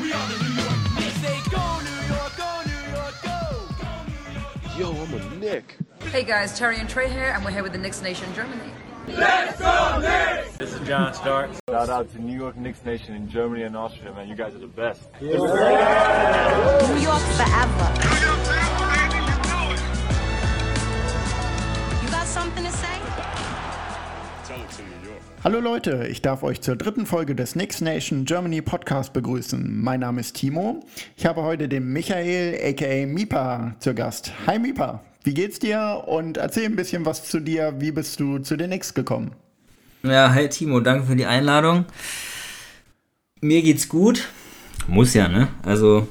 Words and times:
We 0.00 0.12
are 0.12 0.28
the 0.28 0.38
New 0.44 0.50
York 0.54 0.78
Knicks. 0.94 1.16
Say 1.16 1.40
go 1.50 1.80
New 1.80 2.14
York, 2.14 2.36
go 2.36 2.60
New 2.64 2.82
York, 2.94 3.14
go. 3.20 3.38
Go 3.80 3.88
New 4.06 4.84
York. 4.84 4.96
Yo, 4.96 5.02
I'm 5.02 5.12
a 5.12 5.36
Nick. 5.36 5.76
Hey 6.12 6.22
guys, 6.22 6.56
Terry 6.56 6.78
and 6.78 6.88
Trey 6.88 7.08
here, 7.10 7.32
and 7.34 7.44
we're 7.44 7.50
here 7.50 7.64
with 7.64 7.72
the 7.72 7.78
Knicks 7.78 8.00
Nation 8.00 8.32
Germany. 8.32 8.70
Let's 9.08 9.58
go 9.58 9.98
Knicks! 10.00 10.56
This 10.56 10.72
is 10.72 10.86
John 10.86 11.14
Stark. 11.14 11.50
Shout 11.68 11.88
out 11.88 12.12
to 12.12 12.22
New 12.22 12.36
York 12.38 12.56
Knicks 12.56 12.84
Nation 12.84 13.16
in 13.16 13.28
Germany 13.28 13.64
and 13.64 13.76
Austria, 13.76 14.12
man. 14.12 14.28
You 14.28 14.36
guys 14.36 14.54
are 14.54 14.58
the 14.58 14.68
best. 14.68 15.02
New 15.20 15.30
York 15.30 17.22
forever. 17.36 18.07
Hallo 25.44 25.60
Leute, 25.60 26.08
ich 26.10 26.20
darf 26.20 26.42
euch 26.42 26.62
zur 26.62 26.74
dritten 26.74 27.06
Folge 27.06 27.36
des 27.36 27.52
Knicks 27.52 27.80
Nation 27.80 28.24
Germany 28.24 28.60
Podcast 28.60 29.12
begrüßen. 29.12 29.80
Mein 29.80 30.00
Name 30.00 30.20
ist 30.20 30.34
Timo. 30.34 30.84
Ich 31.16 31.26
habe 31.26 31.42
heute 31.42 31.68
den 31.68 31.92
Michael 31.92 32.58
aka 32.60 33.06
Mipa 33.06 33.76
zu 33.78 33.94
Gast. 33.94 34.32
Hi 34.48 34.58
Mipa, 34.58 35.04
wie 35.22 35.34
geht's 35.34 35.60
dir? 35.60 36.02
Und 36.08 36.38
erzähl 36.38 36.64
ein 36.64 36.74
bisschen 36.74 37.06
was 37.06 37.28
zu 37.28 37.38
dir. 37.38 37.74
Wie 37.78 37.92
bist 37.92 38.18
du 38.18 38.40
zu 38.40 38.56
den 38.56 38.70
Knicks 38.70 38.94
gekommen? 38.94 39.30
Ja, 40.02 40.34
hi 40.34 40.48
Timo, 40.48 40.80
danke 40.80 41.06
für 41.06 41.14
die 41.14 41.26
Einladung. 41.26 41.84
Mir 43.40 43.62
geht's 43.62 43.88
gut. 43.88 44.26
Muss 44.88 45.14
ja, 45.14 45.28
ne? 45.28 45.46
Also, 45.62 46.08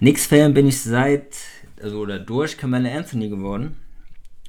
Knicks-Fan 0.00 0.52
bin 0.52 0.66
ich 0.66 0.82
seit, 0.82 1.34
also 1.82 2.00
oder 2.00 2.18
durch 2.18 2.58
Kamala 2.58 2.90
Anthony 2.90 3.30
geworden. 3.30 3.76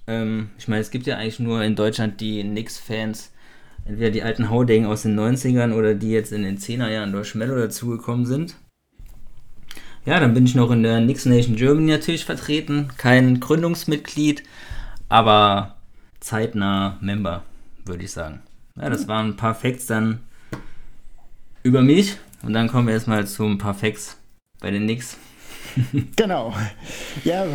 Ähm, 0.06 0.50
ich 0.58 0.68
meine, 0.68 0.82
es 0.82 0.92
gibt 0.92 1.06
ja 1.06 1.16
eigentlich 1.16 1.40
nur 1.40 1.64
in 1.64 1.78
Deutschland 1.78 2.20
die 2.20 2.42
Knicks-Fans, 2.44 3.32
entweder 3.88 4.12
die 4.12 4.24
alten 4.24 4.50
Haudegen 4.50 4.86
aus 4.86 5.04
den 5.04 5.18
90ern 5.18 5.74
oder 5.74 5.94
die 5.94 6.12
jetzt 6.12 6.32
in 6.32 6.44
den 6.44 6.58
10er 6.58 6.90
Jahren 6.90 7.12
durch 7.12 7.30
Schmello 7.30 7.56
dazugekommen 7.56 8.26
sind. 8.26 8.56
Ja, 10.06 10.20
dann 10.20 10.34
bin 10.34 10.46
ich 10.46 10.56
noch 10.56 10.72
in 10.72 10.84
der 10.84 11.02
Knicks 11.02 11.26
Nation 11.26 11.56
Germany 11.56 11.92
natürlich 11.92 12.26
vertreten. 12.26 12.90
Kein 12.98 13.40
Gründungsmitglied, 13.40 14.44
aber 15.10 15.76
zeitnah 16.20 16.98
Member, 17.02 17.44
würde 17.86 18.04
ich 18.04 18.12
sagen. 18.12 18.42
Ja, 18.76 18.90
das 18.90 19.08
waren 19.08 19.30
ein 19.30 19.38
paar 19.38 19.56
Facts 19.56 19.88
dann 19.88 20.20
über 21.64 21.82
mich. 21.82 22.18
Und 22.44 22.54
dann 22.54 22.68
kommen 22.68 22.88
wir 22.88 22.94
erstmal 22.94 23.26
zu 23.28 23.44
ein 23.44 23.58
paar 23.58 23.74
Facts 23.74 24.18
bei 24.60 24.72
den 24.72 24.84
Knicks. 24.84 25.18
Genau. 26.16 26.54
Ja, 27.24 27.46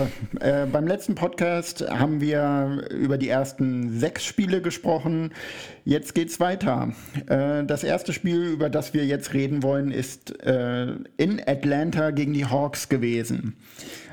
äh, 0.40 0.66
beim 0.66 0.86
letzten 0.86 1.14
Podcast 1.14 1.84
haben 1.88 2.20
wir 2.20 2.86
über 2.90 3.18
die 3.18 3.28
ersten 3.28 3.98
sechs 3.98 4.24
Spiele 4.24 4.62
gesprochen. 4.62 5.32
Jetzt 5.84 6.14
geht's 6.14 6.40
weiter. 6.40 6.92
Äh, 7.26 7.64
das 7.64 7.84
erste 7.84 8.12
Spiel, 8.12 8.42
über 8.44 8.70
das 8.70 8.94
wir 8.94 9.04
jetzt 9.04 9.34
reden 9.34 9.62
wollen, 9.62 9.90
ist 9.90 10.40
äh, 10.44 10.94
in 11.16 11.40
Atlanta 11.46 12.10
gegen 12.10 12.32
die 12.32 12.46
Hawks 12.46 12.88
gewesen. 12.88 13.56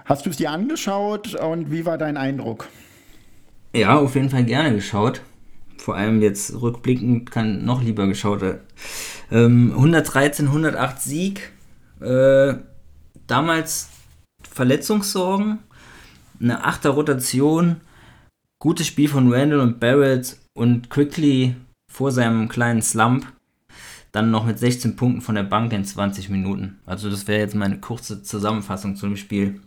Hast 0.05 0.25
du 0.25 0.31
es 0.31 0.37
dir 0.37 0.51
angeschaut 0.51 1.35
und 1.35 1.71
wie 1.71 1.85
war 1.85 1.97
dein 1.97 2.17
Eindruck? 2.17 2.67
Ja, 3.75 3.99
auf 3.99 4.15
jeden 4.15 4.29
Fall 4.29 4.45
gerne 4.45 4.73
geschaut. 4.73 5.21
Vor 5.77 5.95
allem 5.95 6.21
jetzt 6.21 6.59
rückblickend 6.59 7.31
kann 7.31 7.63
noch 7.63 7.83
lieber 7.83 8.07
geschaut 8.07 8.41
werden. 8.41 8.59
Ähm, 9.31 9.71
113, 9.75 10.47
108 10.47 11.01
Sieg. 11.01 11.51
Äh, 12.01 12.55
damals 13.29 13.89
Verletzungssorgen, 14.49 15.59
eine 16.39 16.63
achter 16.63 16.91
Rotation, 16.91 17.81
gutes 18.61 18.87
Spiel 18.87 19.07
von 19.07 19.31
Randall 19.31 19.59
und 19.59 19.79
Barrett 19.79 20.37
und 20.53 20.89
Quickly 20.89 21.55
vor 21.91 22.11
seinem 22.11 22.49
kleinen 22.49 22.81
Slump. 22.81 23.31
Dann 24.11 24.31
noch 24.31 24.45
mit 24.45 24.57
16 24.57 24.95
Punkten 24.95 25.21
von 25.21 25.35
der 25.35 25.43
Bank 25.43 25.71
in 25.71 25.85
20 25.85 26.29
Minuten. 26.29 26.79
Also 26.85 27.11
das 27.11 27.27
wäre 27.27 27.41
jetzt 27.41 27.53
meine 27.53 27.79
kurze 27.79 28.23
Zusammenfassung 28.23 28.95
zu 28.95 29.05
dem 29.05 29.17
Spiel. 29.17 29.61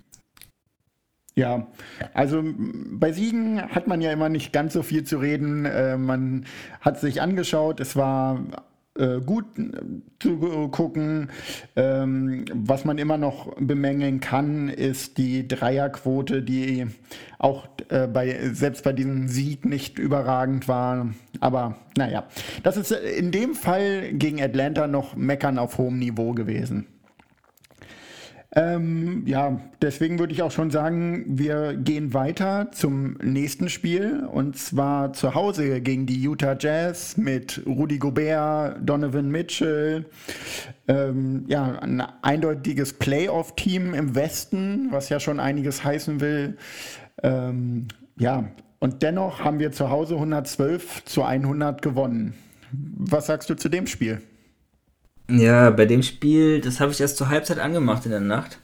Ja, 1.34 1.68
also 2.12 2.42
bei 2.44 3.12
Siegen 3.12 3.62
hat 3.62 3.86
man 3.86 4.00
ja 4.02 4.12
immer 4.12 4.28
nicht 4.28 4.52
ganz 4.52 4.72
so 4.72 4.82
viel 4.82 5.04
zu 5.04 5.18
reden. 5.18 5.64
Äh, 5.64 5.96
man 5.96 6.44
hat 6.80 7.00
sich 7.00 7.22
angeschaut, 7.22 7.80
es 7.80 7.96
war 7.96 8.40
äh, 8.98 9.20
gut 9.20 9.46
zu 10.18 10.68
gucken. 10.70 11.30
Ähm, 11.76 12.44
was 12.52 12.84
man 12.84 12.98
immer 12.98 13.16
noch 13.16 13.54
bemängeln 13.58 14.20
kann, 14.20 14.68
ist 14.68 15.18
die 15.18 15.48
Dreierquote, 15.48 16.42
die 16.42 16.86
auch 17.38 17.68
äh, 17.88 18.06
bei, 18.06 18.50
selbst 18.52 18.84
bei 18.84 18.92
diesem 18.92 19.28
Sieg 19.28 19.64
nicht 19.64 19.98
überragend 19.98 20.68
war. 20.68 21.08
Aber 21.40 21.76
naja, 21.96 22.24
das 22.62 22.76
ist 22.76 22.92
in 22.92 23.30
dem 23.30 23.54
Fall 23.54 24.12
gegen 24.12 24.42
Atlanta 24.42 24.86
noch 24.86 25.16
Meckern 25.16 25.58
auf 25.58 25.78
hohem 25.78 25.98
Niveau 25.98 26.32
gewesen. 26.32 26.86
Ähm, 28.54 29.24
ja, 29.26 29.58
deswegen 29.80 30.18
würde 30.18 30.34
ich 30.34 30.42
auch 30.42 30.50
schon 30.50 30.70
sagen, 30.70 31.24
wir 31.26 31.74
gehen 31.74 32.12
weiter 32.12 32.70
zum 32.72 33.14
nächsten 33.22 33.70
Spiel 33.70 34.28
und 34.30 34.58
zwar 34.58 35.14
zu 35.14 35.34
Hause 35.34 35.80
gegen 35.80 36.04
die 36.04 36.20
Utah 36.20 36.54
Jazz 36.58 37.16
mit 37.16 37.62
Rudy 37.64 37.98
Gobert, 37.98 38.76
Donovan 38.86 39.30
Mitchell. 39.30 40.04
Ähm, 40.86 41.44
ja, 41.48 41.78
ein 41.78 42.02
eindeutiges 42.20 42.92
Playoff-Team 42.92 43.94
im 43.94 44.14
Westen, 44.14 44.88
was 44.90 45.08
ja 45.08 45.18
schon 45.18 45.40
einiges 45.40 45.82
heißen 45.82 46.20
will. 46.20 46.58
Ähm, 47.22 47.88
ja, 48.18 48.44
und 48.80 49.02
dennoch 49.02 49.40
haben 49.40 49.60
wir 49.60 49.72
zu 49.72 49.88
Hause 49.88 50.16
112 50.16 51.04
zu 51.06 51.22
100 51.22 51.80
gewonnen. 51.80 52.34
Was 52.72 53.28
sagst 53.28 53.48
du 53.48 53.54
zu 53.54 53.70
dem 53.70 53.86
Spiel? 53.86 54.20
Ja, 55.38 55.70
bei 55.70 55.86
dem 55.86 56.02
Spiel, 56.02 56.60
das 56.60 56.78
habe 56.78 56.92
ich 56.92 57.00
erst 57.00 57.16
zur 57.16 57.30
Halbzeit 57.30 57.58
angemacht 57.58 58.04
in 58.04 58.10
der 58.10 58.20
Nacht. 58.20 58.58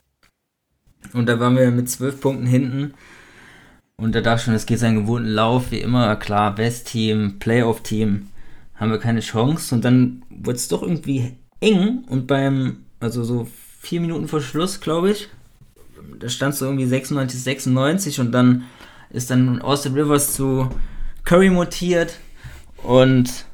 Und 1.15 1.27
da 1.27 1.41
waren 1.41 1.57
wir 1.57 1.71
mit 1.71 1.89
zwölf 1.89 2.21
Punkten 2.21 2.47
hinten. 2.47 2.93
Und 3.97 4.15
da 4.15 4.21
dachte 4.21 4.41
ich 4.41 4.45
schon, 4.45 4.55
es 4.55 4.67
geht 4.67 4.79
seinen 4.79 5.03
gewohnten 5.03 5.31
Lauf, 5.31 5.71
wie 5.71 5.81
immer. 5.81 6.15
Klar, 6.17 6.59
West-Team, 6.59 7.39
Playoff-Team, 7.39 8.29
haben 8.75 8.91
wir 8.91 8.99
keine 8.99 9.21
Chance. 9.21 9.75
Und 9.75 9.85
dann 9.85 10.23
wurde 10.29 10.57
es 10.57 10.69
doch 10.69 10.83
irgendwie 10.83 11.37
eng. 11.61 12.05
Und 12.09 12.27
beim, 12.27 12.85
also 13.01 13.25
so 13.25 13.49
vier 13.81 14.03
Minuten 14.03 14.29
vor 14.29 14.43
Schluss, 14.43 14.81
glaube 14.81 15.13
ich, 15.13 15.29
da 16.19 16.29
stand 16.29 16.53
es 16.53 16.59
so 16.59 16.67
irgendwie 16.67 16.87
96, 16.87 17.43
96. 17.43 18.21
Und 18.21 18.33
dann 18.33 18.65
ist 19.09 19.31
dann 19.31 19.63
Austin 19.63 19.95
Rivers 19.95 20.35
zu 20.35 20.69
Curry 21.25 21.49
mutiert. 21.49 22.19
Und 22.83 23.47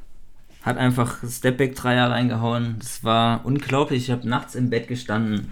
hat 0.65 0.79
einfach 0.79 1.19
Stepback-Dreier 1.29 2.11
reingehauen. 2.11 2.77
Das 2.79 3.05
war 3.05 3.45
unglaublich. 3.45 4.05
Ich 4.05 4.11
habe 4.11 4.29
nachts 4.29 4.55
im 4.55 4.71
Bett 4.71 4.89
gestanden 4.89 5.51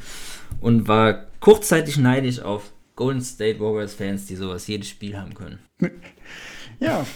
und 0.60 0.88
war 0.88 1.26
kurzzeitig 1.40 1.98
neidisch 1.98 2.40
auf 2.40 2.72
Golden 2.96 3.20
State 3.20 3.60
Warriors-Fans, 3.60 4.26
die 4.26 4.36
sowas 4.36 4.66
jedes 4.66 4.88
Spiel 4.88 5.16
haben 5.16 5.34
können. 5.34 5.58
Ja. 6.80 7.06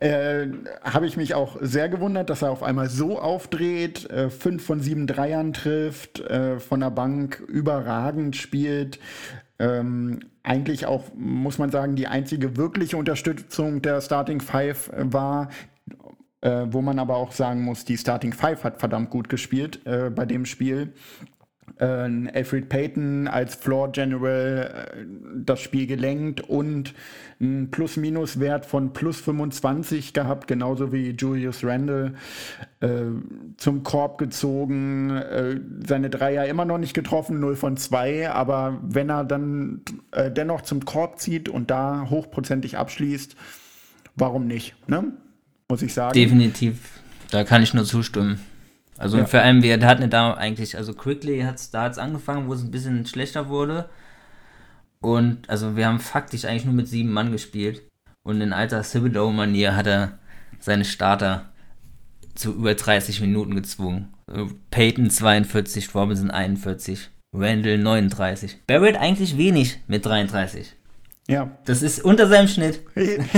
Äh, 0.00 0.48
habe 0.82 1.06
ich 1.06 1.16
mich 1.16 1.34
auch 1.34 1.56
sehr 1.62 1.88
gewundert, 1.88 2.28
dass 2.28 2.42
er 2.42 2.50
auf 2.50 2.62
einmal 2.62 2.90
so 2.90 3.18
aufdreht, 3.18 4.10
äh, 4.10 4.28
fünf 4.28 4.62
von 4.62 4.80
sieben 4.80 5.06
Dreiern 5.06 5.54
trifft, 5.54 6.20
äh, 6.20 6.60
von 6.60 6.80
der 6.80 6.90
Bank 6.90 7.42
überragend 7.48 8.36
spielt. 8.36 8.98
Ähm, 9.58 10.20
eigentlich 10.42 10.84
auch, 10.84 11.04
muss 11.14 11.56
man 11.56 11.70
sagen, 11.70 11.96
die 11.96 12.08
einzige 12.08 12.58
wirkliche 12.58 12.98
Unterstützung 12.98 13.80
der 13.80 14.02
Starting 14.02 14.42
Five 14.42 14.90
war, 14.94 15.48
äh, 16.40 16.66
wo 16.70 16.82
man 16.82 16.98
aber 16.98 17.16
auch 17.16 17.32
sagen 17.32 17.62
muss, 17.62 17.84
die 17.84 17.96
Starting 17.96 18.32
Five 18.32 18.64
hat 18.64 18.78
verdammt 18.78 19.10
gut 19.10 19.28
gespielt 19.28 19.84
äh, 19.86 20.10
bei 20.10 20.24
dem 20.26 20.46
Spiel. 20.46 20.92
Äh, 21.78 21.84
Alfred 21.84 22.68
Payton 22.68 23.28
als 23.28 23.54
Floor 23.54 23.92
General 23.92 24.88
äh, 24.96 25.04
das 25.44 25.60
Spiel 25.60 25.86
gelenkt 25.86 26.40
und 26.40 26.94
einen 27.40 27.70
Plus-Minus-Wert 27.70 28.66
von 28.66 28.92
plus 28.92 29.20
25 29.20 30.12
gehabt, 30.12 30.48
genauso 30.48 30.92
wie 30.92 31.10
Julius 31.10 31.64
Randle 31.64 32.14
äh, 32.80 32.88
zum 33.56 33.82
Korb 33.82 34.18
gezogen. 34.18 35.10
Äh, 35.10 35.60
seine 35.86 36.10
Dreier 36.10 36.46
immer 36.46 36.64
noch 36.64 36.78
nicht 36.78 36.94
getroffen, 36.94 37.38
0 37.40 37.56
von 37.56 37.76
2, 37.76 38.30
aber 38.30 38.78
wenn 38.82 39.10
er 39.10 39.24
dann 39.24 39.82
dennoch 40.34 40.62
zum 40.62 40.84
Korb 40.84 41.20
zieht 41.20 41.48
und 41.48 41.70
da 41.70 42.08
hochprozentig 42.10 42.76
abschließt, 42.76 43.36
warum 44.16 44.46
nicht? 44.46 44.74
Ne? 44.88 45.12
Muss 45.70 45.82
ich 45.82 45.92
sagen. 45.94 46.14
Definitiv, 46.14 47.00
da 47.30 47.44
kann 47.44 47.62
ich 47.62 47.74
nur 47.74 47.84
zustimmen. 47.84 48.40
Also 48.96 49.18
ja. 49.18 49.26
vor 49.26 49.40
allem, 49.40 49.62
wir 49.62 49.80
hatten 49.86 50.10
da 50.10 50.34
eigentlich, 50.34 50.76
also 50.76 50.92
Quickly 50.92 51.40
hat 51.40 51.56
es 51.56 51.70
da 51.70 51.82
hat's 51.82 51.98
angefangen, 51.98 52.48
wo 52.48 52.54
es 52.54 52.62
ein 52.62 52.70
bisschen 52.70 53.06
schlechter 53.06 53.48
wurde. 53.48 53.88
Und 55.00 55.48
also 55.48 55.76
wir 55.76 55.86
haben 55.86 56.00
faktisch 56.00 56.44
eigentlich 56.44 56.64
nur 56.64 56.74
mit 56.74 56.88
sieben 56.88 57.12
Mann 57.12 57.30
gespielt. 57.30 57.82
Und 58.24 58.40
in 58.40 58.52
alter 58.52 58.82
Thibodeau-Manier 58.82 59.76
hat 59.76 59.86
er 59.86 60.18
seine 60.58 60.84
Starter 60.84 61.52
zu 62.34 62.54
über 62.54 62.74
30 62.74 63.20
Minuten 63.20 63.54
gezwungen. 63.54 64.12
Peyton 64.70 65.10
42, 65.10 65.94
Robinson 65.94 66.30
41, 66.30 67.08
Randall 67.32 67.78
39. 67.78 68.58
Barrett 68.66 68.96
eigentlich 68.96 69.38
wenig 69.38 69.78
mit 69.86 70.04
33. 70.04 70.74
Ja, 71.30 71.50
Das 71.66 71.82
ist 71.82 72.02
unter 72.02 72.26
seinem 72.26 72.48
Schnitt. 72.48 72.80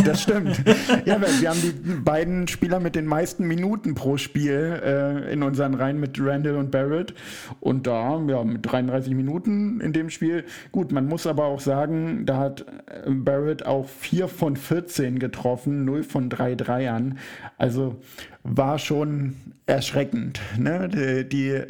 das 0.04 0.22
stimmt. 0.22 0.58
ja, 1.06 1.20
wir, 1.20 1.26
wir 1.40 1.50
haben 1.50 1.60
die 1.60 1.72
beiden 1.72 2.46
Spieler 2.46 2.78
mit 2.78 2.94
den 2.94 3.04
meisten 3.04 3.48
Minuten 3.48 3.96
pro 3.96 4.16
Spiel 4.16 4.81
äh, 4.84 5.32
in 5.32 5.42
unseren 5.42 5.75
Reihen 5.75 5.98
mit 5.98 6.16
Randall 6.20 6.54
und 6.54 6.70
Barrett. 6.70 7.14
Und 7.58 7.88
da, 7.88 8.20
ja, 8.28 8.44
mit 8.44 8.64
33 8.64 9.12
Minuten 9.14 9.81
in 9.81 9.92
dem 9.92 10.08
Spiel. 10.08 10.44
Gut, 10.70 10.92
man 10.92 11.08
muss 11.08 11.26
aber 11.26 11.46
auch 11.46 11.58
sagen, 11.58 12.26
da 12.26 12.37
hat 12.37 12.64
äh, 12.87 13.10
Barrett 13.10 13.66
auch 13.66 13.88
4 13.88 14.28
von 14.28 14.54
14 14.54 15.19
getroffen, 15.19 15.84
0 15.84 16.04
von 16.04 16.31
3 16.31 16.54
Dreiern. 16.54 17.19
Also 17.58 18.00
war 18.44 18.78
schon 18.78 19.34
erschreckend. 19.66 20.40
Ne? 20.56 20.88
Die, 20.88 21.28
die 21.28 21.48
äh, 21.48 21.66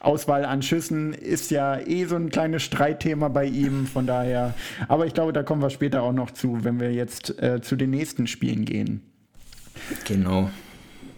Auswahl 0.00 0.44
an 0.44 0.62
Schüssen 0.62 1.12
ist 1.12 1.50
ja 1.50 1.78
eh 1.78 2.04
so 2.04 2.16
ein 2.16 2.30
kleines 2.30 2.62
Streitthema 2.62 3.28
bei 3.28 3.46
ihm, 3.46 3.86
von 3.86 4.06
daher. 4.06 4.54
Aber 4.86 5.06
ich 5.06 5.14
glaube, 5.14 5.32
da 5.32 5.42
kommen 5.42 5.62
wir 5.62 5.70
später 5.70 6.02
auch 6.02 6.12
noch 6.12 6.30
zu, 6.30 6.64
wenn 6.64 6.78
wir 6.78 6.92
jetzt 6.92 7.40
äh, 7.42 7.60
zu 7.60 7.76
den 7.76 7.90
nächsten 7.90 8.26
Spielen 8.26 8.64
gehen. 8.64 9.02
Genau. 10.06 10.50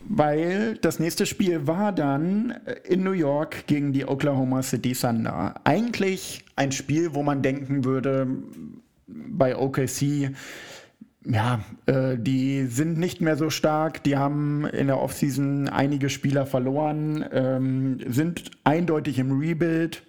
Weil 0.08 0.76
das 0.78 0.98
nächste 0.98 1.24
Spiel 1.26 1.66
war 1.66 1.92
dann 1.92 2.54
äh, 2.64 2.74
in 2.84 3.04
New 3.04 3.12
York 3.12 3.66
gegen 3.66 3.92
die 3.92 4.06
Oklahoma 4.06 4.62
City 4.62 4.92
Thunder. 4.92 5.54
Eigentlich 5.64 6.44
ein 6.56 6.72
Spiel, 6.72 7.14
wo 7.14 7.22
man 7.22 7.42
denken 7.42 7.84
würde, 7.84 8.26
bei 9.06 9.56
OKC, 9.56 10.32
ja, 11.24 11.60
äh, 11.86 12.16
die 12.16 12.66
sind 12.66 12.98
nicht 12.98 13.20
mehr 13.20 13.36
so 13.36 13.50
stark. 13.50 14.02
Die 14.04 14.16
haben 14.16 14.66
in 14.66 14.86
der 14.86 15.00
Offseason 15.00 15.68
einige 15.68 16.08
Spieler 16.08 16.46
verloren, 16.46 17.24
ähm, 17.32 17.98
sind 18.08 18.50
eindeutig 18.64 19.18
im 19.18 19.38
Rebuild. 19.38 20.02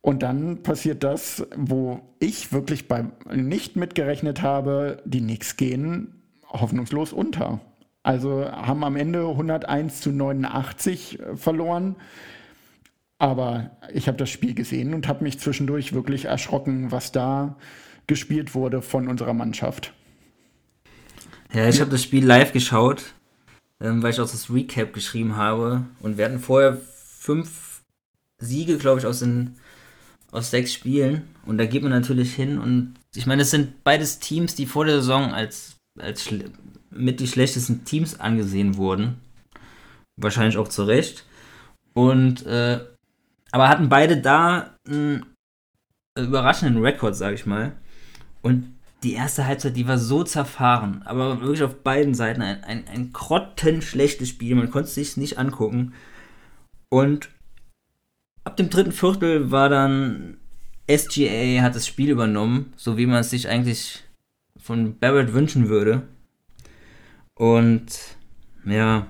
Und 0.00 0.22
dann 0.22 0.62
passiert 0.62 1.04
das, 1.04 1.46
wo 1.56 2.00
ich 2.18 2.52
wirklich 2.52 2.88
bei 2.88 3.04
nicht 3.32 3.76
mitgerechnet 3.76 4.42
habe, 4.42 5.00
die 5.04 5.20
Knicks 5.20 5.56
gehen 5.56 6.22
hoffnungslos 6.48 7.12
unter. 7.12 7.60
Also 8.02 8.44
haben 8.50 8.84
am 8.84 8.96
Ende 8.96 9.28
101 9.28 10.00
zu 10.00 10.10
89 10.10 11.18
verloren. 11.36 11.96
Aber 13.18 13.70
ich 13.92 14.08
habe 14.08 14.18
das 14.18 14.30
Spiel 14.30 14.54
gesehen 14.54 14.94
und 14.94 15.06
habe 15.06 15.22
mich 15.22 15.38
zwischendurch 15.38 15.92
wirklich 15.92 16.24
erschrocken, 16.24 16.90
was 16.90 17.12
da 17.12 17.56
gespielt 18.06 18.54
wurde 18.54 18.82
von 18.82 19.08
unserer 19.08 19.34
Mannschaft. 19.34 19.92
Ja, 21.52 21.68
ich 21.68 21.80
habe 21.80 21.90
das 21.90 22.02
Spiel 22.02 22.24
live 22.24 22.52
geschaut, 22.52 23.14
ähm, 23.80 24.02
weil 24.02 24.10
ich 24.10 24.20
auch 24.20 24.30
das 24.30 24.52
Recap 24.52 24.92
geschrieben 24.92 25.36
habe. 25.36 25.84
Und 26.00 26.16
wir 26.16 26.24
hatten 26.24 26.38
vorher 26.38 26.76
fünf 26.76 27.82
Siege, 28.38 28.78
glaube 28.78 29.00
ich, 29.00 29.06
aus, 29.06 29.20
den, 29.20 29.56
aus 30.30 30.50
sechs 30.50 30.72
Spielen. 30.72 31.28
Und 31.44 31.58
da 31.58 31.66
geht 31.66 31.82
man 31.82 31.92
natürlich 31.92 32.34
hin. 32.34 32.58
Und 32.58 32.94
ich 33.14 33.26
meine, 33.26 33.42
es 33.42 33.50
sind 33.50 33.84
beides 33.84 34.18
Teams, 34.18 34.54
die 34.54 34.66
vor 34.66 34.86
der 34.86 34.96
Saison 34.96 35.34
als, 35.34 35.76
als 35.98 36.30
mit 36.90 37.20
die 37.20 37.28
schlechtesten 37.28 37.84
Teams 37.84 38.18
angesehen 38.18 38.76
wurden. 38.76 39.20
Wahrscheinlich 40.16 40.56
auch 40.56 40.68
zu 40.68 40.84
Recht. 40.84 41.26
Und, 41.92 42.46
äh, 42.46 42.80
aber 43.50 43.68
hatten 43.68 43.90
beide 43.90 44.16
da 44.16 44.78
einen 44.86 45.26
überraschenden 46.18 46.82
Rekord, 46.82 47.14
sage 47.14 47.34
ich 47.34 47.44
mal. 47.44 47.72
Und 48.42 48.74
die 49.02 49.14
erste 49.14 49.46
Halbzeit, 49.46 49.76
die 49.76 49.88
war 49.88 49.98
so 49.98 50.22
zerfahren, 50.22 51.02
aber 51.04 51.40
wirklich 51.40 51.62
auf 51.62 51.82
beiden 51.82 52.14
Seiten 52.14 52.42
ein, 52.42 52.62
ein, 52.62 52.84
ein 52.86 53.12
grottenschlechtes 53.12 54.28
Spiel. 54.28 54.54
Man 54.54 54.70
konnte 54.70 54.88
es 54.88 54.94
sich 54.94 55.16
nicht 55.16 55.38
angucken. 55.38 55.94
Und 56.88 57.30
ab 58.44 58.56
dem 58.56 58.70
dritten 58.70 58.92
Viertel 58.92 59.50
war 59.50 59.68
dann 59.68 60.36
SGA 60.90 61.62
hat 61.62 61.74
das 61.74 61.86
Spiel 61.86 62.10
übernommen, 62.10 62.72
so 62.76 62.96
wie 62.96 63.06
man 63.06 63.20
es 63.20 63.30
sich 63.30 63.48
eigentlich 63.48 64.02
von 64.56 64.98
Barrett 64.98 65.32
wünschen 65.32 65.68
würde. 65.68 66.02
Und 67.34 67.86
ja, 68.64 69.06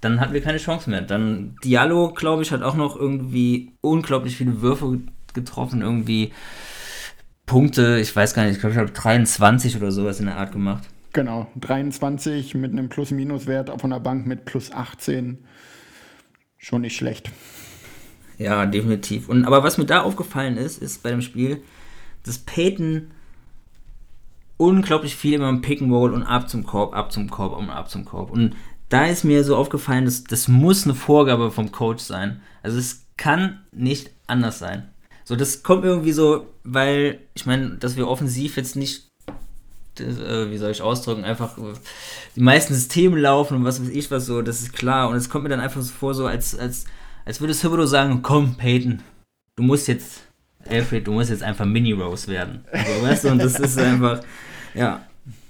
dann 0.00 0.20
hatten 0.20 0.34
wir 0.34 0.42
keine 0.42 0.58
Chance 0.58 0.90
mehr. 0.90 1.02
Dann 1.02 1.56
Diallo, 1.64 2.12
glaube 2.12 2.42
ich, 2.42 2.52
hat 2.52 2.62
auch 2.62 2.74
noch 2.74 2.96
irgendwie 2.96 3.72
unglaublich 3.80 4.36
viele 4.36 4.60
Würfe 4.60 5.00
getroffen, 5.32 5.82
irgendwie 5.82 6.32
Punkte, 7.46 7.98
ich 7.98 8.14
weiß 8.14 8.34
gar 8.34 8.44
nicht, 8.44 8.54
ich 8.54 8.60
glaube, 8.60 8.74
ich 8.74 8.78
habe 8.78 8.90
23 8.90 9.76
oder 9.76 9.92
sowas 9.92 10.20
in 10.20 10.26
der 10.26 10.38
Art 10.38 10.52
gemacht. 10.52 10.84
Genau, 11.12 11.46
23 11.60 12.54
mit 12.54 12.72
einem 12.72 12.88
Plus-Minus-Wert 12.88 13.80
von 13.80 13.90
der 13.90 14.00
Bank 14.00 14.26
mit 14.26 14.44
plus 14.44 14.72
18. 14.72 15.38
Schon 16.58 16.80
nicht 16.80 16.96
schlecht. 16.96 17.30
Ja, 18.38 18.66
definitiv. 18.66 19.28
Und 19.28 19.44
aber 19.44 19.62
was 19.62 19.78
mir 19.78 19.84
da 19.84 20.02
aufgefallen 20.02 20.56
ist, 20.56 20.82
ist 20.82 21.02
bei 21.02 21.10
dem 21.10 21.22
Spiel, 21.22 21.62
dass 22.24 22.38
Peyton 22.38 23.12
unglaublich 24.56 25.14
viel 25.14 25.34
immer 25.34 25.48
im 25.48 25.60
Pick 25.60 25.82
and 25.82 25.92
Roll 25.92 26.12
und 26.12 26.22
ab 26.22 26.48
zum 26.48 26.64
Korb, 26.64 26.94
ab 26.94 27.12
zum 27.12 27.30
Korb 27.30 27.56
und 27.56 27.70
ab 27.70 27.90
zum 27.90 28.04
Korb. 28.04 28.30
Und 28.30 28.56
da 28.88 29.06
ist 29.06 29.24
mir 29.24 29.44
so 29.44 29.56
aufgefallen, 29.56 30.04
dass 30.04 30.24
das 30.24 30.48
muss 30.48 30.84
eine 30.84 30.94
Vorgabe 30.94 31.50
vom 31.50 31.70
Coach 31.70 32.02
sein. 32.02 32.40
Also 32.62 32.78
es 32.78 33.06
kann 33.16 33.60
nicht 33.72 34.10
anders 34.26 34.58
sein. 34.58 34.90
So, 35.24 35.36
das 35.36 35.62
kommt 35.62 35.84
irgendwie 35.84 36.12
so, 36.12 36.46
weil 36.64 37.20
ich 37.34 37.46
meine, 37.46 37.76
dass 37.76 37.96
wir 37.96 38.06
offensiv 38.08 38.56
jetzt 38.56 38.76
nicht, 38.76 39.08
das, 39.94 40.18
äh, 40.18 40.50
wie 40.50 40.58
soll 40.58 40.70
ich 40.70 40.82
ausdrücken, 40.82 41.24
einfach 41.24 41.56
die 42.36 42.40
meisten 42.40 42.74
Systeme 42.74 43.18
laufen 43.18 43.56
und 43.56 43.64
was 43.64 43.80
weiß 43.80 43.88
ich 43.88 44.10
was 44.10 44.26
so, 44.26 44.42
das 44.42 44.60
ist 44.60 44.72
klar. 44.74 45.08
Und 45.08 45.16
es 45.16 45.30
kommt 45.30 45.44
mir 45.44 45.50
dann 45.50 45.60
einfach 45.60 45.80
so 45.80 45.92
vor, 45.92 46.14
so 46.14 46.26
als, 46.26 46.58
als, 46.58 46.84
als 47.24 47.40
würde 47.40 47.54
Thibodeau 47.54 47.86
sagen, 47.86 48.20
komm, 48.22 48.56
Peyton, 48.56 49.02
du 49.56 49.62
musst 49.62 49.88
jetzt, 49.88 50.22
Alfred, 50.68 51.06
du 51.06 51.12
musst 51.12 51.30
jetzt 51.30 51.42
einfach 51.42 51.64
Mini-Rose 51.64 52.28
werden. 52.28 52.64
So, 52.72 53.02
weißt 53.06 53.24
du, 53.24 53.28
und 53.30 53.38
das 53.38 53.58
ist 53.58 53.78
einfach, 53.78 54.20
ja. 54.74 55.06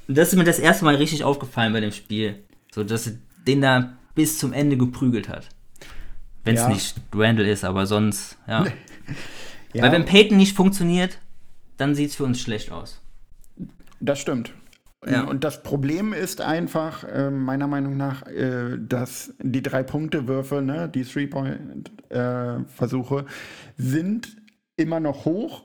Und 0.06 0.19
das 0.19 0.29
ist 0.29 0.37
mir 0.37 0.44
das 0.44 0.59
erste 0.59 0.85
Mal 0.85 0.97
richtig 0.97 1.25
aufgefallen 1.25 1.73
bei 1.73 1.81
dem 1.81 1.93
Spiel. 1.93 2.44
So, 2.73 2.85
dass 2.85 3.06
er 3.06 3.15
den 3.47 3.61
da 3.62 3.94
bis 4.15 4.38
zum 4.38 4.53
Ende 4.53 4.76
geprügelt 4.76 5.29
hat. 5.29 5.49
Wenn 6.44 6.56
es 6.56 6.62
Ja. 6.62 6.69
nicht 6.69 6.94
Randall 7.15 7.47
ist, 7.47 7.65
aber 7.65 7.87
sonst, 7.87 8.37
ja. 8.47 8.67
Ja, 9.75 9.82
Weil 9.82 9.93
wenn 9.93 10.05
Peyton 10.05 10.37
nicht 10.38 10.56
funktioniert, 10.56 11.19
dann 11.76 11.94
sieht 11.94 12.11
es 12.11 12.17
für 12.17 12.25
uns 12.25 12.41
schlecht 12.41 12.73
aus. 12.73 13.00
das 14.00 14.19
stimmt. 14.21 14.53
Ja. 15.06 15.25
Und 15.25 15.44
das 15.44 15.62
Problem 15.62 16.15
ist 16.15 16.41
einfach, 16.41 17.05
äh, 17.05 17.31
meiner 17.31 17.67
Meinung 17.67 17.97
nach, 17.97 18.26
äh, 18.26 18.79
dass 18.79 19.35
die 19.43 19.62
Drei-Punkte-Würfe, 19.62 20.62
ne, 20.62 20.88
die 20.88 21.05
Three-Point-Versuche, 21.05 23.26
sind 23.76 24.37
immer 24.76 25.00
noch 25.00 25.26
hoch, 25.26 25.65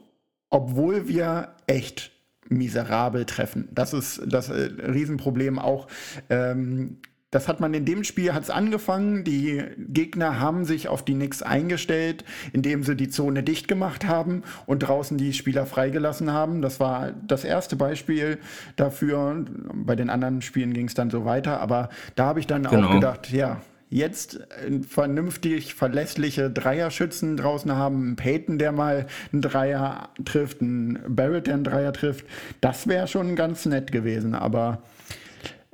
obwohl 0.50 1.08
wir 1.08 1.54
echt 1.66 2.12
miserabel 2.48 3.24
treffen. 3.24 3.68
Das 3.72 3.94
ist 3.94 4.20
das 4.26 4.50
äh, 4.50 4.68
Riesenproblem 4.78 5.58
auch. 5.58 5.86
Ähm, 6.28 6.98
das 7.30 7.46
hat 7.46 7.60
man 7.60 7.72
in 7.74 7.84
dem 7.84 8.02
Spiel 8.04 8.34
hat's 8.34 8.50
angefangen. 8.50 9.22
Die 9.24 9.62
Gegner 9.78 10.40
haben 10.40 10.64
sich 10.64 10.88
auf 10.88 11.04
die 11.04 11.14
Knicks 11.14 11.42
eingestellt, 11.42 12.24
indem 12.52 12.82
sie 12.82 12.96
die 12.96 13.08
Zone 13.08 13.42
dicht 13.42 13.68
gemacht 13.68 14.06
haben 14.06 14.42
und 14.66 14.80
draußen 14.80 15.16
die 15.16 15.32
Spieler 15.32 15.64
freigelassen 15.66 16.32
haben. 16.32 16.60
Das 16.60 16.80
war 16.80 17.12
das 17.26 17.44
erste 17.44 17.76
Beispiel 17.76 18.38
dafür. 18.76 19.44
Bei 19.72 19.94
den 19.94 20.10
anderen 20.10 20.42
Spielen 20.42 20.72
ging 20.72 20.86
es 20.88 20.94
dann 20.94 21.10
so 21.10 21.24
weiter. 21.24 21.60
Aber 21.60 21.88
da 22.16 22.26
habe 22.26 22.40
ich 22.40 22.46
dann 22.48 22.64
Genau. 22.64 22.88
auch 22.88 22.94
gedacht, 22.94 23.30
ja, 23.30 23.60
jetzt 23.90 24.40
äh, 24.40 24.80
vernünftig 24.88 25.74
verlässliche 25.74 26.50
Dreierschützen 26.50 27.36
draußen 27.36 27.72
haben, 27.76 28.02
einen 28.02 28.16
Peyton, 28.16 28.58
der 28.58 28.72
mal 28.72 29.06
einen 29.32 29.42
Dreier 29.42 30.08
trifft, 30.24 30.62
einen 30.62 30.98
Barrett, 31.08 31.46
der 31.46 31.54
einen 31.54 31.64
Dreier 31.64 31.92
trifft. 31.92 32.26
Das 32.60 32.86
wäre 32.86 33.06
schon 33.08 33.36
ganz 33.36 33.66
nett 33.66 33.92
gewesen. 33.92 34.34
Aber 34.34 34.82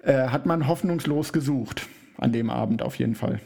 äh, 0.06 0.28
hat 0.28 0.46
man 0.46 0.68
hoffnungslos 0.68 1.32
gesucht 1.32 1.88
an 2.16 2.32
dem 2.32 2.48
Abend 2.48 2.80
auf 2.80 2.96
jeden 2.96 3.14
Fall. 3.14 3.40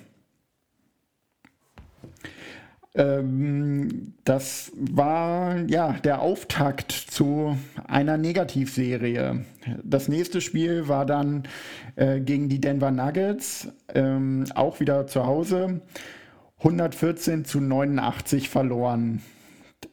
Ähm, 2.95 4.15
das 4.25 4.73
war 4.75 5.59
ja 5.69 5.93
der 6.05 6.21
Auftakt 6.21 6.93
zu 6.93 7.57
einer 7.87 8.17
Negativserie. 8.17 9.45
Das 9.83 10.09
nächste 10.09 10.41
Spiel 10.41 10.87
war 10.87 11.07
dann 11.07 11.45
äh, 11.97 12.21
gegen 12.21 12.49
die 12.49 12.61
Denver 12.61 12.91
Nuggets, 12.91 13.69
ähm, 13.95 14.45
auch 14.55 14.81
wieder 14.81 15.07
zu 15.07 15.25
Hause. 15.25 15.81
114 16.59 17.45
zu 17.47 17.61
89 17.61 18.51
verloren. 18.51 19.23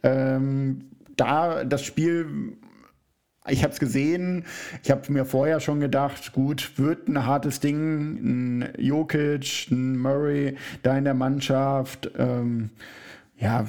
Ähm, 0.03 0.89
da 1.15 1.63
das 1.63 1.83
Spiel 1.83 2.57
ich 3.49 3.63
habe 3.63 3.73
es 3.73 3.79
gesehen. 3.79 4.45
Ich 4.83 4.91
habe 4.91 5.11
mir 5.11 5.25
vorher 5.25 5.59
schon 5.59 5.79
gedacht, 5.79 6.33
gut, 6.33 6.73
wird 6.77 7.07
ein 7.07 7.25
hartes 7.25 7.59
Ding. 7.59 8.59
Ein 8.61 8.69
Jokic, 8.77 9.67
ein 9.71 9.97
Murray 9.97 10.55
da 10.83 10.97
in 10.97 11.03
der 11.03 11.13
Mannschaft. 11.13 12.11
Ähm, 12.17 12.69
ja, 13.37 13.65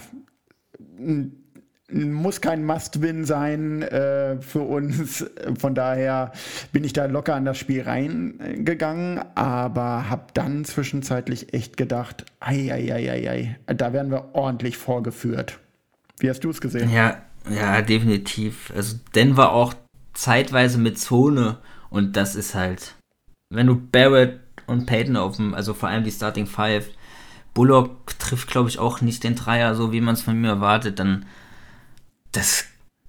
muss 1.91 2.41
kein 2.41 2.65
Must-Win 2.65 3.25
sein 3.25 3.83
äh, 3.83 4.41
für 4.41 4.61
uns. 4.61 5.25
Von 5.59 5.75
daher 5.75 6.33
bin 6.73 6.85
ich 6.85 6.93
da 6.93 7.07
locker 7.07 7.35
an 7.35 7.45
das 7.45 7.57
Spiel 7.59 7.83
reingegangen, 7.83 9.21
aber 9.35 10.11
habe 10.11 10.27
dann 10.35 10.65
zwischenzeitlich 10.65 11.55
echt 11.55 11.77
gedacht, 11.77 12.27
ei, 12.41 12.71
ei, 12.73 12.93
ei, 12.93 13.11
ei, 13.11 13.31
ei, 13.31 13.75
da 13.75 13.93
werden 13.93 14.11
wir 14.11 14.35
ordentlich 14.35 14.77
vorgeführt. 14.77 15.59
Wie 16.19 16.29
hast 16.29 16.41
du 16.41 16.51
es 16.51 16.61
gesehen? 16.61 16.91
Ja, 16.93 17.23
Ja, 17.51 17.83
definitiv. 17.83 18.73
Also 18.75 18.97
Denver 19.15 19.53
auch 19.53 19.75
zeitweise 20.15 20.79
mit 20.79 20.99
Zone 20.99 21.59
und 21.91 22.17
das 22.17 22.35
ist 22.35 22.55
halt, 22.55 22.95
wenn 23.51 23.67
du 23.67 23.77
Barrett 23.77 24.41
und 24.67 24.87
Peyton 24.87 25.17
auf 25.17 25.37
dem, 25.37 25.55
also 25.55 25.75
vor 25.75 25.89
allem 25.89 26.05
die 26.05 26.11
Starting 26.11 26.47
Five, 26.47 26.89
Bullock 27.55 28.19
trifft, 28.19 28.49
glaube 28.51 28.69
ich, 28.69 28.79
auch 28.79 29.01
nicht 29.01 29.25
den 29.25 29.35
Dreier, 29.35 29.75
so 29.75 29.93
wie 29.93 30.01
man 30.01 30.15
es 30.15 30.23
von 30.23 30.41
mir 30.41 30.49
erwartet, 30.49 30.99
dann 30.99 31.25
das, 32.33 32.67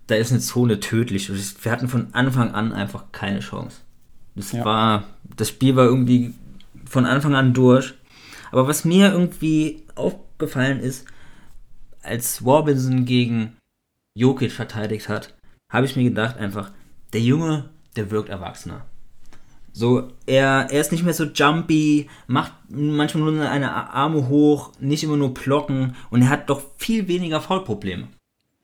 da 0.08 0.16
ist 0.16 0.32
eine 0.32 0.40
Zone 0.40 0.80
tödlich. 0.80 1.30
Und 1.30 1.66
Wir 1.66 1.72
hatten 1.72 1.90
von 1.90 2.14
Anfang 2.14 2.54
an 2.54 2.72
einfach 2.74 3.06
keine 3.12 3.42
Chance. 3.42 3.82
Das 4.36 4.52
Ja. 4.54 4.64
war, 4.66 5.04
das 5.36 5.50
Spiel 5.50 5.76
war 5.76 5.86
irgendwie 5.86 6.34
von 6.86 7.06
Anfang 7.06 7.36
an 7.36 7.54
durch. 7.54 7.94
Aber 8.52 8.68
was 8.68 8.86
mir 8.86 9.12
irgendwie 9.12 9.84
aufgefallen 9.96 10.80
ist, 10.80 11.06
als 12.02 12.44
Robinson 12.44 13.06
gegen 13.06 13.56
Jokic 14.20 14.52
verteidigt 14.52 15.10
hat, 15.10 15.34
habe 15.72 15.86
ich 15.86 15.96
mir 15.96 16.04
gedacht 16.04 16.38
einfach, 16.38 16.72
der 17.14 17.22
Junge, 17.22 17.70
der 17.96 18.12
wirkt 18.12 18.30
erwachsener. 18.30 18.86
So, 19.72 20.12
er, 20.26 20.68
er 20.70 20.82
ist 20.82 20.92
nicht 20.92 21.04
mehr 21.04 21.14
so 21.14 21.26
jumpy, 21.26 22.10
macht 22.28 22.52
manchmal 22.70 23.32
nur 23.32 23.50
eine 23.50 23.72
Arme 23.72 24.28
hoch, 24.28 24.72
nicht 24.80 25.04
immer 25.04 25.16
nur 25.16 25.34
blocken 25.34 25.96
und 26.10 26.22
er 26.22 26.30
hat 26.30 26.50
doch 26.50 26.62
viel 26.78 27.08
weniger 27.08 27.40
Foulprobleme. 27.40 28.08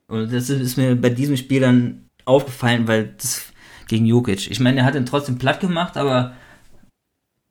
Und 0.08 0.32
das 0.32 0.50
ist 0.50 0.76
mir 0.76 0.94
bei 0.94 1.10
diesem 1.10 1.36
Spiel 1.36 1.60
dann 1.60 2.08
aufgefallen, 2.24 2.86
weil 2.86 3.14
das 3.16 3.52
gegen 3.88 4.04
Jokic. 4.06 4.50
Ich 4.50 4.60
meine, 4.60 4.80
er 4.80 4.84
hat 4.84 4.94
ihn 4.94 5.06
trotzdem 5.06 5.38
platt 5.38 5.60
gemacht, 5.60 5.96
aber 5.96 6.34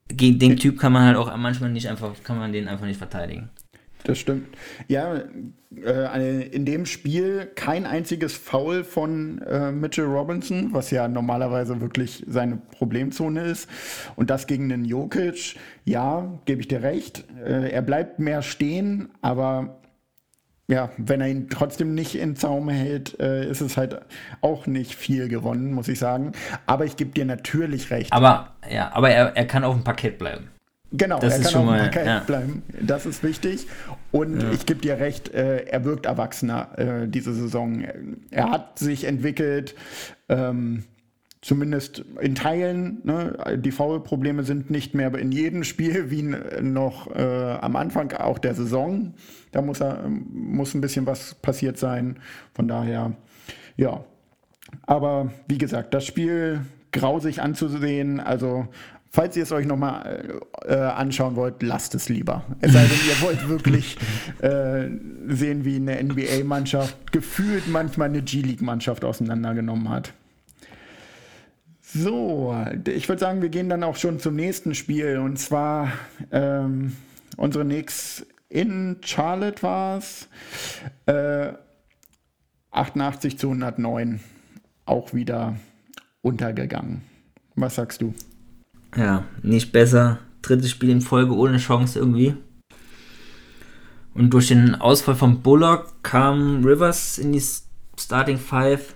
gegen 0.09 0.37
den 0.37 0.57
Typ 0.57 0.79
kann 0.79 0.93
man 0.93 1.05
halt 1.05 1.17
auch 1.17 1.35
manchmal 1.37 1.71
nicht 1.71 1.87
einfach, 1.87 2.11
kann 2.23 2.37
man 2.37 2.53
den 2.53 2.67
einfach 2.67 2.85
nicht 2.85 2.97
verteidigen. 2.97 3.49
Das 4.05 4.19
stimmt. 4.19 4.47
Ja, 4.87 5.23
äh, 5.83 6.47
in 6.49 6.63
dem 6.65 6.85
Spiel 6.85 7.51
kein 7.55 7.87
einziges 7.87 8.33
Foul 8.33 8.83
von 8.83 9.41
äh, 9.41 9.71
Mitchell 9.71 10.05
Robinson, 10.05 10.69
was 10.73 10.91
ja 10.91 11.07
normalerweise 11.07 11.81
wirklich 11.81 12.23
seine 12.27 12.57
Problemzone 12.57 13.43
ist. 13.45 13.67
Und 14.15 14.29
das 14.29 14.45
gegen 14.45 14.69
den 14.69 14.85
Jokic, 14.85 15.55
ja, 15.85 16.39
gebe 16.45 16.61
ich 16.61 16.67
dir 16.67 16.83
recht. 16.83 17.25
Äh, 17.43 17.71
er 17.71 17.81
bleibt 17.81 18.19
mehr 18.19 18.43
stehen, 18.43 19.09
aber 19.23 19.79
ja, 20.67 20.91
wenn 20.97 21.21
er 21.21 21.27
ihn 21.27 21.49
trotzdem 21.49 21.95
nicht 21.95 22.15
in 22.15 22.35
Zaum 22.35 22.69
hält, 22.69 23.09
ist 23.13 23.61
es 23.61 23.77
halt 23.77 24.01
auch 24.41 24.65
nicht 24.65 24.95
viel 24.95 25.27
gewonnen, 25.27 25.71
muss 25.71 25.87
ich 25.87 25.99
sagen. 25.99 26.31
Aber 26.65 26.85
ich 26.85 26.95
gebe 26.97 27.11
dir 27.11 27.25
natürlich 27.25 27.91
recht. 27.91 28.11
Aber 28.11 28.55
ja, 28.67 28.91
aber 28.91 29.11
er, 29.11 29.37
er 29.37 29.45
kann 29.45 29.63
auf 29.63 29.75
dem 29.75 29.83
Parkett 29.83 30.17
bleiben. 30.17 30.49
Genau, 30.97 31.19
Das 31.19 31.33
er 31.33 31.39
ist 31.39 31.43
kann 31.45 31.51
schon 31.53 31.65
mal- 31.65 31.91
ja. 32.05 32.19
bleiben. 32.19 32.63
Das 32.81 33.05
ist 33.05 33.23
wichtig. 33.23 33.67
Und 34.11 34.43
ich 34.53 34.65
gebe 34.65 34.79
dir 34.81 34.99
recht, 34.99 35.33
äh, 35.33 35.65
er 35.65 35.83
wirkt 35.83 36.05
erwachsener 36.05 36.69
äh, 36.77 37.07
diese 37.07 37.33
Saison. 37.33 37.83
Er 38.31 38.51
hat 38.51 38.79
sich 38.79 39.03
entwickelt, 39.05 39.75
ähm, 40.29 40.83
zumindest 41.41 42.03
in 42.21 42.33
Teilen. 42.35 43.01
Ne? 43.03 43.59
Die 43.63 43.71
Foul-Probleme 43.71 44.43
sind 44.43 44.69
nicht 44.71 44.93
mehr 44.95 45.13
in 45.15 45.31
jedem 45.31 45.63
Spiel 45.63 46.09
wie 46.11 46.23
noch 46.61 47.13
äh, 47.15 47.21
am 47.61 47.75
Anfang 47.75 48.13
auch 48.13 48.39
der 48.39 48.55
Saison. 48.55 49.13
Da 49.51 49.61
muss, 49.61 49.81
er, 49.81 50.07
muss 50.09 50.73
ein 50.73 50.81
bisschen 50.81 51.05
was 51.05 51.35
passiert 51.35 51.77
sein. 51.77 52.17
Von 52.53 52.67
daher, 52.67 53.13
ja, 53.77 54.03
aber 54.87 55.31
wie 55.47 55.57
gesagt, 55.57 55.93
das 55.93 56.05
Spiel 56.05 56.61
grausig 56.91 57.41
anzusehen. 57.41 58.19
Also, 58.19 58.67
falls 59.15 59.37
ihr 59.37 59.43
es 59.43 59.51
euch 59.51 59.65
nochmal 59.65 60.41
äh, 60.65 60.75
anschauen 60.75 61.35
wollt, 61.35 61.63
lasst 61.63 61.95
es 61.95 62.09
lieber. 62.09 62.43
Es 62.59 62.73
sei 62.73 62.83
denn, 62.83 62.99
ihr 63.07 63.21
wollt 63.21 63.47
wirklich 63.47 63.97
äh, 64.41 64.89
sehen, 65.33 65.63
wie 65.63 65.77
eine 65.77 66.03
NBA-Mannschaft 66.03 67.11
gefühlt 67.11 67.67
manchmal 67.67 68.09
eine 68.09 68.21
G-League-Mannschaft 68.21 69.05
auseinandergenommen 69.05 69.89
hat. 69.89 70.13
So, 71.81 72.53
ich 72.87 73.07
würde 73.07 73.21
sagen, 73.21 73.41
wir 73.41 73.49
gehen 73.49 73.69
dann 73.69 73.83
auch 73.83 73.95
schon 73.95 74.19
zum 74.19 74.35
nächsten 74.35 74.75
Spiel. 74.75 75.17
Und 75.17 75.39
zwar 75.39 75.93
ähm, 76.31 76.97
unsere 77.37 77.63
Knicks 77.63 78.25
in 78.49 78.97
Charlotte 79.01 79.63
war 79.63 79.97
es. 79.99 80.27
Äh, 81.05 81.53
88 82.71 83.39
zu 83.39 83.47
109 83.47 84.19
auch 84.85 85.13
wieder 85.13 85.55
untergegangen. 86.21 87.01
Was 87.55 87.75
sagst 87.75 88.01
du? 88.01 88.13
Ja, 88.95 89.23
nicht 89.41 89.71
besser. 89.71 90.19
Drittes 90.41 90.71
Spiel 90.71 90.89
in 90.89 91.01
Folge 91.01 91.35
ohne 91.35 91.57
Chance 91.57 91.99
irgendwie. 91.99 92.35
Und 94.13 94.29
durch 94.29 94.47
den 94.47 94.75
Ausfall 94.75 95.15
von 95.15 95.41
Bullock 95.41 96.01
kam 96.01 96.63
Rivers 96.63 97.17
in 97.17 97.33
die 97.33 97.43
Starting 97.99 98.37
Five, 98.37 98.95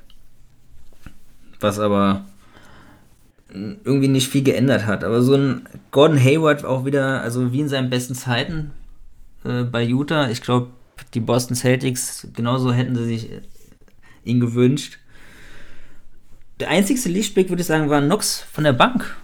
was 1.59 1.79
aber 1.79 2.25
irgendwie 3.51 4.07
nicht 4.07 4.29
viel 4.29 4.43
geändert 4.43 4.85
hat. 4.85 5.03
Aber 5.03 5.21
so 5.21 5.35
ein 5.35 5.67
Gordon 5.91 6.19
Hayward 6.19 6.63
auch 6.63 6.85
wieder, 6.85 7.21
also 7.21 7.51
wie 7.51 7.61
in 7.61 7.69
seinen 7.69 7.89
besten 7.89 8.15
Zeiten 8.15 8.71
äh, 9.43 9.63
bei 9.63 9.83
Utah. 9.83 10.29
Ich 10.29 10.41
glaube, 10.41 10.67
die 11.13 11.19
Boston 11.19 11.55
Celtics 11.55 12.27
genauso 12.33 12.71
hätten 12.71 12.95
sie 12.95 13.05
sich 13.05 13.31
äh, 13.31 13.41
ihn 14.23 14.39
gewünscht. 14.39 14.99
Der 16.59 16.69
einzigste 16.69 17.09
Lichtblick, 17.09 17.49
würde 17.49 17.61
ich 17.61 17.67
sagen, 17.67 17.89
war 17.89 18.01
Nox 18.01 18.45
von 18.51 18.63
der 18.63 18.73
Bank. 18.73 19.15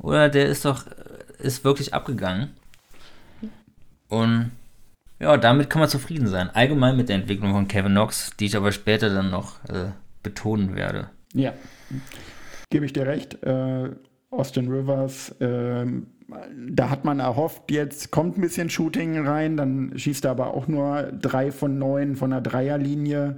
Oder 0.00 0.28
der 0.28 0.46
ist 0.46 0.64
doch, 0.64 0.86
ist 1.38 1.64
wirklich 1.64 1.94
abgegangen. 1.94 2.50
Und 4.08 4.50
ja, 5.18 5.36
damit 5.36 5.70
kann 5.70 5.80
man 5.80 5.88
zufrieden 5.88 6.26
sein. 6.26 6.50
Allgemein 6.50 6.96
mit 6.96 7.08
der 7.08 7.16
Entwicklung 7.16 7.52
von 7.52 7.68
Kevin 7.68 7.92
Knox, 7.92 8.32
die 8.38 8.46
ich 8.46 8.56
aber 8.56 8.72
später 8.72 9.10
dann 9.10 9.30
noch 9.30 9.62
äh, 9.68 9.90
betonen 10.22 10.74
werde. 10.74 11.10
Ja, 11.34 11.52
gebe 12.70 12.86
ich 12.86 12.92
dir 12.92 13.06
recht. 13.06 13.42
Äh, 13.42 13.90
Austin 14.30 14.70
Rivers, 14.70 15.34
ähm, 15.40 16.06
da 16.68 16.88
hat 16.88 17.04
man 17.04 17.18
erhofft, 17.18 17.70
jetzt 17.70 18.12
kommt 18.12 18.38
ein 18.38 18.40
bisschen 18.40 18.70
Shooting 18.70 19.26
rein, 19.26 19.56
dann 19.56 19.92
schießt 19.96 20.24
er 20.24 20.30
aber 20.30 20.54
auch 20.54 20.68
nur 20.68 21.10
drei 21.12 21.50
von 21.50 21.78
neun 21.78 22.14
von 22.14 22.30
der 22.30 22.40
Dreierlinie. 22.40 23.36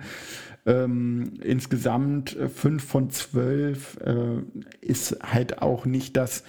Ähm, 0.65 1.35
insgesamt 1.43 2.37
äh, 2.37 2.49
fünf 2.49 2.85
von 2.85 3.11
zwölf 3.11 3.99
äh, 4.05 4.43
ist 4.81 5.19
halt 5.23 5.61
auch 5.61 5.87
nicht 5.87 6.17
das, 6.17 6.45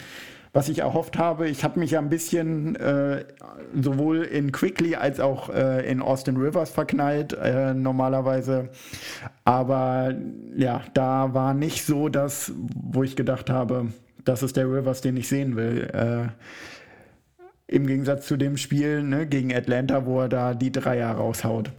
was 0.54 0.70
ich 0.70 0.80
erhofft 0.80 1.18
habe. 1.18 1.50
Ich 1.50 1.64
habe 1.64 1.80
mich 1.80 1.92
ja 1.92 2.00
ein 2.00 2.10
bisschen 2.10 2.76
äh, 2.76 3.26
sowohl 3.74 4.22
in 4.22 4.52
Quickly 4.52 4.96
als 4.96 5.20
auch 5.20 5.50
äh, 5.50 5.90
in 5.90 6.00
Austin 6.00 6.38
Rivers 6.38 6.70
verknallt, 6.70 7.34
äh, 7.34 7.74
normalerweise. 7.74 8.70
Aber 9.46 10.14
ja, 10.56 10.84
da 10.94 11.34
war 11.34 11.56
nicht 11.56 11.84
so 11.84 12.08
das, 12.08 12.54
wo 12.76 13.02
ich 13.02 13.16
gedacht 13.16 13.50
habe, 13.50 13.88
das 14.24 14.44
ist 14.44 14.56
der 14.56 14.68
Rivers, 14.68 15.02
den 15.02 15.18
ich 15.18 15.28
sehen 15.28 15.56
will. 15.56 15.90
Äh, 15.92 17.76
Im 17.76 17.88
Gegensatz 17.88 18.28
zu 18.28 18.38
dem 18.38 18.58
Spiel 18.58 19.02
ne, 19.02 19.26
gegen 19.26 19.54
Atlanta, 19.54 20.06
wo 20.06 20.22
er 20.22 20.30
da 20.30 20.54
die 20.54 20.72
Dreier 20.72 21.12
raushaut. 21.14 21.72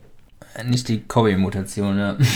Nicht 0.64 0.88
die 0.88 1.02
Kobe-Mutation, 1.02 1.98
ja. 1.98 2.16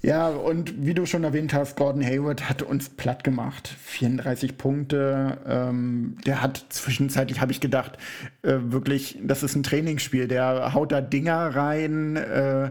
Ja, 0.00 0.28
und 0.28 0.86
wie 0.86 0.94
du 0.94 1.06
schon 1.06 1.24
erwähnt 1.24 1.52
hast, 1.52 1.76
Gordon 1.76 2.04
Hayward 2.04 2.48
hat 2.48 2.62
uns 2.62 2.88
platt 2.88 3.24
gemacht. 3.24 3.68
34 3.84 4.56
Punkte. 4.56 5.38
Ähm, 5.46 6.16
der 6.24 6.40
hat 6.40 6.66
zwischenzeitlich, 6.68 7.40
habe 7.40 7.50
ich 7.50 7.60
gedacht, 7.60 7.98
äh, 8.42 8.54
wirklich, 8.60 9.18
das 9.22 9.42
ist 9.42 9.56
ein 9.56 9.64
Trainingsspiel. 9.64 10.28
Der 10.28 10.72
haut 10.72 10.92
da 10.92 11.00
Dinger 11.00 11.54
rein 11.54 12.14
äh, 12.16 12.70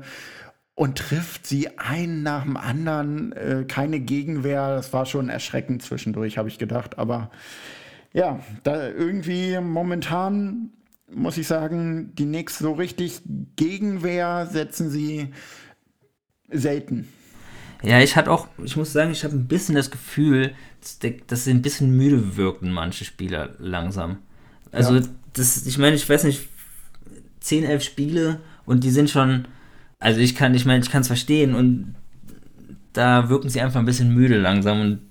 und 0.74 0.98
trifft 0.98 1.46
sie 1.46 1.78
einen 1.78 2.24
nach 2.24 2.44
dem 2.44 2.56
anderen. 2.56 3.34
Äh, 3.34 3.66
keine 3.68 4.00
Gegenwehr. 4.00 4.76
Das 4.76 4.94
war 4.94 5.06
schon 5.06 5.28
erschreckend 5.28 5.84
zwischendurch, 5.84 6.38
habe 6.38 6.48
ich 6.48 6.58
gedacht. 6.58 6.98
Aber 6.98 7.30
ja, 8.14 8.40
da 8.64 8.88
irgendwie 8.88 9.60
momentan 9.60 10.72
muss 11.14 11.38
ich 11.38 11.48
sagen, 11.48 12.14
die 12.16 12.26
Knicks 12.26 12.60
so 12.60 12.74
richtig 12.74 13.22
Gegenwehr 13.56 14.48
setzen 14.52 14.90
sie 14.90 15.30
selten. 16.50 17.08
Ja, 17.84 18.00
ich 18.00 18.16
hatte 18.16 18.32
auch, 18.32 18.48
ich 18.64 18.76
muss 18.76 18.92
sagen, 18.92 19.12
ich 19.12 19.24
habe 19.24 19.36
ein 19.36 19.48
bisschen 19.48 19.76
das 19.76 19.92
Gefühl, 19.92 20.54
dass, 21.28 21.44
sie 21.44 21.52
ein 21.52 21.62
bisschen 21.62 21.96
müde 21.96 22.36
wirkten, 22.36 22.72
manche 22.72 23.06
Spieler 23.06 23.56
langsam. 23.60 24.18
Also, 24.72 24.96
Ja. 24.96 25.02
das, 25.34 25.66
ich 25.66 25.78
meine, 25.78 25.96
ich 25.96 26.10
weiß 26.10 26.24
nicht, 26.24 26.50
10, 27.40 27.64
11 27.64 27.84
Spiele 27.84 28.40
und 28.66 28.84
die 28.84 28.90
sind 28.90 29.10
schon, 29.10 29.48
also 30.00 30.20
ich 30.20 30.36
kann, 30.36 30.56
ich 30.56 30.66
meine, 30.66 30.84
ich 30.84 30.90
kann 30.90 31.02
es 31.02 31.08
verstehen 31.08 31.56
und 31.56 31.96
da 32.94 33.30
wirken 33.30 33.50
sie 33.50 33.62
einfach 33.62 33.80
ein 33.80 33.86
bisschen 33.86 34.14
müde 34.14 34.38
langsam 34.40 34.82
und 34.82 35.02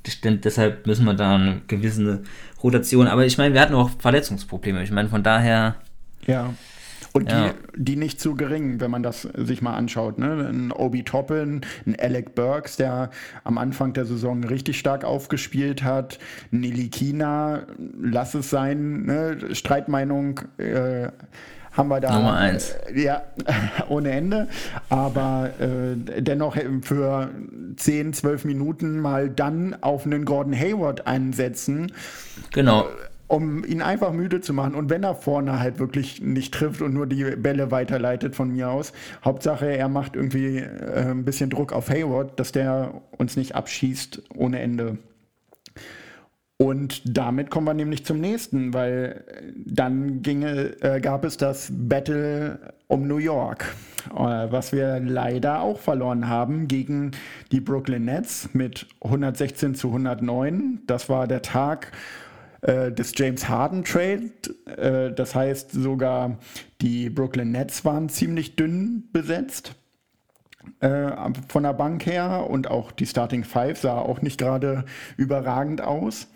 deshalb 0.45 0.87
müssen 0.87 1.05
wir 1.05 1.15
da 1.15 1.37
eine 1.37 1.62
gewisse 1.69 2.25
Rotation, 2.62 3.07
aber 3.07 3.25
ich 3.25 3.38
meine, 3.38 3.55
wir 3.55 3.61
hatten 3.61 3.75
auch 3.75 3.91
Verletzungsprobleme, 3.99 4.83
ich 4.83 4.91
meine, 4.91 5.09
von 5.09 5.23
daher, 5.23 5.76
Ja. 6.26 6.54
Und 7.12 7.30
Ja. 7.30 7.50
die, 7.76 7.83
die 7.83 7.97
nicht 7.97 8.21
zu 8.21 8.35
gering, 8.35 8.80
wenn 8.80 8.90
man 8.90 9.02
das 9.02 9.23
sich 9.23 9.62
mal 9.62 9.75
anschaut. 9.75 10.18
Ne? 10.18 10.49
Ein 10.50 10.71
Obi 10.73 11.02
Toppin, 11.02 11.62
ein 11.87 11.97
Alec 11.99 12.35
Burks, 12.35 12.76
der 12.76 13.11
am 13.45 13.56
Anfang 13.59 13.95
der 13.95 14.04
Saison 14.04 14.45
richtig 14.45 14.78
stark 14.78 15.04
aufgespielt 15.04 15.83
hat, 15.83 16.18
ein 16.52 16.62
Ilikina, 16.62 17.62
lass 18.00 18.35
es 18.35 18.50
sein, 18.50 19.04
ne? 19.04 19.54
Streitmeinung 19.54 20.40
äh, 20.59 21.09
haben 21.73 21.88
wir 21.88 22.00
da. 22.00 22.14
Nummer 22.16 22.35
eins. 22.37 22.71
Äh, 22.95 23.02
ja, 23.02 23.23
ohne 23.88 24.11
Ende. 24.11 24.49
Aber 24.88 25.50
äh, 25.59 26.21
dennoch 26.23 26.56
für 26.83 27.30
10, 27.76 28.12
12 28.14 28.45
Minuten 28.45 29.00
mal 29.00 29.28
dann 29.30 29.76
auf 29.83 30.04
einen 30.06 30.25
Gordon 30.25 30.54
Hayward 30.54 31.06
einsetzen 31.06 31.92
Genau. 32.52 32.87
Um 33.28 33.64
ihn 33.64 33.83
einfach 33.83 34.12
müde 34.12 34.40
zu 34.40 34.52
machen. 34.52 34.75
Und 34.75 34.90
wenn 34.90 35.02
er 35.02 35.14
vorne 35.14 35.59
halt 35.59 35.78
wirklich 35.78 36.21
nicht 36.23 36.54
trifft 36.54 36.83
und 36.83 36.95
nur 36.95 37.06
die 37.06 37.25
Bälle 37.37 37.71
weiterleitet 37.71 38.37
von 38.37 38.50
mir 38.50 38.71
aus, 38.71 38.92
Hauptsache 39.25 39.66
er 39.66 39.88
macht 39.88 40.16
irgendwie 40.16 40.59
äh, 40.59 41.11
ein 41.11 41.25
bisschen 41.25 41.50
Druck 41.50 41.73
auf 41.73 41.90
Hayward, 41.90 42.38
dass 42.38 42.52
der 42.52 43.02
uns 43.16 43.37
nicht 43.37 43.54
abschießt 43.54 44.23
ohne 44.35 44.61
Ende. 44.61 44.99
Und 46.59 47.02
damit 47.04 47.50
kommen 47.50 47.66
wir 47.66 47.75
nämlich 47.75 48.06
zum 48.06 48.18
nächsten, 48.18 48.73
weil 48.73 49.25
dann 49.66 50.23
ginge, 50.23 50.80
äh, 50.80 51.00
gab 51.00 51.25
es 51.25 51.37
das 51.37 51.71
Battle 51.71 52.59
um 52.88 53.06
New 53.06 53.18
York, 53.18 53.75
äh, 54.11 54.14
was 54.14 54.73
wir 54.73 55.00
leider 55.00 55.61
auch 55.61 55.78
verloren 55.78 56.28
haben 56.28 56.66
gegen 56.66 57.11
die 57.52 57.61
Brooklyn 57.61 58.06
Nets 58.06 58.49
mit 58.54 58.87
116 59.02 59.75
zu 59.75 59.88
109. 59.88 60.80
Das 60.87 61.11
war 61.11 61.26
der 61.26 61.42
Tag 61.42 61.92
äh, 62.63 62.93
des 62.93 63.13
James 63.17 63.49
Harden 63.49 63.85
Trade. 63.85 64.31
Äh, 64.67 65.15
das 65.15 65.35
heißt, 65.35 65.73
sogar 65.73 66.39
die 66.81 67.11
Brooklyn 67.11 67.53
Nets 67.53 67.85
waren 67.85 68.09
ziemlich 68.09 68.57
dünn 68.57 69.09
besetzt 69.13 69.75
äh, 70.81 71.11
von 71.49 71.63
der 71.63 71.73
Bank 71.73 72.07
her 72.07 72.47
und 72.49 72.69
auch 72.71 72.93
die 72.93 73.07
Starting 73.07 73.45
Five 73.45 73.79
sah 73.79 73.99
auch 73.99 74.23
nicht 74.23 74.39
gerade 74.39 74.85
überragend 75.17 75.81
aus. 75.81 76.29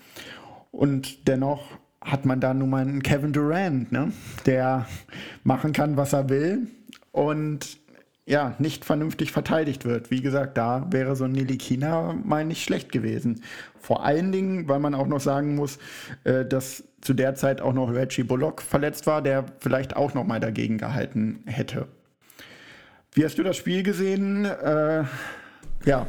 Und 0.70 1.26
dennoch 1.28 1.64
hat 2.00 2.24
man 2.24 2.40
da 2.40 2.54
nun 2.54 2.70
mal 2.70 2.82
einen 2.82 3.02
Kevin 3.02 3.32
Durant, 3.32 3.92
ne? 3.92 4.12
der 4.46 4.86
machen 5.44 5.72
kann, 5.72 5.96
was 5.96 6.12
er 6.12 6.28
will 6.28 6.68
und 7.12 7.79
ja, 8.30 8.54
nicht 8.60 8.84
vernünftig 8.84 9.32
verteidigt 9.32 9.84
wird. 9.84 10.12
Wie 10.12 10.22
gesagt, 10.22 10.56
da 10.56 10.86
wäre 10.90 11.16
so 11.16 11.24
ein 11.24 11.32
Nilikina 11.32 12.14
mal 12.24 12.44
nicht 12.44 12.62
schlecht 12.62 12.92
gewesen. 12.92 13.42
Vor 13.80 14.04
allen 14.04 14.30
Dingen, 14.30 14.68
weil 14.68 14.78
man 14.78 14.94
auch 14.94 15.08
noch 15.08 15.18
sagen 15.18 15.56
muss, 15.56 15.78
äh, 16.22 16.44
dass 16.44 16.84
zu 17.00 17.12
der 17.12 17.34
Zeit 17.34 17.60
auch 17.60 17.72
noch 17.72 17.92
Reggie 17.92 18.22
Bullock 18.22 18.62
verletzt 18.62 19.08
war, 19.08 19.20
der 19.20 19.46
vielleicht 19.58 19.96
auch 19.96 20.14
noch 20.14 20.24
mal 20.24 20.38
dagegen 20.38 20.78
gehalten 20.78 21.42
hätte. 21.46 21.88
Wie 23.12 23.24
hast 23.24 23.36
du 23.36 23.42
das 23.42 23.56
Spiel 23.56 23.82
gesehen? 23.82 24.44
Äh, 24.44 25.02
ja, 25.84 26.06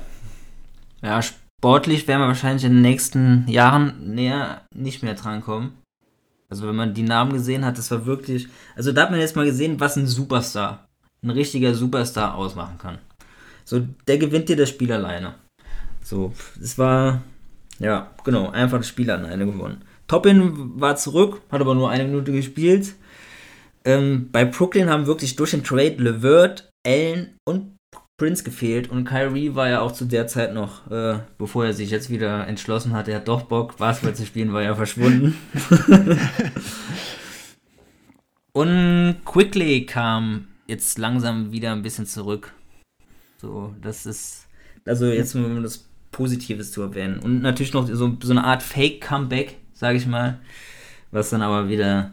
Ja, 1.02 1.22
sportlich 1.24 2.08
werden 2.08 2.22
wir 2.22 2.28
wahrscheinlich 2.28 2.66
in 2.66 2.74
den 2.74 2.82
nächsten 2.84 3.48
Jahren 3.48 4.14
näher 4.14 4.62
nicht 4.76 5.02
mehr 5.02 5.16
drankommen. 5.16 5.72
Also 6.50 6.68
wenn 6.68 6.76
man 6.76 6.94
die 6.94 7.02
Namen 7.02 7.34
gesehen 7.34 7.66
hat, 7.66 7.80
das 7.80 7.90
war 7.90 8.06
wirklich. 8.06 8.48
Also 8.76 8.92
da 8.92 9.04
hat 9.04 9.12
man 9.12 9.20
jetzt 9.20 9.36
mal 9.36 9.46
gesehen, 9.46 9.80
was 9.80 9.96
ein 9.96 10.06
Superstar, 10.06 10.86
ein 11.24 11.30
richtiger 11.30 11.74
Superstar 11.74 12.36
ausmachen 12.36 12.78
kann. 12.78 12.98
So, 13.64 13.86
der 14.08 14.18
gewinnt 14.18 14.50
dir 14.50 14.56
das 14.56 14.70
Spiel 14.70 14.92
alleine. 14.92 15.36
So, 16.04 16.34
es 16.62 16.78
war, 16.78 17.22
ja, 17.80 18.12
genau, 18.24 18.50
einfach 18.50 18.80
das 18.80 18.88
Spiel 18.88 19.10
alleine 19.12 19.46
gewonnen. 19.46 19.84
Toppin 20.08 20.80
war 20.80 20.96
zurück, 20.96 21.42
hat 21.52 21.62
aber 21.62 21.76
nur 21.76 21.90
eine 21.90 22.06
Minute 22.06 22.32
gespielt. 22.32 22.96
Ähm, 23.86 24.30
bei 24.32 24.46
Brooklyn 24.46 24.90
haben 24.90 25.06
wirklich 25.06 25.36
durch 25.36 25.52
den 25.52 25.64
Trade 25.64 25.96
Levert, 25.98 26.70
Allen 26.86 27.36
und 27.46 27.78
Prince 28.18 28.44
gefehlt 28.44 28.92
und 28.92 29.06
Kyrie 29.06 29.56
war 29.56 29.70
ja 29.70 29.82
auch 29.82 29.94
zu 29.94 30.06
der 30.06 30.28
Zeit 30.28 30.54
noch, 30.54 30.90
äh, 30.92 31.20
bevor 31.40 31.66
er 31.66 31.74
sich 31.74 31.90
jetzt 31.90 32.12
wieder 32.12 32.48
entschlossen 32.48 32.94
hat, 32.94 33.08
er 33.08 33.16
hat 33.16 33.28
doch 33.28 33.44
Bock, 33.44 33.78
Basketball 33.78 34.16
zu 34.16 34.28
spielen, 34.28 34.54
war 34.54 34.62
ja 34.62 34.76
verschwunden. 34.76 35.36
und 38.54 39.16
Quickly 39.26 39.88
kam 39.88 40.48
jetzt 40.68 40.98
langsam 40.98 41.52
wieder 41.52 41.72
ein 41.72 41.82
bisschen 41.82 42.06
zurück. 42.06 42.54
So, 43.38 43.74
das 43.82 44.06
ist, 44.06 44.48
also 44.86 45.08
jetzt 45.08 45.36
um 45.36 45.64
das 45.64 45.86
Positives 46.12 46.72
zu 46.72 46.82
erwähnen. 46.82 47.20
Und 47.20 47.42
natürlich 47.42 47.74
noch 47.74 47.88
so, 47.88 48.18
so 48.22 48.32
eine 48.32 48.44
Art 48.44 48.62
Fake-Comeback, 48.62 49.58
sage 49.74 49.98
ich 49.98 50.06
mal, 50.06 50.40
was 51.12 51.30
dann 51.30 51.42
aber 51.42 51.70
wieder, 51.70 52.12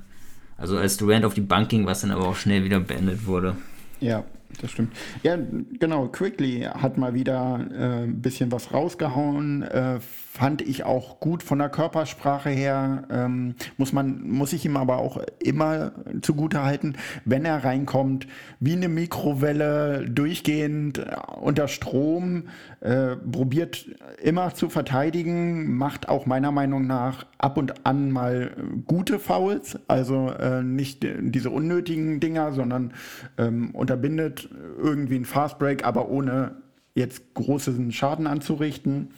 also 0.57 0.79
als 0.79 0.97
Durant 0.97 1.25
auf 1.25 1.35
die 1.35 1.41
Bank 1.41 1.69
ging, 1.69 1.87
was 1.87 2.01
dann 2.01 2.11
aber 2.11 2.27
auch 2.27 2.37
schnell 2.37 2.65
wieder 2.65 2.81
beendet 2.81 3.27
wurde. 3.27 3.57
Ja, 4.01 4.25
das 4.61 4.71
stimmt. 4.71 4.95
Ja, 5.23 5.37
genau. 5.79 6.09
Quickly 6.09 6.63
hat 6.63 6.97
mal 6.97 7.15
wieder 7.15 7.67
äh, 7.73 8.05
ein 8.05 8.23
bisschen 8.23 8.51
was 8.51 8.73
rausgehauen. 8.73 9.63
Äh, 9.63 10.01
fand 10.39 10.63
ich 10.63 10.85
auch 10.85 11.19
gut 11.19 11.43
von 11.43 11.59
der 11.59 11.69
Körpersprache 11.69 12.49
her. 12.49 13.03
Ähm, 13.11 13.57
muss 13.77 13.93
man, 13.93 14.23
muss 14.29 14.53
ich 14.53 14.65
ihm 14.65 14.77
aber 14.77 14.99
auch 14.99 15.21
immer 15.43 15.91
zugute 16.23 16.63
halten, 16.63 16.95
wenn 17.25 17.45
er 17.45 17.65
reinkommt, 17.65 18.29
wie 18.61 18.75
eine 18.75 18.89
Mikrowelle, 18.89 20.09
durchgehend 20.09 21.05
unter 21.41 21.67
Strom, 21.67 22.45
äh, 22.81 23.17
probiert 23.17 23.87
immer 24.23 24.55
zu 24.55 24.69
verteidigen, 24.69 25.77
macht 25.77 26.09
auch 26.09 26.25
meiner 26.25 26.53
Meinung 26.53 26.87
nach 26.87 27.27
ab 27.39 27.59
und 27.59 27.85
an 27.85 28.13
mal 28.13 28.53
gute 28.87 29.19
Fouls, 29.19 29.77
also 29.89 30.31
äh, 30.31 30.63
nicht 30.63 31.05
diese 31.21 31.51
unnötigen 31.51 32.21
Dinger, 32.21 32.53
sondern 32.53 32.93
ähm, 33.39 33.75
unterbindet 33.75 34.49
irgendwie 34.81 35.17
einen 35.17 35.25
Fastbreak, 35.25 35.85
aber 35.85 36.09
ohne 36.09 36.53
jetzt 36.95 37.35
großen 37.35 37.91
Schaden 37.91 38.29
anzurichten. 38.29 39.09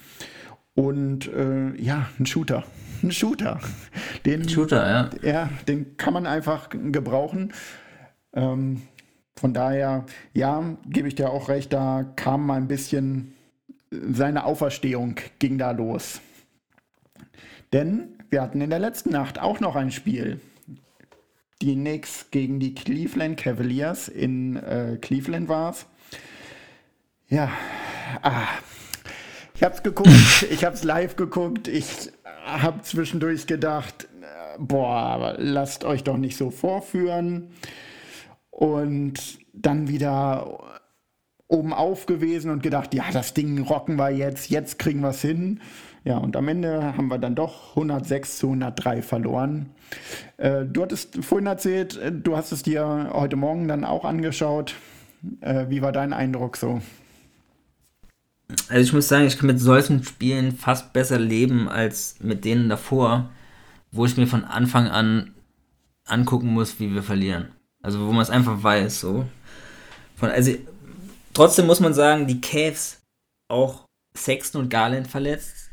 Und 0.74 1.32
äh, 1.32 1.74
ja, 1.76 2.08
ein 2.18 2.26
Shooter. 2.26 2.64
Ein 3.02 3.12
Shooter. 3.12 3.58
Den, 4.26 4.46
Shooter, 4.46 4.86
ja. 4.86 5.10
ja, 5.22 5.50
den 5.66 5.96
kann 5.96 6.12
man 6.12 6.26
einfach 6.26 6.68
gebrauchen. 6.68 7.54
Ähm, 8.34 8.82
von 9.36 9.54
daher, 9.54 10.04
ja, 10.34 10.76
gebe 10.86 11.08
ich 11.08 11.14
dir 11.14 11.30
auch 11.30 11.48
recht, 11.48 11.72
da 11.72 12.04
kam 12.16 12.44
mal 12.44 12.58
ein 12.58 12.68
bisschen 12.68 13.32
seine 13.90 14.44
Auferstehung 14.44 15.16
ging 15.38 15.56
da 15.58 15.70
los. 15.70 16.20
Denn 17.72 18.18
wir 18.30 18.42
hatten 18.42 18.60
in 18.60 18.70
der 18.70 18.78
letzten 18.78 19.10
Nacht 19.10 19.38
auch 19.40 19.60
noch 19.60 19.76
ein 19.76 19.90
Spiel. 19.90 20.40
Die 21.62 21.74
Knicks 21.74 22.30
gegen 22.30 22.60
die 22.60 22.74
Cleveland 22.74 23.36
Cavaliers 23.36 24.08
in 24.08 24.56
äh, 24.56 24.98
Cleveland 25.00 25.48
war 25.48 25.70
es. 25.70 25.86
Ja, 27.28 27.50
ah, 28.22 28.46
ich 29.60 29.64
hab's 29.64 29.82
geguckt, 29.82 30.46
ich 30.50 30.64
hab's 30.64 30.84
live 30.84 31.16
geguckt, 31.16 31.68
ich 31.68 32.10
hab 32.46 32.82
zwischendurch 32.86 33.46
gedacht, 33.46 34.08
boah, 34.58 35.34
lasst 35.36 35.84
euch 35.84 36.02
doch 36.02 36.16
nicht 36.16 36.38
so 36.38 36.50
vorführen. 36.50 37.50
Und 38.48 39.38
dann 39.52 39.86
wieder 39.86 40.60
oben 41.46 41.74
auf 41.74 42.06
gewesen 42.06 42.50
und 42.50 42.62
gedacht, 42.62 42.94
ja, 42.94 43.04
das 43.12 43.34
Ding 43.34 43.60
rocken 43.60 43.96
wir 43.96 44.08
jetzt, 44.08 44.48
jetzt 44.48 44.78
kriegen 44.78 45.00
wir 45.00 45.10
es 45.10 45.20
hin. 45.20 45.60
Ja, 46.04 46.16
und 46.16 46.36
am 46.36 46.48
Ende 46.48 46.96
haben 46.96 47.08
wir 47.08 47.18
dann 47.18 47.34
doch 47.34 47.76
106 47.76 48.38
zu 48.38 48.46
103 48.46 49.02
verloren. 49.02 49.74
Äh, 50.38 50.64
du 50.64 50.80
hattest 50.80 51.22
vorhin 51.22 51.46
erzählt, 51.46 51.98
äh, 51.98 52.10
du 52.10 52.34
hast 52.34 52.52
es 52.52 52.62
dir 52.62 53.10
heute 53.12 53.36
Morgen 53.36 53.68
dann 53.68 53.84
auch 53.84 54.06
angeschaut. 54.06 54.74
Äh, 55.42 55.66
wie 55.68 55.82
war 55.82 55.92
dein 55.92 56.14
Eindruck 56.14 56.56
so? 56.56 56.80
Also 58.68 58.80
ich 58.80 58.92
muss 58.92 59.08
sagen, 59.08 59.26
ich 59.26 59.38
kann 59.38 59.46
mit 59.46 59.60
solchen 59.60 60.02
Spielen 60.04 60.56
fast 60.56 60.92
besser 60.92 61.18
leben 61.18 61.68
als 61.68 62.16
mit 62.20 62.44
denen 62.44 62.68
davor, 62.68 63.30
wo 63.92 64.06
ich 64.06 64.16
mir 64.16 64.26
von 64.26 64.44
Anfang 64.44 64.88
an 64.88 65.34
angucken 66.04 66.48
muss, 66.48 66.80
wie 66.80 66.92
wir 66.92 67.02
verlieren. 67.02 67.48
Also 67.82 68.06
wo 68.06 68.12
man 68.12 68.22
es 68.22 68.30
einfach 68.30 68.62
weiß, 68.62 69.00
so. 69.00 69.26
Von, 70.16 70.30
also 70.30 70.52
trotzdem 71.32 71.66
muss 71.66 71.80
man 71.80 71.94
sagen, 71.94 72.26
die 72.26 72.40
Cavs 72.40 73.00
auch 73.48 73.86
Sexton 74.16 74.62
und 74.62 74.68
Garland 74.68 75.06
verletzt. 75.06 75.70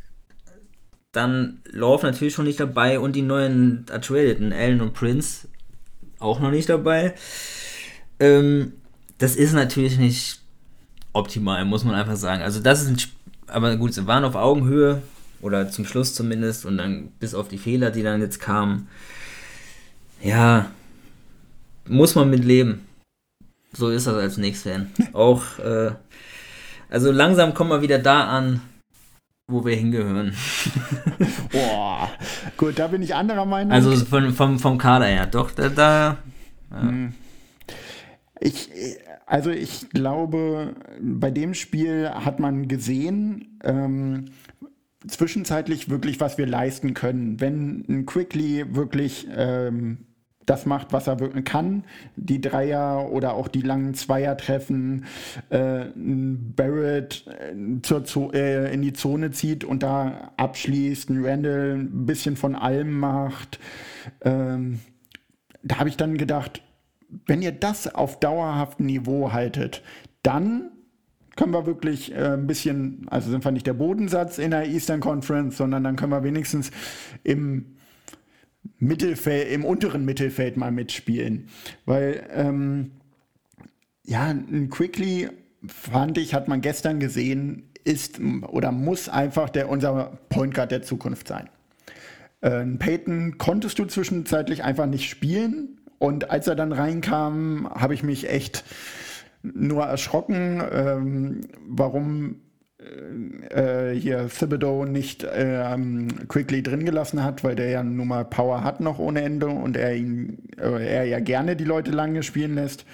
Dann 1.11 1.61
Love 1.71 2.05
natürlich 2.05 2.33
schon 2.33 2.45
nicht 2.45 2.59
dabei 2.59 2.99
und 2.99 3.15
die 3.15 3.21
neuen 3.21 3.85
Ertradeten, 3.89 4.53
Allen 4.53 4.81
und 4.81 4.93
Prince, 4.93 5.47
auch 6.19 6.39
noch 6.39 6.51
nicht 6.51 6.69
dabei. 6.69 7.15
Ähm, 8.19 8.73
das 9.17 9.35
ist 9.35 9.53
natürlich 9.53 9.97
nicht 9.97 10.41
optimal, 11.17 11.65
muss 11.65 11.83
man 11.83 11.95
einfach 11.95 12.15
sagen. 12.15 12.41
Also 12.41 12.59
das 12.61 12.81
ist 12.81 12.87
ein, 12.89 12.95
Sp- 13.01 13.15
aber 13.47 13.75
gut, 13.77 13.93
sie 13.93 14.07
waren 14.07 14.23
auf 14.25 14.35
Augenhöhe 14.35 15.01
oder 15.41 15.69
zum 15.69 15.85
Schluss 15.85 16.13
zumindest 16.13 16.65
und 16.65 16.77
dann 16.77 17.07
bis 17.19 17.33
auf 17.33 17.47
die 17.47 17.57
Fehler, 17.57 17.91
die 17.91 18.03
dann 18.03 18.21
jetzt 18.21 18.39
kamen. 18.39 18.87
Ja, 20.21 20.71
muss 21.87 22.15
man 22.15 22.29
mit 22.29 22.43
leben. 22.43 22.85
So 23.73 23.89
ist 23.89 24.07
das 24.07 24.15
als 24.15 24.35
Knicks-Fan. 24.35 24.91
Auch, 25.13 25.43
äh, 25.59 25.91
also 26.89 27.11
langsam 27.11 27.53
kommen 27.53 27.69
wir 27.69 27.81
wieder 27.81 27.99
da 27.99 28.25
an, 28.25 28.61
wo 29.49 29.63
wir 29.63 29.75
hingehören. 29.75 30.33
Boah, 31.51 32.09
gut, 32.57 32.79
da 32.79 32.87
bin 32.87 33.01
ich 33.01 33.13
anderer 33.13 33.45
Meinung. 33.45 33.71
Also 33.71 33.95
von, 34.05 34.33
vom, 34.33 34.59
vom 34.59 34.77
Kader 34.77 35.05
her, 35.05 35.27
doch, 35.27 35.51
da, 35.51 35.69
da 35.69 36.17
Ich, 38.39 38.69
also 39.27 39.51
ich 39.51 39.89
glaube, 39.89 40.73
bei 41.01 41.31
dem 41.31 41.53
Spiel 41.53 42.09
hat 42.09 42.39
man 42.39 42.69
gesehen, 42.69 43.59
ähm, 43.63 44.25
zwischenzeitlich 45.05 45.89
wirklich, 45.89 46.21
was 46.21 46.37
wir 46.37 46.47
leisten 46.47 46.93
können. 46.93 47.39
Wenn 47.41 47.83
ein 47.89 48.05
Quickly 48.05 48.73
wirklich 48.73 49.27
ähm, 49.35 50.07
das 50.45 50.65
macht, 50.65 50.93
was 50.93 51.07
er 51.07 51.19
wirklich 51.19 51.43
kann, 51.43 51.83
die 52.15 52.39
Dreier 52.39 53.11
oder 53.11 53.33
auch 53.33 53.49
die 53.49 53.61
langen 53.61 53.95
Zweier 53.95 54.37
treffen, 54.37 55.05
äh, 55.49 55.87
Barrett 55.95 57.25
äh, 57.27 57.81
zur 57.81 58.05
Zo 58.05 58.31
äh, 58.31 58.73
in 58.73 58.81
die 58.81 58.93
Zone 58.93 59.31
zieht 59.31 59.65
und 59.65 59.83
da 59.83 60.31
abschließt, 60.37 61.09
ein 61.09 61.25
Randall 61.25 61.79
ein 61.79 62.05
bisschen 62.05 62.37
von 62.37 62.55
allem 62.55 62.97
macht. 62.97 63.59
Ähm, 64.21 64.79
da 65.63 65.79
habe 65.79 65.89
ich 65.89 65.97
dann 65.97 66.17
gedacht, 66.17 66.61
wenn 67.25 67.41
ihr 67.41 67.51
das 67.51 67.93
auf 67.93 68.19
dauerhaftem 68.19 68.85
Niveau 68.85 69.31
haltet, 69.31 69.83
dann 70.23 70.71
können 71.35 71.53
wir 71.53 71.65
wirklich 71.65 72.11
äh, 72.11 72.33
ein 72.33 72.47
bisschen, 72.47 73.05
also 73.09 73.29
sind 73.29 73.45
wir 73.45 73.51
nicht 73.51 73.67
der 73.67 73.73
Bodensatz 73.73 74.37
in 74.39 74.51
der 74.51 74.67
Eastern 74.67 74.99
Conference, 74.99 75.57
sondern 75.57 75.83
dann 75.83 75.95
können 75.95 76.11
wir 76.11 76.23
wenigstens 76.23 76.71
im 77.23 77.77
Mittelfeld, 78.79 79.51
im 79.51 79.63
unteren 79.63 80.03
Mittelfeld 80.03 80.57
mal 80.57 80.71
mitspielen. 80.71 81.47
Weil, 81.85 82.27
ähm, 82.33 82.91
ja, 84.03 84.25
ein 84.25 84.69
Quickly, 84.69 85.29
fand 85.65 86.17
ich, 86.17 86.33
hat 86.33 86.47
man 86.47 86.61
gestern 86.61 86.99
gesehen, 86.99 87.69
ist 87.83 88.19
oder 88.19 88.71
muss 88.71 89.07
einfach 89.07 89.49
der, 89.49 89.69
unser 89.69 90.19
Point 90.29 90.53
Guard 90.53 90.71
der 90.71 90.81
Zukunft 90.81 91.27
sein. 91.27 91.49
Äh, 92.41 92.65
Peyton 92.65 93.37
konntest 93.37 93.79
du 93.79 93.85
zwischenzeitlich 93.85 94.63
einfach 94.63 94.85
nicht 94.85 95.09
spielen. 95.09 95.76
Und 95.99 96.29
als 96.29 96.47
er 96.47 96.55
dann 96.55 96.71
reinkam, 96.71 97.69
habe 97.73 97.93
ich 97.93 98.03
mich 98.03 98.29
echt 98.29 98.63
nur 99.41 99.83
erschrocken, 99.83 100.61
ähm, 100.71 101.41
warum 101.67 102.41
äh, 103.49 103.93
hier 103.93 104.29
Thibodeau 104.29 104.85
nicht 104.85 105.25
ähm, 105.33 106.07
Quickly 106.27 106.61
drin 106.63 106.85
gelassen 106.85 107.23
hat, 107.23 107.43
weil 107.43 107.55
der 107.55 107.69
ja 107.69 107.83
nun 107.83 108.07
mal 108.07 108.25
Power 108.25 108.63
hat 108.63 108.79
noch 108.79 108.99
ohne 108.99 109.21
Ende 109.21 109.47
und 109.47 109.75
er 109.77 109.95
ihn, 109.95 110.49
äh, 110.59 110.85
er 110.85 111.05
ja 111.05 111.19
gerne 111.19 111.55
die 111.55 111.63
Leute 111.63 111.91
lange 111.91 112.23
spielen 112.23 112.55
lässt. 112.55 112.85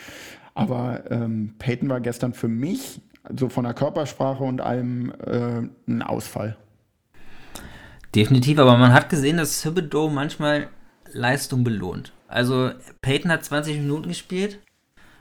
Aber 0.54 1.04
ähm, 1.10 1.56
Peyton 1.60 1.90
war 1.90 2.00
gestern 2.00 2.34
für 2.34 2.48
mich, 2.48 3.02
so 3.38 3.50
von 3.50 3.64
der 3.64 3.74
Körpersprache 3.74 4.44
und 4.44 4.62
allem, 4.62 5.12
äh, 5.26 5.92
ein 5.92 6.02
Ausfall. 6.02 6.56
Definitiv, 8.16 8.60
aber 8.60 8.78
man 8.78 8.94
hat 8.94 9.10
gesehen, 9.10 9.38
dass 9.38 9.62
Thibodeau 9.62 10.10
manchmal 10.10 10.68
Leistung 11.12 11.64
belohnt. 11.64 12.14
Also 12.34 12.72
Peyton 13.04 13.30
hat 13.30 13.46
20 13.46 13.78
Minuten 13.78 14.08
gespielt 14.08 14.58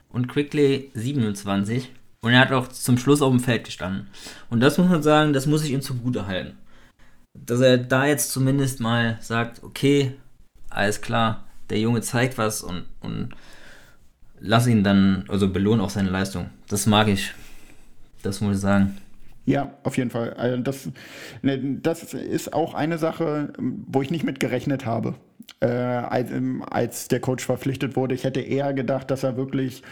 und 0.08 0.28
Quickly 0.28 0.90
27. 0.94 1.90
Und 2.22 2.32
er 2.32 2.40
hat 2.40 2.52
auch 2.52 2.68
zum 2.68 2.96
Schluss 2.96 3.20
auf 3.20 3.30
dem 3.30 3.40
Feld 3.40 3.64
gestanden. 3.64 4.06
Und 4.48 4.60
das 4.60 4.78
muss 4.78 4.88
man 4.88 5.02
sagen, 5.02 5.34
das 5.34 5.44
muss 5.44 5.62
ich 5.62 5.72
ihm 5.72 5.82
zugute 5.82 6.26
halten. 6.26 6.56
Dass 7.34 7.60
er 7.60 7.76
da 7.76 8.06
jetzt 8.06 8.30
zumindest 8.30 8.80
mal 8.80 9.18
sagt, 9.20 9.62
okay, 9.62 10.14
alles 10.70 11.02
klar, 11.02 11.44
der 11.68 11.80
Junge 11.80 12.00
zeigt 12.00 12.38
was 12.38 12.62
und, 12.62 12.86
und 13.00 13.34
lass 14.40 14.66
ihn 14.66 14.82
dann, 14.82 15.26
also 15.28 15.48
belohnen 15.48 15.82
auch 15.82 15.90
seine 15.90 16.08
Leistung. 16.08 16.48
Das 16.68 16.86
mag 16.86 17.08
ich. 17.08 17.34
Das 18.22 18.40
muss 18.40 18.56
ich 18.56 18.62
sagen. 18.62 18.96
Ja, 19.44 19.72
auf 19.82 19.96
jeden 19.96 20.10
Fall. 20.10 20.34
Also 20.34 20.58
das, 20.58 20.88
ne, 21.42 21.78
das 21.82 22.14
ist 22.14 22.52
auch 22.52 22.74
eine 22.74 22.98
Sache, 22.98 23.52
wo 23.58 24.02
ich 24.02 24.10
nicht 24.10 24.24
mit 24.24 24.38
gerechnet 24.38 24.86
habe, 24.86 25.14
äh, 25.60 25.66
als, 25.66 26.30
als, 26.70 27.08
der 27.08 27.18
Coach 27.20 27.44
verpflichtet 27.44 27.96
wurde. 27.96 28.14
Ich 28.14 28.22
hätte 28.22 28.40
eher 28.40 28.72
gedacht, 28.72 29.10
dass 29.10 29.24
er 29.24 29.36
wirklich 29.36 29.82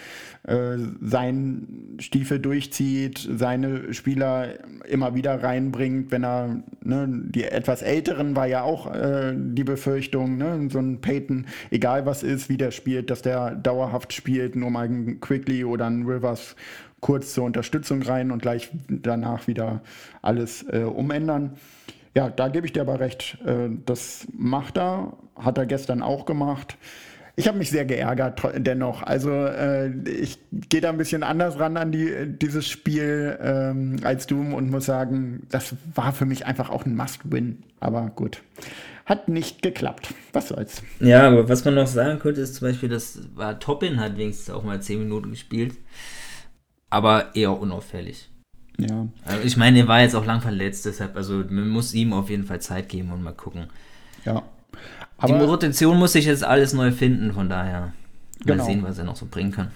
äh, 0.45 0.77
seinen 1.01 1.97
Stiefel 1.99 2.39
durchzieht, 2.39 3.29
seine 3.37 3.93
Spieler 3.93 4.55
immer 4.89 5.17
wieder 5.17 5.43
reinbringt, 5.43 6.13
wenn 6.13 6.25
er, 6.25 6.63
ne, 6.83 7.09
die 7.11 7.45
etwas 7.45 7.83
Älteren 7.83 8.37
war 8.37 8.47
ja 8.47 8.63
auch 8.63 8.95
äh, 8.95 9.35
die 9.37 9.65
Befürchtung, 9.65 10.39
ne, 10.39 10.69
so 10.71 10.79
ein 10.79 11.01
Peyton, 11.01 11.47
egal 11.73 12.07
was 12.07 12.23
ist, 12.23 12.49
wie 12.49 12.57
der 12.57 12.71
spielt, 12.71 13.11
dass 13.11 13.23
der 13.23 13.57
dauerhaft 13.57 14.13
spielt, 14.13 14.55
nur 14.55 14.71
mal 14.71 14.87
ein 14.87 15.21
Quickly 15.21 15.65
oder 15.65 15.87
ein 15.87 16.05
Rivers 16.05 16.55
kurz 17.01 17.35
zur 17.35 17.45
Unterstützung 17.45 18.03
rein 18.03 18.31
und 18.31 18.43
gleich 18.43 18.71
danach 18.89 19.47
wieder 19.47 19.81
alles 20.23 20.65
äh, 20.71 20.83
umändern. 20.83 21.57
Ja, 22.15 22.29
da 22.29 22.49
gebe 22.49 22.67
ich 22.67 22.73
dir 22.73 22.83
aber 22.83 23.01
recht. 23.01 23.39
Äh, 23.45 23.71
das 23.87 24.27
macht 24.33 24.79
er, 24.79 25.15
hat 25.37 25.59
er 25.59 25.67
gestern 25.67 26.03
auch 26.03 26.27
gemacht. 26.27 26.77
Ich 27.37 27.49
habe 27.49 27.57
mich 27.57 27.71
sehr 27.71 27.87
geärgert 27.87 28.43
dennoch. 28.57 29.03
Also 29.03 29.31
äh, 29.31 29.89
ich 30.09 30.39
gehe 30.53 30.81
da 30.81 30.91
ein 30.91 30.99
bisschen 30.99 31.23
anders 31.23 31.59
ran 31.59 31.77
an 31.77 31.93
die, 31.93 32.27
dieses 32.27 32.69
Spiel 32.69 33.39
ähm, 33.41 33.97
als 34.03 34.27
du 34.27 34.41
und 34.41 34.71
muss 34.71 34.85
sagen, 34.85 35.47
das 35.51 35.75
war 35.95 36.13
für 36.13 36.27
mich 36.27 36.45
einfach 36.45 36.69
auch 36.69 36.85
ein 36.85 36.97
Must-Win. 36.97 37.63
Aber 37.79 38.11
gut, 38.15 38.43
hat 39.07 39.29
nicht 39.29 39.63
geklappt. 39.63 40.13
Was 40.33 40.49
soll's. 40.49 40.83
Ja, 40.99 41.29
aber 41.29 41.49
was 41.49 41.65
man 41.65 41.77
noch 41.77 41.87
sagen 41.87 42.19
könnte, 42.19 42.43
ist 42.43 42.57
zum 42.57 42.69
Beispiel, 42.69 42.89
dass 42.89 43.21
war 43.35 43.59
Toppin 43.59 44.01
hat 44.01 44.19
wenigstens 44.19 44.53
auch 44.53 44.65
mal 44.65 44.83
10 44.83 44.99
Minuten 44.99 45.31
gespielt 45.31 45.75
aber 46.91 47.35
eher 47.35 47.59
unauffällig. 47.59 48.29
Ja. 48.79 49.07
Also 49.25 49.43
ich 49.45 49.57
meine, 49.57 49.81
er 49.81 49.89
war 49.89 50.01
jetzt 50.01 50.15
auch 50.15 50.25
lang 50.25 50.41
verletzt, 50.41 50.87
deshalb, 50.87 51.17
also 51.17 51.45
man 51.49 51.69
muss 51.69 51.95
ihm 51.95 52.13
auf 52.13 52.31
jeden 52.31 52.45
Fall 52.45 52.61
Zeit 52.61 52.89
geben 52.89 53.13
und 53.13 53.23
mal 53.23 53.33
gucken. 53.33 53.67
Ja. 54.25 54.43
Aber 55.19 55.39
Die 55.39 55.45
Rotation 55.45 55.99
muss 55.99 56.13
sich 56.13 56.25
jetzt 56.25 56.45
alles 56.45 56.73
neu 56.73 56.91
finden, 56.93 57.33
von 57.33 57.49
daher 57.49 57.81
mal 57.81 57.93
Genau. 58.47 58.65
sehen, 58.65 58.83
was 58.83 58.99
er 58.99 59.05
noch 59.05 59.17
so 59.17 59.27
bringen 59.31 59.53
kann. 59.53 59.71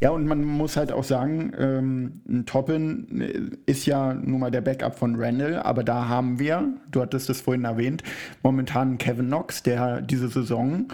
Ja, 0.00 0.10
und 0.10 0.26
man 0.26 0.44
muss 0.44 0.76
halt 0.76 0.92
auch 0.92 1.02
sagen, 1.02 1.52
ähm, 1.58 2.20
ein 2.28 2.46
Toppin 2.46 3.20
äh, 3.20 3.70
ist 3.70 3.86
ja 3.86 4.14
nun 4.14 4.38
mal 4.40 4.50
der 4.52 4.60
Backup 4.60 4.96
von 4.96 5.16
Randall, 5.16 5.56
aber 5.58 5.82
da 5.82 6.08
haben 6.08 6.38
wir, 6.38 6.68
du 6.92 7.00
hattest 7.02 7.30
es 7.30 7.40
vorhin 7.40 7.64
erwähnt, 7.64 8.04
momentan 8.44 8.98
Kevin 8.98 9.26
Knox, 9.26 9.62
der 9.64 10.00
diese 10.02 10.28
Saison 10.28 10.88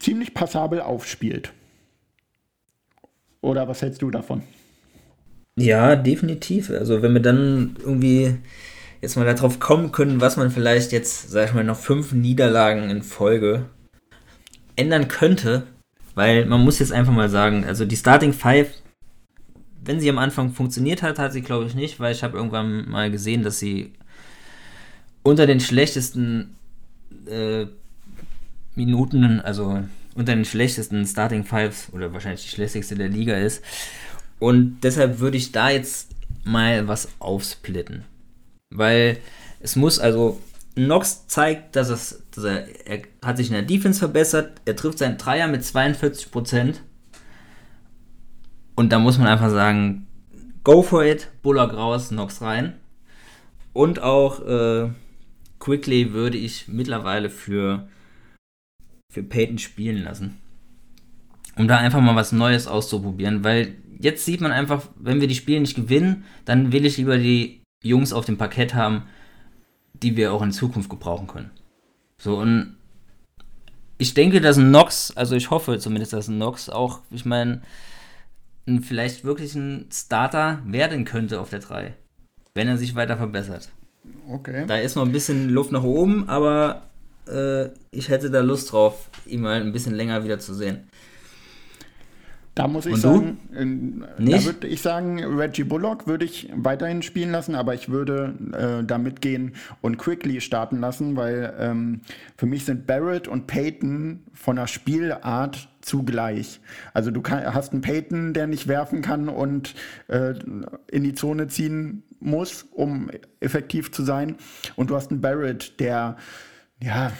ziemlich 0.00 0.34
passabel 0.34 0.80
aufspielt. 0.80 1.52
Oder 3.46 3.68
was 3.68 3.80
hältst 3.80 4.02
du 4.02 4.10
davon? 4.10 4.42
Ja, 5.56 5.94
definitiv. 5.94 6.68
Also 6.70 7.00
wenn 7.00 7.14
wir 7.14 7.22
dann 7.22 7.76
irgendwie 7.78 8.38
jetzt 9.00 9.16
mal 9.16 9.24
darauf 9.24 9.60
kommen 9.60 9.92
können, 9.92 10.20
was 10.20 10.36
man 10.36 10.50
vielleicht 10.50 10.90
jetzt, 10.90 11.30
sag 11.30 11.48
ich 11.48 11.54
mal, 11.54 11.62
noch 11.62 11.78
fünf 11.78 12.12
Niederlagen 12.12 12.90
in 12.90 13.02
Folge 13.02 13.66
ändern 14.74 15.06
könnte, 15.06 15.62
weil 16.16 16.44
man 16.46 16.64
muss 16.64 16.80
jetzt 16.80 16.92
einfach 16.92 17.12
mal 17.12 17.28
sagen, 17.28 17.64
also 17.64 17.84
die 17.84 17.96
Starting 17.96 18.32
Five, 18.32 18.70
wenn 19.84 20.00
sie 20.00 20.10
am 20.10 20.18
Anfang 20.18 20.50
funktioniert 20.50 21.02
hat, 21.02 21.20
hat 21.20 21.32
sie 21.32 21.42
glaube 21.42 21.66
ich 21.66 21.76
nicht, 21.76 22.00
weil 22.00 22.12
ich 22.12 22.24
habe 22.24 22.36
irgendwann 22.36 22.90
mal 22.90 23.12
gesehen, 23.12 23.44
dass 23.44 23.60
sie 23.60 23.92
unter 25.22 25.46
den 25.46 25.60
schlechtesten 25.60 26.56
äh, 27.30 27.66
Minuten, 28.74 29.40
also 29.40 29.84
unter 30.16 30.34
den 30.34 30.44
schlechtesten 30.44 31.06
Starting 31.06 31.44
Fives 31.44 31.88
oder 31.92 32.12
wahrscheinlich 32.12 32.42
die 32.42 32.48
schlechteste 32.48 32.94
der 32.94 33.08
Liga 33.08 33.36
ist. 33.36 33.62
Und 34.38 34.80
deshalb 34.82 35.18
würde 35.18 35.36
ich 35.36 35.52
da 35.52 35.70
jetzt 35.70 36.10
mal 36.44 36.88
was 36.88 37.08
aufsplitten. 37.18 38.04
Weil 38.70 39.18
es 39.60 39.76
muss 39.76 39.98
also, 39.98 40.40
Nox 40.74 41.26
zeigt, 41.26 41.76
dass, 41.76 41.88
es, 41.88 42.22
dass 42.34 42.44
er, 42.44 42.86
er 42.86 43.02
hat 43.24 43.36
sich 43.36 43.48
in 43.48 43.54
der 43.54 43.62
Defense 43.62 43.98
verbessert, 43.98 44.60
er 44.64 44.76
trifft 44.76 44.98
seinen 44.98 45.18
Dreier 45.18 45.48
mit 45.48 45.62
42%. 45.62 46.74
Und 48.74 48.92
da 48.92 48.98
muss 48.98 49.18
man 49.18 49.26
einfach 49.26 49.50
sagen, 49.50 50.06
go 50.64 50.82
for 50.82 51.04
it, 51.04 51.28
Bullock 51.42 51.72
raus, 51.72 52.10
Nox 52.10 52.42
rein. 52.42 52.74
Und 53.72 54.00
auch 54.00 54.46
äh, 54.46 54.90
Quickly 55.58 56.12
würde 56.12 56.36
ich 56.36 56.68
mittlerweile 56.68 57.30
für, 57.30 57.88
für 59.12 59.22
Peyton 59.22 59.58
spielen 59.58 60.02
lassen. 60.02 60.38
Um 61.56 61.68
da 61.68 61.78
einfach 61.78 62.00
mal 62.00 62.16
was 62.16 62.32
Neues 62.32 62.66
auszuprobieren, 62.66 63.44
weil 63.44 63.76
jetzt 63.98 64.24
sieht 64.24 64.40
man 64.40 64.52
einfach, 64.52 64.88
wenn 64.96 65.20
wir 65.20 65.28
die 65.28 65.34
Spiele 65.34 65.60
nicht 65.60 65.76
gewinnen, 65.76 66.24
dann 66.44 66.72
will 66.72 66.84
ich 66.84 66.98
lieber 66.98 67.16
die 67.18 67.62
Jungs 67.82 68.12
auf 68.12 68.26
dem 68.26 68.36
Parkett 68.36 68.74
haben, 68.74 69.04
die 69.94 70.16
wir 70.16 70.32
auch 70.32 70.42
in 70.42 70.52
Zukunft 70.52 70.90
gebrauchen 70.90 71.26
können. 71.26 71.50
So, 72.18 72.36
und 72.38 72.76
ich 73.98 74.14
denke, 74.14 74.40
dass 74.40 74.58
ein 74.58 74.70
Nox, 74.70 75.12
also 75.16 75.36
ich 75.36 75.50
hoffe 75.50 75.78
zumindest, 75.78 76.12
dass 76.12 76.28
ein 76.28 76.38
Nox 76.38 76.68
auch, 76.68 77.00
ich 77.10 77.24
meine, 77.24 77.62
ein, 78.66 78.82
vielleicht 78.82 79.24
wirklich 79.24 79.54
ein 79.54 79.88
Starter 79.92 80.60
werden 80.66 81.04
könnte 81.04 81.40
auf 81.40 81.50
der 81.50 81.60
3, 81.60 81.94
wenn 82.54 82.68
er 82.68 82.76
sich 82.76 82.94
weiter 82.94 83.16
verbessert. 83.16 83.70
Okay. 84.28 84.64
Da 84.66 84.76
ist 84.76 84.96
noch 84.96 85.04
ein 85.04 85.12
bisschen 85.12 85.48
Luft 85.48 85.72
nach 85.72 85.82
oben, 85.82 86.28
aber 86.28 86.82
äh, 87.28 87.70
ich 87.90 88.08
hätte 88.08 88.30
da 88.30 88.40
Lust 88.40 88.72
drauf, 88.72 89.10
ihn 89.26 89.40
mal 89.40 89.60
ein 89.60 89.72
bisschen 89.72 89.94
länger 89.94 90.24
wieder 90.24 90.38
zu 90.38 90.54
sehen. 90.54 90.88
Da 92.56 92.68
muss 92.68 92.86
ich 92.86 92.94
Und 92.94 93.00
sagen, 93.00 93.38
äh, 94.18 94.30
da 94.30 94.44
würde 94.46 94.66
ich 94.66 94.80
sagen, 94.80 95.22
Reggie 95.22 95.64
Bullock 95.64 96.06
würde 96.06 96.24
ich 96.24 96.50
weiterhin 96.54 97.02
spielen 97.02 97.30
lassen, 97.30 97.54
aber 97.54 97.74
ich 97.74 97.90
würde 97.90 98.32
äh, 98.52 98.82
da 98.82 98.96
mitgehen 98.96 99.54
und 99.82 99.98
Quickly 99.98 100.40
starten 100.40 100.80
lassen, 100.80 101.16
weil 101.16 101.54
ähm, 101.58 102.00
für 102.38 102.46
mich 102.46 102.64
sind 102.64 102.86
Barrett 102.86 103.28
und 103.28 103.46
Peyton 103.46 104.22
von 104.32 104.56
der 104.56 104.68
Spielart 104.68 105.68
zugleich. 105.82 106.60
Also 106.94 107.10
du 107.10 107.20
kann, 107.20 107.52
hast 107.52 107.72
einen 107.72 107.82
Peyton, 107.82 108.32
der 108.32 108.46
nicht 108.46 108.68
werfen 108.68 109.02
kann 109.02 109.28
und 109.28 109.74
äh, 110.08 110.32
in 110.90 111.04
die 111.04 111.12
Zone 111.12 111.48
ziehen 111.48 112.04
muss, 112.20 112.64
um 112.72 113.10
effektiv 113.40 113.92
zu 113.92 114.02
sein. 114.02 114.36
Und 114.76 114.88
du 114.88 114.96
hast 114.96 115.10
einen 115.10 115.20
Barrett, 115.20 115.78
der 115.78 116.16
ja, 116.82 117.12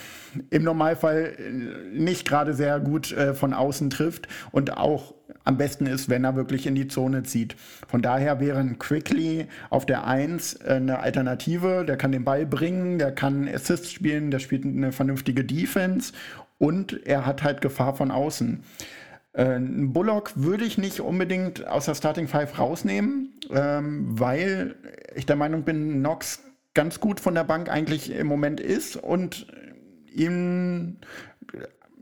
im 0.51 0.64
Normalfall 0.64 1.35
äh, 1.38 1.51
nicht 1.99 2.29
gerade 2.29 2.55
sehr 2.55 2.79
gut 2.81 3.12
äh, 3.12 3.35
von 3.35 3.55
außen 3.55 3.90
trifft 3.90 4.29
und 4.53 4.77
auch 4.77 5.14
am 5.45 5.57
besten 5.57 5.87
ist, 5.87 6.09
wenn 6.09 6.25
er 6.25 6.37
wirklich 6.37 6.66
in 6.66 6.75
die 6.75 6.88
Zone 6.88 7.23
zieht. 7.23 7.57
Von 7.88 8.03
daher 8.03 8.40
wäre 8.40 8.59
ein 8.59 8.79
Quickly 8.79 9.47
auf 9.71 9.87
der 9.87 10.07
1 10.07 10.55
äh, 10.55 10.75
eine 10.75 10.99
Alternative. 10.99 11.85
Der 11.87 11.97
kann 11.97 12.12
den 12.12 12.25
Ball 12.25 12.45
bringen, 12.45 12.99
der 12.99 13.12
kann 13.12 13.49
Assist 13.49 13.90
spielen, 13.90 14.31
der 14.31 14.40
spielt 14.40 14.64
eine 14.64 14.92
vernünftige 14.92 15.45
Defense 15.45 16.12
und 16.59 17.07
er 17.07 17.27
hat 17.27 17.42
halt 17.42 17.61
Gefahr 17.61 17.95
von 17.95 18.11
außen. 18.11 18.62
Äh, 19.33 19.45
einen 19.45 19.92
Bullock 19.92 20.33
würde 20.35 20.64
ich 20.64 20.79
nicht 20.79 21.01
unbedingt 21.01 21.66
aus 21.66 21.87
der 21.87 21.95
Starting 21.95 22.29
Five 22.29 22.59
rausnehmen, 22.59 23.33
ähm, 23.51 24.19
weil 24.19 24.75
ich 25.14 25.27
der 25.27 25.37
Meinung 25.37 25.62
bin, 25.62 26.01
Knox 26.01 26.42
ganz 26.77 27.01
gut 27.01 27.19
von 27.19 27.35
der 27.35 27.43
Bank 27.43 27.69
eigentlich 27.69 28.11
im 28.12 28.29
Moment 28.29 28.61
ist 28.61 28.97
und 28.97 29.49
ihn 30.15 30.99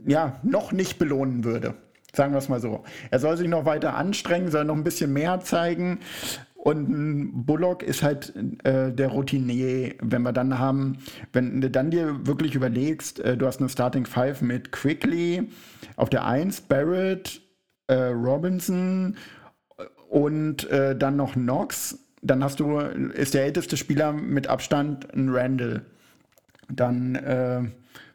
ja 0.04 0.38
noch 0.42 0.72
nicht 0.72 0.98
belohnen 0.98 1.44
würde. 1.44 1.74
Sagen 2.12 2.32
wir 2.32 2.38
es 2.38 2.48
mal 2.48 2.60
so. 2.60 2.84
Er 3.10 3.20
soll 3.20 3.37
sich 3.37 3.48
noch 3.48 3.64
weiter 3.64 3.94
anstrengen, 3.94 4.50
soll 4.50 4.64
noch 4.64 4.76
ein 4.76 4.84
bisschen 4.84 5.12
mehr 5.12 5.40
zeigen. 5.40 6.00
Und 6.54 7.44
Bullock 7.46 7.82
ist 7.82 8.02
halt 8.02 8.34
äh, 8.64 8.92
der 8.92 9.08
Routinier. 9.08 9.94
Wenn 10.00 10.22
wir 10.22 10.32
dann 10.32 10.58
haben, 10.58 10.98
wenn 11.32 11.60
du 11.60 11.70
dann 11.70 11.90
dir 11.90 12.26
wirklich 12.26 12.54
überlegst, 12.54 13.20
äh, 13.20 13.37
du 13.37 13.46
hast 13.46 13.60
eine 13.60 13.68
Starting 13.68 14.06
Five 14.06 14.42
mit 14.42 14.72
Quickly 14.72 15.50
auf 15.96 16.10
der 16.10 16.24
1, 16.24 16.62
Barrett, 16.62 17.42
äh, 17.87 17.94
Robinson 17.94 19.16
und 20.08 20.68
äh, 20.70 20.96
dann 20.96 21.16
noch 21.16 21.34
Knox, 21.34 22.03
dann 22.24 22.42
hast 22.42 22.58
du, 22.58 22.78
ist 22.78 23.34
der 23.34 23.44
älteste 23.44 23.76
Spieler 23.76 24.12
mit 24.12 24.46
Abstand 24.48 25.12
ein 25.14 25.28
Randall. 25.28 25.84
Dann, 26.68 27.14
äh, 27.14 27.62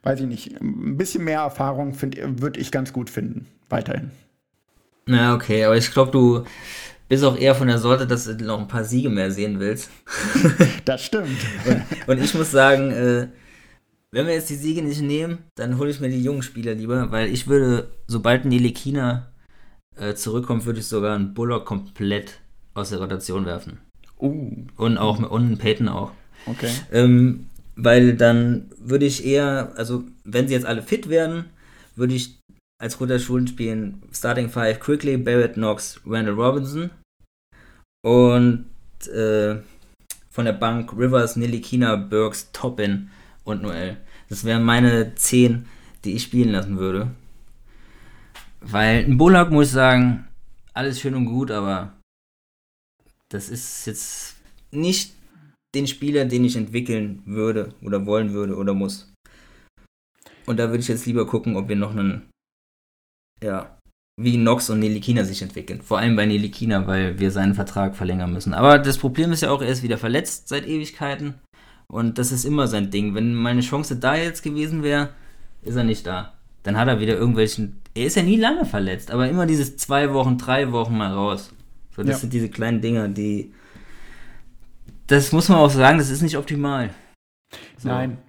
weiß 0.03 0.21
ich 0.21 0.25
nicht, 0.25 0.61
ein 0.61 0.97
bisschen 0.97 1.23
mehr 1.23 1.41
Erfahrung 1.41 1.95
würde 2.01 2.59
ich 2.59 2.71
ganz 2.71 2.91
gut 2.91 3.09
finden, 3.09 3.47
weiterhin. 3.69 4.11
Na, 5.05 5.35
okay, 5.35 5.63
aber 5.63 5.77
ich 5.77 5.91
glaube, 5.91 6.11
du 6.11 6.43
bist 7.07 7.23
auch 7.23 7.37
eher 7.37 7.55
von 7.55 7.67
der 7.67 7.77
Sorte, 7.77 8.07
dass 8.07 8.25
du 8.25 8.43
noch 8.43 8.59
ein 8.59 8.67
paar 8.67 8.83
Siege 8.83 9.09
mehr 9.09 9.31
sehen 9.31 9.59
willst. 9.59 9.89
Das 10.85 11.03
stimmt. 11.03 11.37
Und 12.07 12.19
ich 12.19 12.33
muss 12.33 12.49
sagen, 12.49 12.89
äh, 12.91 13.27
wenn 14.11 14.25
wir 14.25 14.33
jetzt 14.33 14.49
die 14.49 14.55
Siege 14.55 14.81
nicht 14.81 15.01
nehmen, 15.01 15.39
dann 15.53 15.77
hole 15.77 15.91
ich 15.91 15.99
mir 15.99 16.09
die 16.09 16.23
jungen 16.23 16.41
Spieler 16.41 16.73
lieber, 16.73 17.11
weil 17.11 17.29
ich 17.29 17.47
würde, 17.47 17.91
sobald 18.07 18.45
Nelikina 18.45 19.31
äh, 19.95 20.15
zurückkommt, 20.15 20.65
würde 20.65 20.79
ich 20.79 20.87
sogar 20.87 21.15
einen 21.15 21.35
Bullock 21.35 21.65
komplett 21.65 22.39
aus 22.73 22.89
der 22.89 22.99
Rotation 22.99 23.45
werfen. 23.45 23.79
Uh, 24.19 24.65
Und 24.77 24.97
auch 24.97 25.19
und 25.19 25.57
Peyton 25.57 25.87
auch. 25.87 26.11
okay. 26.45 26.71
Ähm, 26.91 27.45
weil 27.75 28.15
dann 28.15 28.69
würde 28.77 29.05
ich 29.05 29.25
eher, 29.25 29.71
also 29.75 30.03
wenn 30.25 30.47
sie 30.47 30.53
jetzt 30.53 30.65
alle 30.65 30.81
fit 30.83 31.09
werden, 31.09 31.45
würde 31.95 32.13
ich 32.13 32.37
als 32.81 32.99
Rotation 32.99 33.47
spielen 33.47 34.01
Starting 34.11 34.49
Five 34.49 34.79
Quickly, 34.79 35.17
Barrett, 35.17 35.53
Knox, 35.53 36.01
Randall 36.05 36.35
Robinson 36.35 36.89
und 38.03 38.65
äh, 39.07 39.57
von 40.29 40.45
der 40.45 40.53
Bank 40.53 40.93
Rivers, 40.97 41.35
Nilikina, 41.35 41.95
Burks, 41.95 42.51
Toppin 42.51 43.09
und 43.43 43.61
Noel. 43.61 43.97
Das 44.29 44.43
wären 44.43 44.63
meine 44.63 45.15
10, 45.15 45.65
die 46.03 46.13
ich 46.13 46.23
spielen 46.23 46.51
lassen 46.51 46.77
würde. 46.77 47.11
Weil 48.61 49.05
ein 49.05 49.17
Bullock 49.17 49.51
muss 49.51 49.67
ich 49.67 49.73
sagen, 49.73 50.27
alles 50.73 50.99
schön 50.99 51.15
und 51.15 51.25
gut, 51.25 51.51
aber 51.51 51.93
das 53.31 53.49
ist 53.49 53.85
jetzt 53.85 54.35
nicht 54.71 55.13
den 55.75 55.87
Spieler, 55.87 56.25
den 56.25 56.45
ich 56.45 56.55
entwickeln 56.55 57.21
würde 57.25 57.73
oder 57.81 58.05
wollen 58.05 58.33
würde 58.33 58.55
oder 58.55 58.73
muss. 58.73 59.11
Und 60.45 60.57
da 60.57 60.69
würde 60.69 60.79
ich 60.79 60.87
jetzt 60.87 61.05
lieber 61.05 61.27
gucken, 61.27 61.55
ob 61.55 61.69
wir 61.69 61.75
noch 61.75 61.91
einen, 61.91 62.27
ja, 63.43 63.77
wie 64.19 64.37
Nox 64.37 64.69
und 64.69 64.79
Nelikina 64.79 65.23
sich 65.23 65.41
entwickeln. 65.41 65.81
Vor 65.81 65.99
allem 65.99 66.15
bei 66.15 66.25
Nelikina, 66.25 66.87
weil 66.87 67.19
wir 67.19 67.31
seinen 67.31 67.53
Vertrag 67.53 67.95
verlängern 67.95 68.33
müssen. 68.33 68.53
Aber 68.53 68.79
das 68.79 68.97
Problem 68.97 69.31
ist 69.31 69.41
ja 69.41 69.51
auch, 69.51 69.61
er 69.61 69.69
ist 69.69 69.83
wieder 69.83 69.97
verletzt 69.97 70.49
seit 70.49 70.67
Ewigkeiten. 70.67 71.35
Und 71.87 72.17
das 72.17 72.31
ist 72.31 72.45
immer 72.45 72.67
sein 72.67 72.91
Ding. 72.91 73.15
Wenn 73.15 73.33
meine 73.33 73.61
Chance 73.61 73.95
da 73.95 74.15
jetzt 74.15 74.41
gewesen 74.41 74.83
wäre, 74.83 75.09
ist 75.61 75.75
er 75.75 75.83
nicht 75.83 76.05
da. 76.05 76.33
Dann 76.63 76.77
hat 76.77 76.87
er 76.87 76.99
wieder 76.99 77.15
irgendwelchen. 77.15 77.81
Er 77.93 78.05
ist 78.05 78.15
ja 78.15 78.23
nie 78.23 78.35
lange 78.35 78.65
verletzt, 78.65 79.11
aber 79.11 79.29
immer 79.29 79.45
dieses 79.45 79.77
zwei 79.77 80.13
Wochen, 80.13 80.37
drei 80.37 80.71
Wochen 80.71 80.97
mal 80.97 81.13
raus. 81.13 81.51
So, 81.99 82.03
das 82.03 82.15
Ja. 82.15 82.19
sind 82.21 82.33
diese 82.33 82.47
kleinen 82.47 82.79
Dinger, 82.79 83.09
die. 83.09 83.53
Das 85.07 85.33
muss 85.33 85.49
man 85.49 85.57
auch 85.57 85.69
sagen, 85.69 85.97
das 85.97 86.09
ist 86.09 86.21
nicht 86.21 86.37
optimal. 86.37 86.91
So. 87.77 87.89
Nein. 87.89 88.19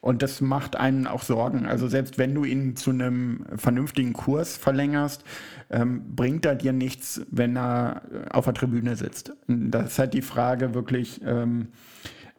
Und 0.00 0.22
das 0.22 0.40
macht 0.40 0.76
einen 0.76 1.08
auch 1.08 1.22
Sorgen. 1.22 1.66
Also 1.66 1.88
selbst 1.88 2.18
wenn 2.18 2.36
du 2.36 2.44
ihn 2.44 2.76
zu 2.76 2.90
einem 2.90 3.44
vernünftigen 3.56 4.12
Kurs 4.12 4.56
verlängerst, 4.56 5.24
ähm, 5.70 6.14
bringt 6.14 6.46
er 6.46 6.54
dir 6.54 6.72
nichts, 6.72 7.20
wenn 7.32 7.56
er 7.56 8.02
äh, 8.12 8.30
auf 8.30 8.44
der 8.44 8.54
Tribüne 8.54 8.94
sitzt. 8.94 9.32
Das 9.48 9.92
ist 9.92 9.98
halt 9.98 10.14
die 10.14 10.22
Frage 10.22 10.72
wirklich, 10.72 11.20
ähm, 11.26 11.70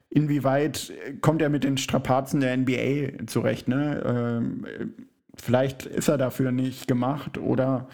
inwieweit 0.10 0.93
kommt 1.19 1.41
er 1.41 1.50
mit 1.50 1.65
den 1.65 1.78
Strapazen 1.78 2.39
der 2.39 2.56
NBA 2.56 3.26
zurecht? 3.28 3.67
Ne? 3.67 4.04
Ähm, 4.06 4.65
vielleicht 5.36 5.86
ist 5.86 6.08
er 6.08 6.17
dafür 6.17 6.54
nicht 6.54 6.88
gemacht 6.88 7.38
oder 7.38 7.89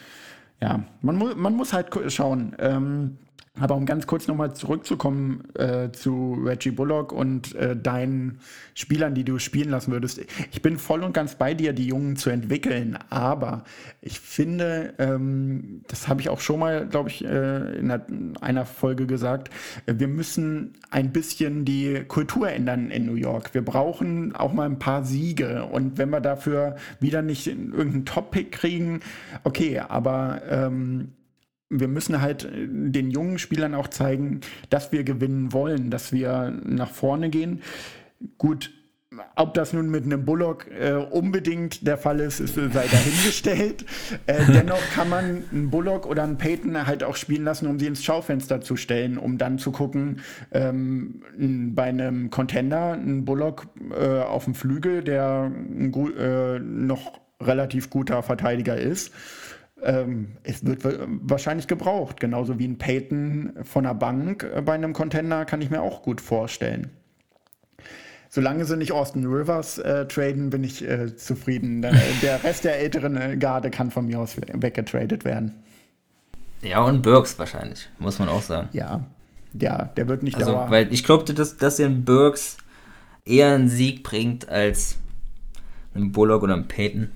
ja, 0.63 0.79
man, 1.01 1.17
mu 1.17 1.35
man 1.35 1.57
muss 1.57 1.73
halt 1.73 1.89
schauen. 2.07 2.55
Ähm, 2.57 3.17
aber 3.59 3.75
um 3.75 3.85
ganz 3.85 4.07
kurz 4.07 4.27
nochmal 4.27 4.55
zurückzukommen 4.55 5.43
äh, 5.53 5.91
zu 5.91 6.39
Reggie 6.43 6.71
Bullock 6.71 7.11
und 7.11 7.53
äh, 7.53 7.75
deinen 7.75 8.39
Spielern, 8.73 9.13
die 9.13 9.23
du 9.23 9.37
spielen 9.37 9.69
lassen 9.69 9.91
würdest. 9.91 10.21
Ich 10.51 10.63
bin 10.63 10.79
voll 10.79 11.03
und 11.03 11.13
ganz 11.13 11.35
bei 11.35 11.53
dir, 11.53 11.71
die 11.73 11.85
Jungen 11.85 12.15
zu 12.15 12.31
entwickeln. 12.31 12.97
Aber 13.11 13.63
ich 14.01 14.19
finde, 14.19 14.95
ähm, 14.97 15.83
das 15.87 16.07
habe 16.07 16.19
ich 16.19 16.29
auch 16.29 16.39
schon 16.39 16.61
mal, 16.61 16.87
glaube 16.87 17.09
ich, 17.09 17.23
äh, 17.23 17.77
in 17.77 17.91
einer, 18.41 18.65
Folge 18.65 19.05
gesagt, 19.05 19.51
wir 19.85 20.07
müssen 20.07 20.73
ein 20.89 21.11
bisschen 21.11 21.63
die 21.63 22.05
Kultur 22.07 22.49
ändern 22.49 22.89
in 22.89 23.05
New 23.05 23.15
York. 23.15 23.53
Wir 23.53 23.63
brauchen 23.63 24.35
auch 24.35 24.53
mal 24.53 24.65
ein 24.65 24.79
paar 24.79 25.03
Siege. 25.03 25.65
Und 25.65 25.99
wenn 25.99 26.09
wir 26.09 26.21
dafür 26.21 26.77
wieder 26.99 27.21
nicht 27.21 27.45
irgendeinen 27.45 28.05
Top-Pick 28.05 28.51
kriegen, 28.51 29.01
okay, 29.43 29.79
aber 29.79 30.41
ähm, 30.49 31.09
wir 31.79 31.87
müssen 31.87 32.21
halt 32.21 32.45
äh, 32.45 32.67
den 32.67 33.11
jungen 33.11 33.39
Spielern 33.39 33.75
auch 33.75 33.87
zeigen, 33.87 34.41
dass 34.69 34.91
wir 34.91 35.03
gewinnen 35.03 35.53
wollen, 35.53 35.89
dass 35.89 36.11
wir 36.11 36.53
nach 36.63 36.91
vorne 36.91 37.29
gehen. 37.29 37.61
Gut, 38.37 38.71
ob 39.35 39.53
das 39.53 39.73
nun 39.73 39.89
mit 39.89 40.05
einem 40.05 40.25
Bullock 40.25 40.67
äh, 40.71 40.93
unbedingt 40.93 41.85
der 41.85 41.97
Fall 41.97 42.19
ist, 42.19 42.39
ist 42.39 42.57
äh, 42.57 42.69
sei 42.69 42.87
dahingestellt. 42.87 43.85
äh, 44.27 44.41
dennoch 44.47 44.81
kann 44.93 45.09
man 45.09 45.43
einen 45.51 45.69
Bullock 45.69 46.05
oder 46.05 46.23
einen 46.23 46.37
Peyton 46.37 46.85
halt 46.85 47.03
auch 47.03 47.15
spielen 47.15 47.43
lassen, 47.43 47.67
um 47.67 47.79
sie 47.79 47.87
ins 47.87 48.03
Schaufenster 48.03 48.61
zu 48.61 48.75
stellen, 48.75 49.17
um 49.17 49.37
dann 49.37 49.59
zu 49.59 49.71
gucken, 49.71 50.21
ähm, 50.51 51.21
bei 51.75 51.83
einem 51.83 52.29
Contender, 52.29 52.93
ein 52.93 53.25
Bullock 53.25 53.67
äh, 53.91 54.21
auf 54.21 54.45
dem 54.45 54.55
Flügel, 54.55 55.03
der 55.03 55.51
ein 55.51 55.93
äh, 56.17 56.59
noch 56.59 57.19
relativ 57.41 57.89
guter 57.89 58.23
Verteidiger 58.23 58.77
ist, 58.77 59.11
ähm, 59.83 60.37
es 60.43 60.65
wird 60.65 60.83
wa- 60.83 61.07
wahrscheinlich 61.07 61.67
gebraucht. 61.67 62.19
Genauso 62.19 62.59
wie 62.59 62.67
ein 62.67 62.77
Peyton 62.77 63.53
von 63.63 63.83
der 63.83 63.93
Bank 63.93 64.43
äh, 64.55 64.61
bei 64.61 64.73
einem 64.73 64.93
Contender 64.93 65.45
kann 65.45 65.61
ich 65.61 65.69
mir 65.69 65.81
auch 65.81 66.01
gut 66.03 66.21
vorstellen. 66.21 66.89
Solange 68.29 68.65
sie 68.65 68.77
nicht 68.77 68.91
Austin 68.91 69.25
Rivers 69.27 69.77
äh, 69.77 70.07
traden, 70.07 70.49
bin 70.49 70.63
ich 70.63 70.83
äh, 70.87 71.15
zufrieden. 71.15 71.83
Der, 71.83 72.43
Rest 72.43 72.63
der 72.63 72.79
älteren 72.79 73.15
äh, 73.15 73.37
Garde 73.37 73.69
kann 73.69 73.91
von 73.91 74.05
mir 74.07 74.19
aus 74.19 74.37
we- 74.37 74.41
weggetradet 74.53 75.23
werden. 75.23 75.53
Ja, 76.63 76.81
und 76.83 77.01
Burks 77.03 77.37
wahrscheinlich, 77.37 77.89
muss 77.99 78.17
man 78.19 78.29
auch 78.29 78.41
sagen. 78.41 78.69
Ja, 78.73 79.05
ja, 79.59 79.85
der 79.85 80.07
wird 80.07 80.23
nicht 80.23 80.37
Also, 80.37 80.51
dauern. 80.53 80.71
weil 80.71 80.91
ich 80.91 81.03
glaube, 81.03 81.31
dass, 81.31 81.57
dass 81.57 81.75
den 81.75 82.05
Burks 82.05 82.57
eher 83.25 83.53
einen 83.53 83.69
Sieg 83.69 84.01
bringt 84.03 84.49
als 84.49 84.97
ein 85.93 86.11
Bullock 86.11 86.41
oder 86.41 86.55
ein 86.55 86.67
Peyton. 86.67 87.11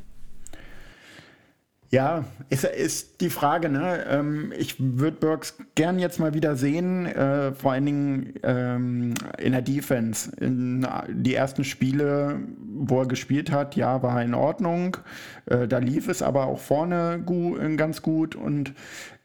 Ja, 1.89 2.25
ist, 2.49 2.65
ist 2.65 3.21
die 3.21 3.29
Frage, 3.29 3.69
ne? 3.69 4.05
Ähm, 4.09 4.51
ich 4.57 4.75
würde 4.77 5.17
Burks 5.17 5.57
gern 5.75 5.99
jetzt 5.99 6.19
mal 6.19 6.33
wieder 6.33 6.57
sehen, 6.57 7.05
äh, 7.05 7.53
vor 7.53 7.71
allen 7.71 7.85
Dingen 7.85 8.33
ähm, 8.43 9.13
in 9.37 9.53
der 9.53 9.61
Defense. 9.61 10.29
In 10.35 10.85
die 11.09 11.33
ersten 11.33 11.63
Spiele, 11.63 12.39
wo 12.75 13.01
er 13.01 13.07
gespielt 13.07 13.51
hat, 13.51 13.75
ja, 13.77 14.03
war 14.03 14.19
er 14.19 14.25
in 14.25 14.33
Ordnung. 14.33 14.97
Äh, 15.45 15.67
da 15.69 15.77
lief 15.77 16.09
es 16.09 16.21
aber 16.21 16.47
auch 16.47 16.59
vorne 16.59 17.21
gu 17.25 17.55
ganz 17.77 18.01
gut 18.01 18.35
und 18.35 18.73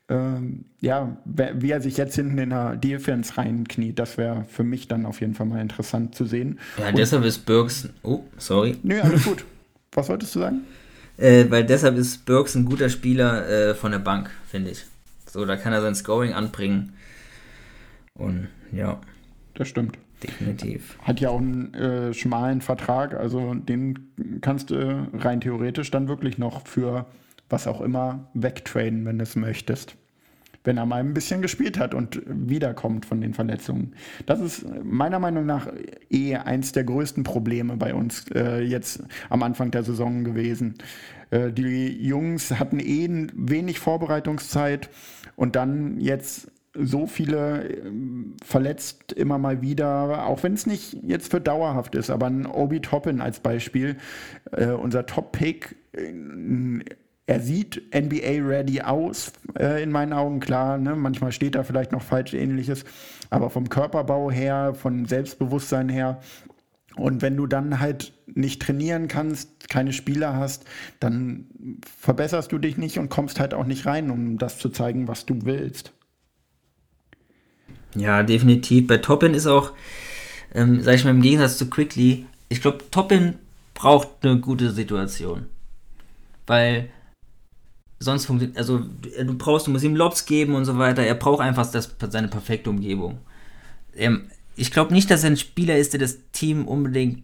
ähm, 0.08 0.66
ja, 0.80 1.16
wie 1.24 1.70
er 1.70 1.80
sich 1.80 1.96
jetzt 1.96 2.14
hinten 2.14 2.38
in 2.38 2.50
der 2.50 2.76
Defense 2.76 3.36
reinkniet, 3.36 3.98
das 3.98 4.18
wäre 4.18 4.44
für 4.48 4.62
mich 4.64 4.86
dann 4.86 5.06
auf 5.06 5.20
jeden 5.20 5.34
Fall 5.34 5.46
mal 5.46 5.60
interessant 5.60 6.14
zu 6.14 6.26
sehen. 6.26 6.58
Ja, 6.78 6.88
Und- 6.88 6.98
deshalb 6.98 7.24
ist 7.24 7.44
Burks. 7.46 7.88
Oh, 8.02 8.20
sorry. 8.36 8.76
Nö, 8.82 9.00
alles 9.00 9.24
gut. 9.24 9.44
Was 9.92 10.08
wolltest 10.08 10.34
du 10.36 10.40
sagen? 10.40 10.60
Äh, 11.22 11.48
weil 11.50 11.64
deshalb 11.64 11.96
ist 11.96 12.26
Burks 12.26 12.56
ein 12.56 12.64
guter 12.64 12.88
Spieler 12.88 13.48
äh, 13.48 13.74
von 13.76 13.92
der 13.92 14.00
Bank, 14.00 14.30
finde 14.48 14.72
ich. 14.72 14.84
So, 15.30 15.44
da 15.44 15.56
kann 15.56 15.72
er 15.72 15.80
sein 15.80 15.94
Scoring 15.94 16.32
anbringen. 16.32 16.94
Und 18.14 18.48
ja, 18.72 19.00
Das 19.54 19.68
stimmt. 19.68 19.98
definitiv. 20.20 20.98
Hat 21.00 21.20
ja 21.20 21.30
auch 21.30 21.38
einen 21.38 21.72
äh, 21.74 22.12
schmalen 22.12 22.60
Vertrag, 22.60 23.14
also 23.14 23.54
den 23.54 24.40
kannst 24.40 24.70
du 24.70 25.08
rein 25.14 25.40
theoretisch 25.40 25.92
dann 25.92 26.08
wirklich 26.08 26.38
noch 26.38 26.66
für 26.66 27.06
was 27.48 27.68
auch 27.68 27.80
immer 27.82 28.28
wegtraden, 28.34 29.04
wenn 29.04 29.18
du 29.18 29.22
es 29.22 29.36
möchtest. 29.36 29.94
Wenn 30.64 30.76
er 30.76 30.86
mal 30.86 31.00
ein 31.00 31.14
bisschen 31.14 31.42
gespielt 31.42 31.78
hat 31.78 31.94
und 31.94 32.22
wiederkommt 32.26 33.06
von 33.06 33.20
den 33.20 33.34
Verletzungen. 33.34 33.94
Das 34.26 34.40
ist 34.40 34.64
meiner 34.84 35.18
Meinung 35.18 35.46
nach 35.46 35.68
eh 36.10 36.36
eins 36.36 36.72
der 36.72 36.84
größten 36.84 37.24
Probleme 37.24 37.76
bei 37.76 37.94
uns 37.94 38.26
äh, 38.34 38.60
jetzt 38.60 39.02
am 39.28 39.42
Anfang 39.42 39.70
der 39.70 39.82
Saison 39.82 40.24
gewesen. 40.24 40.74
Äh, 41.30 41.52
die 41.52 41.88
Jungs 42.06 42.58
hatten 42.58 42.78
eh 42.78 43.08
wenig 43.34 43.80
Vorbereitungszeit 43.80 44.88
und 45.36 45.56
dann 45.56 46.00
jetzt 46.00 46.48
so 46.74 47.06
viele 47.06 47.68
ähm, 47.68 48.34
verletzt 48.44 49.12
immer 49.12 49.38
mal 49.38 49.60
wieder, 49.60 50.26
auch 50.26 50.42
wenn 50.42 50.54
es 50.54 50.66
nicht 50.66 50.96
jetzt 51.02 51.30
für 51.30 51.40
dauerhaft 51.40 51.94
ist, 51.94 52.10
aber 52.10 52.26
ein 52.26 52.46
Obi 52.46 52.80
Toppin 52.80 53.20
als 53.20 53.40
Beispiel, 53.40 53.96
äh, 54.52 54.68
unser 54.68 55.06
Top-Pick, 55.06 55.76
äh, 55.92 56.12
er 57.26 57.40
sieht 57.40 57.82
NBA-ready 57.94 58.82
aus, 58.82 59.32
äh, 59.58 59.82
in 59.82 59.90
meinen 59.90 60.12
Augen, 60.12 60.40
klar, 60.40 60.78
ne? 60.78 60.96
manchmal 60.96 61.32
steht 61.32 61.54
da 61.54 61.62
vielleicht 61.62 61.92
noch 61.92 62.02
falsch 62.02 62.34
ähnliches, 62.34 62.84
aber 63.30 63.48
vom 63.48 63.68
Körperbau 63.68 64.30
her, 64.30 64.74
von 64.74 65.06
Selbstbewusstsein 65.06 65.88
her, 65.88 66.20
und 66.96 67.22
wenn 67.22 67.36
du 67.36 67.46
dann 67.46 67.80
halt 67.80 68.12
nicht 68.26 68.62
trainieren 68.62 69.08
kannst, 69.08 69.68
keine 69.68 69.92
Spieler 69.92 70.36
hast, 70.36 70.64
dann 71.00 71.46
verbesserst 71.98 72.52
du 72.52 72.58
dich 72.58 72.76
nicht 72.76 72.98
und 72.98 73.08
kommst 73.08 73.40
halt 73.40 73.54
auch 73.54 73.64
nicht 73.64 73.86
rein, 73.86 74.10
um 74.10 74.38
das 74.38 74.58
zu 74.58 74.68
zeigen, 74.68 75.08
was 75.08 75.24
du 75.24 75.44
willst. 75.44 75.92
Ja, 77.94 78.22
definitiv. 78.22 78.86
Bei 78.86 78.98
Toppin 78.98 79.34
ist 79.34 79.46
auch, 79.46 79.72
ähm, 80.54 80.82
sag 80.82 80.94
ich 80.94 81.04
mal, 81.04 81.10
im 81.10 81.22
Gegensatz 81.22 81.58
zu 81.58 81.68
Quickly, 81.68 82.26
ich 82.48 82.60
glaube, 82.60 82.84
Toppin 82.90 83.34
braucht 83.74 84.08
eine 84.22 84.38
gute 84.38 84.70
Situation. 84.70 85.46
Weil 86.46 86.90
sonst 88.02 88.26
funktioniert, 88.26 88.58
also 88.58 88.78
du 88.78 89.24
du 89.24 89.34
brauchst, 89.38 89.66
du 89.66 89.70
musst 89.70 89.84
ihm 89.84 89.96
Lobs 89.96 90.26
geben 90.26 90.54
und 90.54 90.64
so 90.64 90.78
weiter. 90.78 91.02
Er 91.02 91.14
braucht 91.14 91.40
einfach 91.40 91.70
das, 91.70 91.94
seine 92.08 92.28
perfekte 92.28 92.70
Umgebung. 92.70 93.18
Ähm, 93.94 94.30
ich 94.56 94.70
glaube 94.70 94.92
nicht, 94.92 95.10
dass 95.10 95.24
er 95.24 95.30
ein 95.30 95.36
Spieler 95.36 95.76
ist, 95.76 95.92
der 95.92 96.00
das 96.00 96.18
Team 96.32 96.66
unbedingt, 96.66 97.22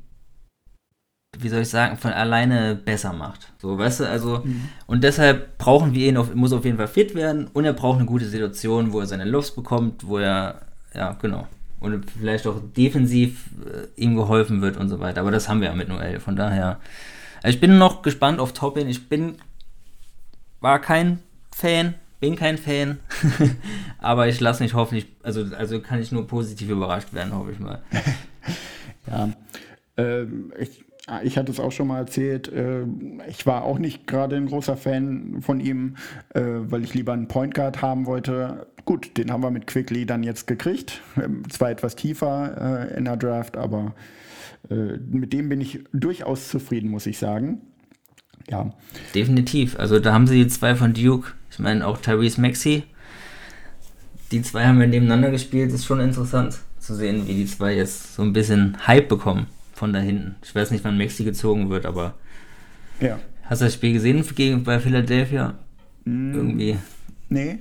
wie 1.39 1.49
soll 1.49 1.61
ich 1.61 1.69
sagen, 1.69 1.99
von 1.99 2.13
alleine 2.13 2.75
besser 2.75 3.13
macht. 3.13 3.53
So, 3.61 3.77
weißt 3.77 4.01
du, 4.01 4.09
also, 4.09 4.45
und 4.87 5.05
deshalb 5.05 5.59
brauchen 5.59 5.95
wir 5.95 6.09
ihn, 6.09 6.17
auf, 6.17 6.35
muss 6.35 6.53
auf 6.53 6.65
jeden 6.65 6.79
Fall 6.79 6.89
fit 6.89 7.15
werden 7.15 7.49
und 7.53 7.65
er 7.65 7.75
braucht 7.75 7.99
eine 7.99 8.07
gute 8.07 8.27
Situation, 8.27 8.93
wo 8.93 9.01
er 9.01 9.07
seine 9.07 9.25
Lofts 9.25 9.51
bekommt, 9.51 10.07
wo 10.07 10.19
er, 10.19 10.63
ja, 10.95 11.13
genau. 11.21 11.47
Und 11.81 12.11
vielleicht 12.11 12.47
auch 12.47 12.61
defensiv 12.77 13.51
äh, 13.65 14.03
ihm 14.03 14.17
geholfen 14.17 14.63
wird 14.63 14.77
und 14.79 14.89
so 14.89 14.99
weiter. 15.01 15.21
Aber 15.21 15.31
das 15.31 15.49
haben 15.49 15.61
wir 15.61 15.69
ja 15.69 15.75
mit 15.75 15.89
Noel. 15.89 16.19
Von 16.19 16.35
daher, 16.35 16.81
also 17.43 17.55
ich 17.55 17.61
bin 17.61 17.79
noch 17.79 18.03
gespannt 18.03 18.41
auf 18.41 18.53
Toppin. 18.53 18.89
Ich 18.89 19.09
bin, 19.09 19.37
war 20.61 20.81
kein 20.81 21.21
Fan, 21.55 21.95
bin 22.21 22.37
kein 22.37 22.59
Fan, 22.59 22.99
aber 23.99 24.29
ich 24.29 24.41
lasse 24.41 24.63
mich 24.63 24.75
hoffentlich, 24.75 25.07
also, 25.23 25.45
also 25.57 25.81
kann 25.81 26.01
ich 26.01 26.13
nur 26.13 26.27
positiv 26.27 26.71
überrascht 26.71 27.13
werden, 27.13 27.35
hoffe 27.35 27.53
ich 27.53 27.59
mal. 27.59 27.83
Ja, 29.11 29.31
ähm, 29.97 30.53
ich, 30.59 30.85
ich 31.23 31.39
hatte 31.39 31.51
es 31.51 31.61
auch 31.61 31.73
schon 31.73 31.89
mal 31.89 31.99
erzählt, 31.99 32.53
äh, 32.53 32.83
ich 33.29 33.47
war 33.47 33.65
auch 33.65 33.79
nicht 33.79 34.07
gerade 34.07 34.37
ein 34.37 34.47
großer 34.47 34.77
Fan 34.77 35.41
von 35.41 35.61
ihm, 35.61 35.97
äh, 36.35 36.43
weil 36.43 36.85
ich 36.85 36.93
lieber 36.93 37.15
einen 37.15 37.29
Point 37.29 37.55
Guard 37.55 37.81
haben 37.81 38.05
wollte. 38.05 38.67
Gut, 38.85 39.17
den 39.17 39.33
haben 39.33 39.43
wir 39.43 39.51
mit 39.51 39.67
Quickly 39.67 40.05
dann 40.05 40.23
jetzt 40.23 40.47
gekriegt. 40.47 41.01
Ähm, 41.17 41.49
zwar 41.49 41.71
etwas 41.71 41.97
tiefer 41.97 42.91
äh, 42.91 42.99
in 42.99 43.07
der 43.07 43.17
Draft, 43.17 43.57
aber 43.57 43.95
äh, 44.71 44.99
mit 45.11 45.33
dem 45.33 45.49
bin 45.49 45.61
ich 45.61 45.81
durchaus 45.93 46.49
zufrieden, 46.49 46.91
muss 46.91 47.07
ich 47.07 47.19
sagen. 47.19 47.63
Ja, 48.51 48.73
Definitiv. 49.15 49.79
Also 49.79 49.99
da 49.99 50.13
haben 50.13 50.27
sie 50.27 50.43
die 50.43 50.49
zwei 50.49 50.75
von 50.75 50.93
Duke. 50.93 51.33
Ich 51.51 51.59
meine 51.59 51.87
auch 51.87 51.99
Tyrese 51.99 52.41
Maxey. 52.41 52.85
Die 54.31 54.43
zwei 54.43 54.67
haben 54.67 54.79
wir 54.79 54.87
nebeneinander 54.87 55.31
gespielt. 55.31 55.73
Ist 55.73 55.87
schon 55.87 56.01
interessant 56.01 56.59
zu 56.79 56.95
sehen, 56.95 57.27
wie 57.27 57.35
die 57.35 57.47
zwei 57.47 57.75
jetzt 57.75 58.15
so 58.15 58.23
ein 58.23 58.33
bisschen 58.33 58.77
Hype 58.87 59.09
bekommen 59.09 59.47
von 59.73 59.93
da 59.93 60.01
hinten. 60.01 60.37
Ich 60.43 60.55
weiß 60.55 60.71
nicht, 60.71 60.85
wann 60.85 60.99
Maxey 60.99 61.25
gezogen 61.25 61.71
wird, 61.71 61.87
aber 61.87 62.15
ja. 63.01 63.19
hast 63.45 63.61
du 63.61 63.67
das 63.67 63.75
Spiel 63.75 63.93
gesehen 63.93 64.25
gegen, 64.35 64.65
bei 64.65 64.81
Philadelphia? 64.81 65.55
Irgendwie. 66.05 66.79
Nee. 67.29 67.59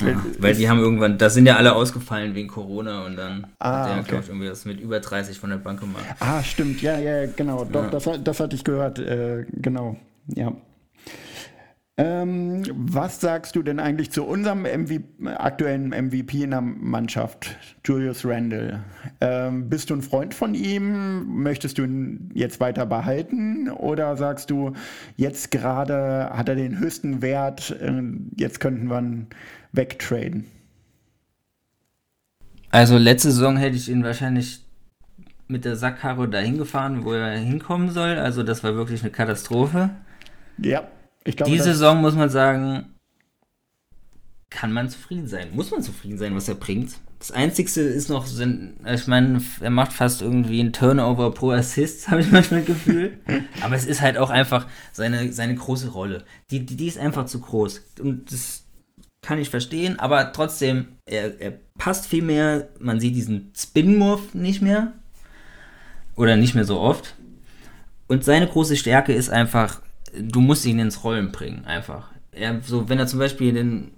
Ja, 0.00 0.22
weil 0.38 0.54
die 0.54 0.68
haben 0.68 0.78
irgendwann, 0.80 1.16
da 1.18 1.30
sind 1.30 1.46
ja 1.46 1.56
alle 1.56 1.74
ausgefallen 1.74 2.34
wegen 2.34 2.48
Corona 2.48 3.06
und 3.06 3.16
dann 3.16 3.46
Ah, 3.58 3.80
hat 3.80 3.88
der, 3.88 3.96
okay. 4.00 4.08
glaube 4.08 4.22
ich, 4.24 4.28
irgendwie 4.28 4.48
das 4.48 4.64
mit 4.64 4.80
über 4.80 5.00
30 5.00 5.38
von 5.38 5.50
der 5.50 5.56
Bank 5.56 5.80
gemacht. 5.80 6.04
Ah, 6.20 6.42
stimmt, 6.42 6.82
ja, 6.82 6.98
ja, 6.98 7.26
genau. 7.26 7.64
Doch, 7.64 7.84
Ja. 7.84 7.90
Das, 7.90 8.08
das 8.22 8.40
hatte 8.40 8.56
ich 8.56 8.64
gehört. 8.64 8.98
Äh, 8.98 9.46
genau, 9.52 9.96
ja. 10.26 10.52
Ähm, 11.98 12.62
was 12.74 13.22
sagst 13.22 13.56
du 13.56 13.62
denn 13.62 13.80
eigentlich 13.80 14.10
zu 14.10 14.24
unserem 14.24 14.64
MV 14.64 15.00
aktuellen 15.38 15.94
MVP 15.94 16.42
in 16.42 16.50
der 16.50 16.60
Mannschaft, 16.60 17.56
Julius 17.86 18.22
Randle? 18.26 18.80
Ähm, 19.22 19.70
bist 19.70 19.88
du 19.88 19.94
ein 19.94 20.02
Freund 20.02 20.34
von 20.34 20.54
ihm? 20.54 21.24
Möchtest 21.42 21.78
du 21.78 21.84
ihn 21.84 22.30
jetzt 22.34 22.60
weiter 22.60 22.84
behalten? 22.84 23.70
Oder 23.70 24.14
sagst 24.18 24.50
du, 24.50 24.74
jetzt 25.16 25.50
gerade 25.50 26.28
hat 26.34 26.50
er 26.50 26.56
den 26.56 26.78
höchsten 26.78 27.22
Wert, 27.22 27.74
äh, 27.80 28.02
jetzt 28.36 28.60
könnten 28.60 28.88
wir 28.90 28.98
ihn 28.98 29.26
wegtraden? 29.76 30.46
Also 32.70 32.98
letzte 32.98 33.30
Saison 33.30 33.56
hätte 33.56 33.76
ich 33.76 33.88
ihn 33.88 34.04
wahrscheinlich 34.04 34.60
mit 35.48 35.64
der 35.64 35.76
Sackkarre 35.76 36.28
dahin 36.28 36.58
gefahren, 36.58 37.04
wo 37.04 37.12
er 37.12 37.38
hinkommen 37.38 37.90
soll. 37.90 38.18
Also 38.18 38.42
das 38.42 38.64
war 38.64 38.74
wirklich 38.74 39.02
eine 39.02 39.10
Katastrophe. 39.12 39.90
Ja, 40.58 40.88
ich 41.24 41.36
glaube, 41.36 41.52
Die 41.52 41.58
das- 41.58 41.66
Saison 41.66 42.00
muss 42.00 42.14
man 42.14 42.28
sagen, 42.28 42.86
kann 44.50 44.72
man 44.72 44.88
zufrieden 44.88 45.28
sein. 45.28 45.48
Muss 45.54 45.70
man 45.70 45.82
zufrieden 45.82 46.18
sein, 46.18 46.34
was 46.34 46.48
er 46.48 46.54
bringt. 46.54 46.96
Das 47.18 47.30
Einzigste 47.30 47.80
ist 47.80 48.10
noch, 48.10 48.26
ich 48.26 49.06
meine, 49.06 49.40
er 49.60 49.70
macht 49.70 49.92
fast 49.92 50.20
irgendwie 50.20 50.60
einen 50.60 50.72
Turnover 50.72 51.32
pro 51.32 51.50
Assist, 51.52 52.08
habe 52.10 52.20
ich 52.20 52.30
manchmal 52.30 52.60
das 52.60 52.66
Gefühl. 52.68 53.18
Aber 53.62 53.74
es 53.74 53.86
ist 53.86 54.02
halt 54.02 54.18
auch 54.18 54.30
einfach 54.30 54.66
seine, 54.92 55.32
seine 55.32 55.54
große 55.54 55.88
Rolle. 55.90 56.24
Die, 56.50 56.66
die, 56.66 56.76
die 56.76 56.86
ist 56.88 56.98
einfach 56.98 57.24
zu 57.26 57.40
groß. 57.40 57.82
Und 58.00 58.30
das 58.32 58.64
kann 59.26 59.40
ich 59.40 59.50
verstehen, 59.50 59.98
aber 59.98 60.32
trotzdem, 60.32 60.86
er, 61.04 61.40
er 61.40 61.54
passt 61.78 62.06
viel 62.06 62.22
mehr. 62.22 62.68
Man 62.78 63.00
sieht 63.00 63.16
diesen 63.16 63.50
Spin-Move 63.56 64.22
nicht 64.34 64.62
mehr. 64.62 64.92
Oder 66.14 66.36
nicht 66.36 66.54
mehr 66.54 66.64
so 66.64 66.78
oft. 66.78 67.16
Und 68.06 68.24
seine 68.24 68.46
große 68.46 68.76
Stärke 68.76 69.12
ist 69.12 69.28
einfach, 69.28 69.80
du 70.16 70.40
musst 70.40 70.64
ihn 70.64 70.78
ins 70.78 71.02
Rollen 71.02 71.32
bringen, 71.32 71.64
einfach. 71.64 72.12
Er, 72.30 72.60
so, 72.62 72.88
wenn 72.88 73.00
er 73.00 73.08
zum 73.08 73.18
Beispiel 73.18 73.52
den, 73.52 73.90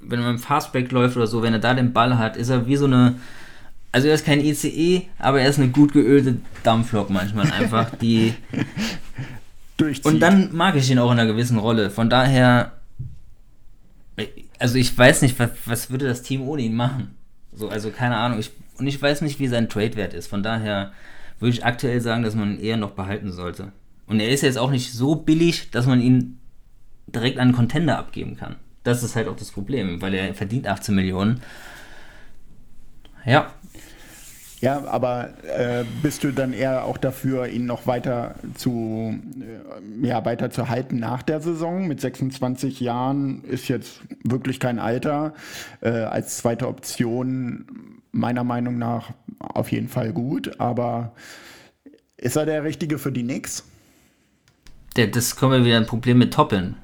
wenn 0.00 0.20
er 0.20 0.30
im 0.30 0.40
Fastback 0.40 0.90
läuft 0.90 1.16
oder 1.16 1.28
so, 1.28 1.42
wenn 1.42 1.52
er 1.52 1.60
da 1.60 1.74
den 1.74 1.92
Ball 1.92 2.18
hat, 2.18 2.36
ist 2.36 2.48
er 2.48 2.66
wie 2.66 2.76
so 2.76 2.86
eine, 2.86 3.14
also 3.92 4.08
er 4.08 4.14
ist 4.14 4.26
kein 4.26 4.40
ICE, 4.40 5.02
aber 5.20 5.40
er 5.40 5.48
ist 5.48 5.60
eine 5.60 5.68
gut 5.68 5.92
geölte 5.92 6.38
Dampflok 6.64 7.08
manchmal 7.08 7.52
einfach, 7.52 7.90
die, 7.90 8.34
durchzieht. 9.76 10.06
und 10.06 10.18
dann 10.18 10.52
mag 10.52 10.74
ich 10.74 10.90
ihn 10.90 10.98
auch 10.98 11.12
in 11.12 11.20
einer 11.20 11.30
gewissen 11.30 11.58
Rolle. 11.58 11.88
Von 11.88 12.10
daher, 12.10 12.72
also 14.62 14.76
ich 14.76 14.96
weiß 14.96 15.22
nicht, 15.22 15.40
was, 15.40 15.50
was 15.66 15.90
würde 15.90 16.06
das 16.06 16.22
Team 16.22 16.42
ohne 16.42 16.62
ihn 16.62 16.76
machen? 16.76 17.16
So, 17.52 17.68
also 17.68 17.90
keine 17.90 18.16
Ahnung. 18.16 18.38
Ich, 18.38 18.52
und 18.78 18.86
ich 18.86 19.02
weiß 19.02 19.22
nicht, 19.22 19.40
wie 19.40 19.48
sein 19.48 19.68
Trade-Wert 19.68 20.14
ist. 20.14 20.28
Von 20.28 20.44
daher 20.44 20.92
würde 21.40 21.52
ich 21.52 21.64
aktuell 21.64 22.00
sagen, 22.00 22.22
dass 22.22 22.36
man 22.36 22.52
ihn 22.52 22.60
eher 22.60 22.76
noch 22.76 22.92
behalten 22.92 23.32
sollte. 23.32 23.72
Und 24.06 24.20
er 24.20 24.28
ist 24.28 24.42
jetzt 24.42 24.58
auch 24.58 24.70
nicht 24.70 24.92
so 24.92 25.16
billig, 25.16 25.72
dass 25.72 25.86
man 25.86 26.00
ihn 26.00 26.38
direkt 27.08 27.38
an 27.38 27.48
einen 27.48 27.56
Contender 27.56 27.98
abgeben 27.98 28.36
kann. 28.36 28.54
Das 28.84 29.02
ist 29.02 29.16
halt 29.16 29.26
auch 29.26 29.34
das 29.34 29.50
Problem, 29.50 30.00
weil 30.00 30.14
er 30.14 30.32
verdient 30.32 30.68
18 30.68 30.94
Millionen. 30.94 31.42
Ja, 33.26 33.52
Ja, 34.62 34.84
aber 34.86 35.30
äh, 35.42 35.84
bist 36.02 36.22
du 36.22 36.32
dann 36.32 36.52
eher 36.52 36.84
auch 36.84 36.96
dafür, 36.96 37.48
ihn 37.48 37.66
noch 37.66 37.88
weiter 37.88 38.36
zu, 38.54 39.18
äh, 39.40 40.06
ja, 40.06 40.24
weiter 40.24 40.52
zu 40.52 40.68
halten 40.68 41.00
nach 41.00 41.22
der 41.22 41.40
Saison? 41.40 41.88
Mit 41.88 42.00
26 42.00 42.78
Jahren 42.78 43.42
ist 43.42 43.66
jetzt 43.66 44.02
wirklich 44.22 44.60
kein 44.60 44.78
Alter. 44.78 45.34
Äh, 45.80 45.88
als 45.88 46.36
zweite 46.36 46.68
Option 46.68 48.02
meiner 48.12 48.44
Meinung 48.44 48.78
nach 48.78 49.10
auf 49.40 49.72
jeden 49.72 49.88
Fall 49.88 50.12
gut, 50.12 50.60
aber 50.60 51.12
ist 52.16 52.36
er 52.36 52.46
der 52.46 52.62
Richtige 52.62 53.00
für 53.00 53.10
die 53.10 53.24
Knicks? 53.24 53.64
Der, 54.94 55.08
das 55.08 55.34
kommen 55.34 55.58
wir 55.58 55.64
wieder 55.64 55.76
ein 55.78 55.86
Problem 55.86 56.18
mit 56.18 56.32
Toppeln. 56.32 56.76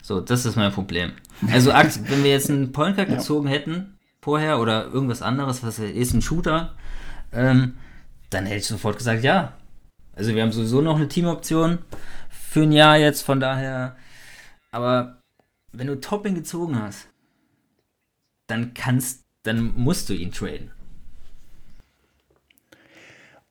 So, 0.00 0.22
das 0.22 0.46
ist 0.46 0.56
mein 0.56 0.72
Problem. 0.72 1.12
Also, 1.52 1.70
wenn 2.08 2.24
wir 2.24 2.30
jetzt 2.30 2.48
einen 2.48 2.72
Polka 2.72 3.04
gezogen 3.04 3.46
hätten, 3.46 3.98
vorher, 4.22 4.58
oder 4.58 4.86
irgendwas 4.86 5.20
anderes, 5.20 5.62
was 5.62 5.78
ist 5.78 6.14
ein 6.14 6.22
Shooter, 6.22 6.74
ähm, 7.32 7.76
dann 8.30 8.46
hätte 8.46 8.58
ich 8.58 8.66
sofort 8.66 8.96
gesagt, 8.96 9.22
ja. 9.24 9.54
Also, 10.14 10.34
wir 10.34 10.42
haben 10.42 10.52
sowieso 10.52 10.80
noch 10.80 10.96
eine 10.96 11.08
Teamoption 11.08 11.78
für 12.30 12.62
ein 12.62 12.72
Jahr 12.72 12.96
jetzt, 12.96 13.22
von 13.22 13.40
daher. 13.40 13.96
Aber 14.70 15.20
wenn 15.72 15.86
du 15.86 16.00
Topping 16.00 16.34
gezogen 16.34 16.80
hast, 16.80 17.08
dann 18.46 18.74
kannst, 18.74 19.24
dann 19.42 19.74
musst 19.76 20.08
du 20.08 20.14
ihn 20.14 20.32
traden. 20.32 20.70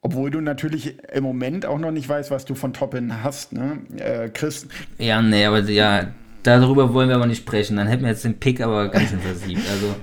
Obwohl 0.02 0.30
du 0.30 0.40
natürlich 0.40 1.00
im 1.14 1.24
Moment 1.24 1.66
auch 1.66 1.80
noch 1.80 1.92
nicht 1.92 2.08
weißt, 2.08 2.30
was 2.30 2.46
du 2.46 2.54
von 2.54 2.74
Toppin 2.74 3.24
hast. 3.24 3.54
Ne? 3.54 3.80
Äh, 3.98 4.30
Chris, 4.30 4.68
Ja, 5.00 5.20
nee, 5.22 5.46
aber 5.46 5.62
ja, 5.62 6.14
darüber 6.44 6.94
wollen 6.94 7.10
wir 7.10 7.16
aber 7.16 7.26
nicht 7.26 7.40
sprechen. 7.40 7.78
Dann 7.78 7.88
hätten 7.88 8.04
wir 8.04 8.12
jetzt 8.12 8.24
den 8.24 8.40
Pick 8.40 8.62
aber 8.62 8.90
ganz 8.90 9.10
schön 9.10 9.20
versiebt. 9.20 9.68
Also, 9.68 9.96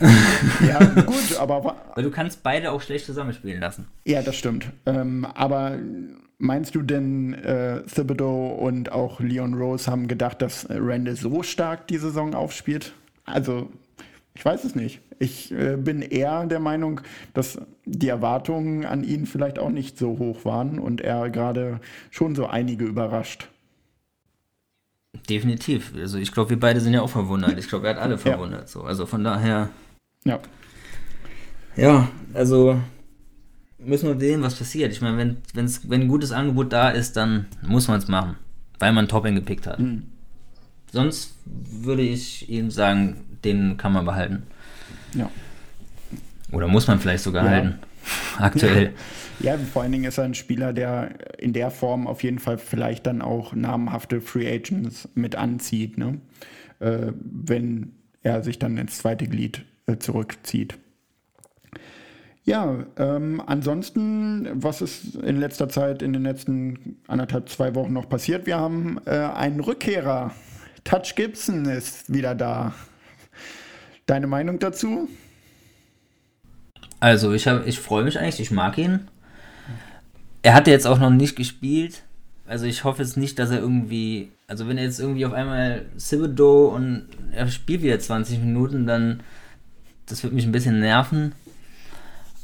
ja, 0.66 0.78
gut, 1.02 1.36
aber 1.38 1.76
weil 1.94 2.04
du 2.04 2.10
kannst 2.10 2.42
beide 2.42 2.70
auch 2.72 2.82
schlecht 2.82 3.06
zusammenspielen 3.06 3.60
lassen. 3.60 3.86
ja, 4.04 4.22
das 4.22 4.36
stimmt. 4.36 4.70
Ähm, 4.86 5.26
aber 5.34 5.78
meinst 6.38 6.74
du 6.74 6.82
denn, 6.82 7.34
äh, 7.34 7.82
Thibodeau 7.82 8.48
und 8.48 8.92
auch 8.92 9.20
Leon 9.20 9.54
Rose 9.54 9.90
haben 9.90 10.08
gedacht, 10.08 10.42
dass 10.42 10.66
Randall 10.68 11.16
so 11.16 11.42
stark 11.42 11.86
die 11.88 11.98
Saison 11.98 12.34
aufspielt? 12.34 12.92
Also, 13.24 13.70
ich 14.34 14.44
weiß 14.44 14.64
es 14.64 14.74
nicht. 14.74 15.00
Ich 15.18 15.52
äh, 15.52 15.76
bin 15.76 16.00
eher 16.00 16.46
der 16.46 16.60
Meinung, 16.60 17.02
dass 17.34 17.60
die 17.84 18.08
Erwartungen 18.08 18.86
an 18.86 19.04
ihn 19.04 19.26
vielleicht 19.26 19.58
auch 19.58 19.68
nicht 19.68 19.98
so 19.98 20.18
hoch 20.18 20.44
waren 20.44 20.78
und 20.78 21.02
er 21.02 21.28
gerade 21.28 21.80
schon 22.10 22.34
so 22.34 22.46
einige 22.46 22.86
überrascht. 22.86 23.48
Definitiv. 25.28 25.92
Also 25.96 26.18
ich 26.18 26.32
glaube, 26.32 26.50
wir 26.50 26.60
beide 26.60 26.80
sind 26.80 26.94
ja 26.94 27.02
auch 27.02 27.10
verwundert. 27.10 27.58
Ich 27.58 27.68
glaube, 27.68 27.88
er 27.88 27.94
hat 27.94 28.02
alle 28.02 28.18
verwundert. 28.18 28.68
So. 28.68 28.82
Also 28.82 29.06
von 29.06 29.24
daher. 29.24 29.68
Ja. 30.24 30.38
Ja, 31.76 32.08
also 32.34 32.80
müssen 33.78 34.08
wir 34.08 34.18
sehen, 34.18 34.42
was 34.42 34.56
passiert. 34.56 34.92
Ich 34.92 35.00
meine, 35.00 35.16
wenn, 35.16 35.36
wenn's, 35.54 35.88
wenn 35.88 36.02
ein 36.02 36.08
gutes 36.08 36.32
Angebot 36.32 36.72
da 36.72 36.90
ist, 36.90 37.16
dann 37.16 37.46
muss 37.62 37.88
man 37.88 37.98
es 37.98 38.08
machen, 38.08 38.36
weil 38.78 38.92
man 38.92 39.08
Topping 39.08 39.34
gepickt 39.34 39.66
hat. 39.66 39.80
Sonst 40.92 41.34
würde 41.44 42.02
ich 42.02 42.48
ihm 42.50 42.70
sagen, 42.70 43.24
den 43.44 43.76
kann 43.76 43.92
man 43.92 44.04
behalten. 44.04 44.42
Ja. 45.14 45.30
Oder 46.52 46.68
muss 46.68 46.86
man 46.88 46.98
vielleicht 47.00 47.22
sogar 47.24 47.44
Ja. 47.44 47.50
halten. 47.50 47.78
Aktuell. 48.38 48.92
Ja, 49.40 49.56
vor 49.56 49.82
allen 49.82 49.92
Dingen 49.92 50.04
ist 50.04 50.18
er 50.18 50.24
ein 50.24 50.34
Spieler, 50.34 50.74
der 50.74 51.38
in 51.38 51.54
der 51.54 51.70
Form 51.70 52.06
auf 52.06 52.22
jeden 52.22 52.38
Fall 52.38 52.58
vielleicht 52.58 53.06
dann 53.06 53.22
auch 53.22 53.54
namhafte 53.54 54.20
Free 54.20 54.46
Agents 54.46 55.08
mit 55.14 55.34
anzieht, 55.34 55.96
ne? 55.96 56.20
äh, 56.80 57.12
wenn 57.14 57.92
er 58.22 58.42
sich 58.42 58.58
dann 58.58 58.76
ins 58.76 58.98
zweite 58.98 59.26
Glied 59.26 59.64
äh, 59.86 59.96
zurückzieht. 59.96 60.78
Ja, 62.44 62.84
ähm, 62.98 63.42
ansonsten, 63.46 64.48
was 64.52 64.82
ist 64.82 65.14
in 65.14 65.38
letzter 65.40 65.70
Zeit, 65.70 66.02
in 66.02 66.12
den 66.12 66.22
letzten 66.22 66.98
anderthalb, 67.06 67.48
zwei 67.48 67.74
Wochen 67.74 67.94
noch 67.94 68.08
passiert? 68.08 68.46
Wir 68.46 68.58
haben 68.58 68.98
äh, 69.06 69.10
einen 69.10 69.60
Rückkehrer. 69.60 70.34
Touch 70.84 71.14
Gibson 71.16 71.64
ist 71.64 72.12
wieder 72.12 72.34
da. 72.34 72.74
Deine 74.04 74.26
Meinung 74.26 74.58
dazu? 74.58 75.08
Also, 76.98 77.32
ich, 77.32 77.46
ich 77.46 77.78
freue 77.78 78.04
mich 78.04 78.18
eigentlich, 78.18 78.40
ich 78.40 78.50
mag 78.50 78.76
ihn. 78.76 79.08
Er 80.42 80.54
hat 80.54 80.66
jetzt 80.66 80.86
auch 80.86 80.98
noch 80.98 81.10
nicht 81.10 81.36
gespielt. 81.36 82.02
Also, 82.46 82.66
ich 82.66 82.84
hoffe 82.84 83.02
jetzt 83.02 83.16
nicht, 83.16 83.38
dass 83.38 83.50
er 83.50 83.60
irgendwie. 83.60 84.30
Also, 84.46 84.66
wenn 84.66 84.78
er 84.78 84.84
jetzt 84.84 85.00
irgendwie 85.00 85.26
auf 85.26 85.32
einmal 85.32 85.86
Thibodeau 85.98 86.68
und 86.74 87.06
er 87.32 87.48
spielt 87.48 87.82
wieder 87.82 87.98
20 87.98 88.38
Minuten, 88.40 88.86
dann. 88.86 89.22
Das 90.06 90.24
wird 90.24 90.32
mich 90.32 90.44
ein 90.44 90.52
bisschen 90.52 90.80
nerven. 90.80 91.32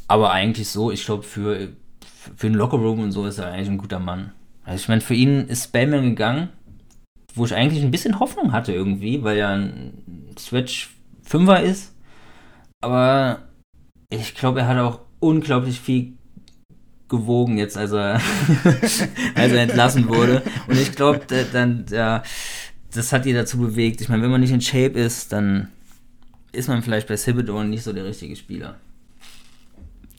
Aber 0.06 0.30
eigentlich 0.30 0.68
so, 0.68 0.92
ich 0.92 1.04
glaube, 1.04 1.24
für, 1.24 1.70
für 2.36 2.46
den 2.46 2.54
Lockerroom 2.54 3.00
und 3.00 3.10
so 3.10 3.26
ist 3.26 3.38
er 3.38 3.50
eigentlich 3.50 3.68
ein 3.68 3.78
guter 3.78 3.98
Mann. 3.98 4.32
Also, 4.64 4.76
ich 4.76 4.88
meine, 4.88 5.00
für 5.00 5.14
ihn 5.14 5.48
ist 5.48 5.64
Spellman 5.64 6.10
gegangen, 6.10 6.50
wo 7.34 7.44
ich 7.44 7.54
eigentlich 7.54 7.82
ein 7.82 7.90
bisschen 7.90 8.20
Hoffnung 8.20 8.52
hatte 8.52 8.72
irgendwie, 8.72 9.24
weil 9.24 9.38
er 9.38 9.50
ein 9.50 10.34
Switch 10.38 10.90
5er 11.28 11.62
ist. 11.62 11.94
Aber 12.80 13.40
ich 14.10 14.34
glaube, 14.34 14.60
er 14.60 14.68
hat 14.68 14.78
auch 14.78 15.00
unglaublich 15.18 15.80
viel 15.80 16.15
gewogen 17.08 17.56
jetzt, 17.58 17.76
als 17.76 17.92
er, 17.92 18.14
als 19.34 19.52
er 19.52 19.62
entlassen 19.62 20.08
wurde. 20.08 20.42
Und 20.68 20.78
ich 20.78 20.92
glaube, 20.92 21.20
da- 21.26 21.44
dann, 21.52 21.86
ja, 21.90 22.22
das 22.94 23.12
hat 23.12 23.26
ihn 23.26 23.34
dazu 23.34 23.58
bewegt. 23.58 24.00
Ich 24.00 24.08
meine, 24.08 24.22
wenn 24.22 24.30
man 24.30 24.40
nicht 24.40 24.52
in 24.52 24.60
Shape 24.60 24.98
ist, 24.98 25.32
dann 25.32 25.68
ist 26.52 26.68
man 26.68 26.82
vielleicht 26.82 27.08
bei 27.08 27.16
Thibodeau 27.16 27.62
nicht 27.62 27.82
so 27.84 27.92
der 27.92 28.04
richtige 28.06 28.34
Spieler. 28.36 28.76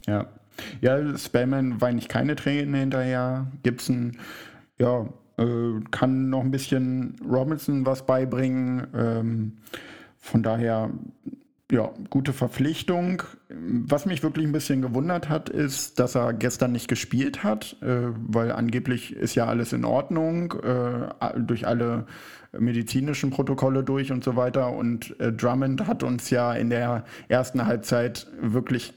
Ja. 0.06 0.26
Ja, 0.80 1.16
Spellman 1.16 1.80
weint 1.80 2.08
keine 2.08 2.34
Tränen 2.34 2.74
hinterher. 2.74 3.46
Gibson, 3.62 4.16
ja, 4.78 5.06
äh, 5.36 5.80
kann 5.90 6.30
noch 6.30 6.40
ein 6.40 6.50
bisschen 6.50 7.14
Robinson 7.28 7.86
was 7.86 8.04
beibringen. 8.04 8.86
Ähm, 8.94 9.52
von 10.18 10.42
daher, 10.42 10.90
ja, 11.70 11.90
gute 12.08 12.32
Verpflichtung. 12.32 13.22
Was 13.48 14.06
mich 14.06 14.22
wirklich 14.22 14.46
ein 14.46 14.52
bisschen 14.52 14.80
gewundert 14.80 15.28
hat, 15.28 15.48
ist, 15.48 15.98
dass 15.98 16.14
er 16.14 16.32
gestern 16.32 16.72
nicht 16.72 16.88
gespielt 16.88 17.44
hat, 17.44 17.76
äh, 17.82 18.08
weil 18.26 18.52
angeblich 18.52 19.14
ist 19.14 19.34
ja 19.34 19.46
alles 19.46 19.72
in 19.72 19.84
Ordnung, 19.84 20.54
äh, 20.62 21.40
durch 21.40 21.66
alle 21.66 22.06
medizinischen 22.58 23.30
Protokolle 23.30 23.84
durch 23.84 24.10
und 24.12 24.24
so 24.24 24.36
weiter. 24.36 24.72
Und 24.72 25.18
äh, 25.20 25.32
Drummond 25.32 25.86
hat 25.86 26.02
uns 26.02 26.30
ja 26.30 26.54
in 26.54 26.70
der 26.70 27.04
ersten 27.28 27.66
Halbzeit 27.66 28.26
wirklich 28.40 28.94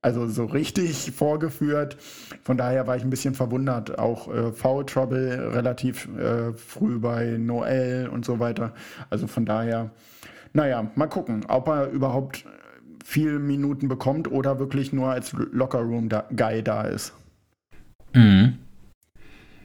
also 0.00 0.28
so 0.28 0.44
richtig 0.44 1.12
vorgeführt. 1.12 1.96
Von 2.42 2.56
daher 2.56 2.86
war 2.86 2.96
ich 2.96 3.02
ein 3.02 3.10
bisschen 3.10 3.34
verwundert. 3.34 3.98
Auch 3.98 4.32
äh, 4.32 4.52
Foul 4.52 4.86
Trouble 4.86 5.52
relativ 5.52 6.08
äh, 6.16 6.52
früh 6.52 6.98
bei 6.98 7.36
Noel 7.38 8.08
und 8.08 8.24
so 8.24 8.38
weiter. 8.38 8.74
Also 9.10 9.26
von 9.26 9.44
daher, 9.44 9.90
naja, 10.52 10.90
mal 10.94 11.08
gucken, 11.08 11.44
ob 11.48 11.68
er 11.68 11.90
überhaupt 11.90 12.44
viel 13.04 13.38
Minuten 13.38 13.88
bekommt 13.88 14.30
oder 14.30 14.58
wirklich 14.58 14.92
nur 14.92 15.10
als 15.10 15.32
Lockerroom-Guy 15.32 16.62
da 16.62 16.82
ist. 16.82 17.14
Mhm. 18.14 18.58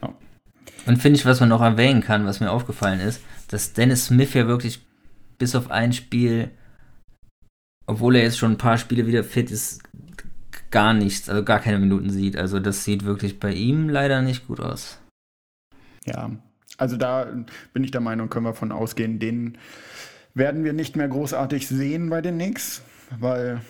Ja. 0.02 0.14
Und 0.86 1.02
finde 1.02 1.20
ich, 1.20 1.26
was 1.26 1.40
man 1.40 1.50
noch 1.50 1.62
erwähnen 1.62 2.02
kann, 2.02 2.26
was 2.26 2.40
mir 2.40 2.52
aufgefallen 2.52 3.00
ist, 3.00 3.22
dass 3.50 3.74
Dennis 3.74 4.06
Smith 4.06 4.34
ja 4.34 4.48
wirklich 4.48 4.86
bis 5.38 5.56
auf 5.56 5.72
ein 5.72 5.94
Spiel, 5.94 6.52
obwohl 7.86 8.16
er 8.16 8.24
jetzt 8.24 8.38
schon 8.38 8.52
ein 8.52 8.58
paar 8.58 8.78
Spiele 8.78 9.08
wieder 9.08 9.24
fit 9.24 9.52
ist, 9.52 9.84
gar 10.72 10.94
nichts, 10.94 11.30
also 11.30 11.44
gar 11.44 11.60
keine 11.60 11.80
Minuten 11.80 12.10
sieht. 12.10 12.38
Also 12.38 12.60
das 12.60 12.84
sieht 12.84 13.06
wirklich 13.06 13.40
bei 13.40 13.54
ihm 13.54 13.90
leider 13.90 14.22
nicht 14.22 14.48
gut 14.48 14.60
aus. 14.60 15.00
Ja, 16.06 16.32
also 16.78 16.98
da 16.98 17.28
bin 17.74 17.84
ich 17.84 17.92
der 17.92 18.02
Meinung, 18.02 18.30
können 18.30 18.46
wir 18.46 18.54
von 18.54 18.72
ausgehen, 18.72 19.20
den 19.20 19.58
werden 20.34 20.64
wir 20.64 20.74
nicht 20.74 20.96
mehr 20.96 21.08
großartig 21.08 21.68
sehen 21.68 22.10
bei 22.10 22.22
den 22.22 22.36
Knicks, 22.36 22.82
weil 23.20 23.62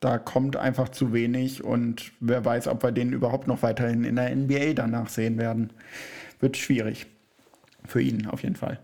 da 0.00 0.18
kommt 0.18 0.56
einfach 0.56 0.90
zu 0.90 1.12
wenig 1.12 1.64
und 1.64 2.12
wer 2.20 2.44
weiß, 2.44 2.68
ob 2.68 2.82
wir 2.82 2.92
den 2.92 3.12
überhaupt 3.12 3.46
noch 3.46 3.62
weiterhin 3.62 4.04
in 4.04 4.16
der 4.16 4.34
NBA 4.34 4.74
danach 4.74 5.08
sehen 5.08 5.38
werden. 5.38 5.72
Wird 6.40 6.56
schwierig. 6.56 7.06
Für 7.86 8.00
ihn 8.00 8.26
auf 8.26 8.42
jeden 8.42 8.56
Fall. 8.56 8.78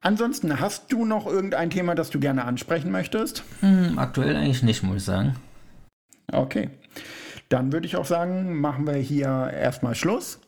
Ansonsten, 0.00 0.60
hast 0.60 0.92
du 0.92 1.04
noch 1.04 1.26
irgendein 1.26 1.70
Thema, 1.70 1.94
das 1.94 2.10
du 2.10 2.20
gerne 2.20 2.44
ansprechen 2.44 2.92
möchtest? 2.92 3.42
Hm, 3.60 3.98
aktuell 3.98 4.36
eigentlich 4.36 4.62
nicht, 4.62 4.82
muss 4.82 4.98
ich 4.98 5.04
sagen. 5.04 5.34
Okay. 6.30 6.70
Dann 7.48 7.72
würde 7.72 7.86
ich 7.86 7.96
auch 7.96 8.06
sagen, 8.06 8.60
machen 8.60 8.86
wir 8.86 8.94
hier 8.94 9.50
erstmal 9.52 9.94
Schluss. 9.94 10.40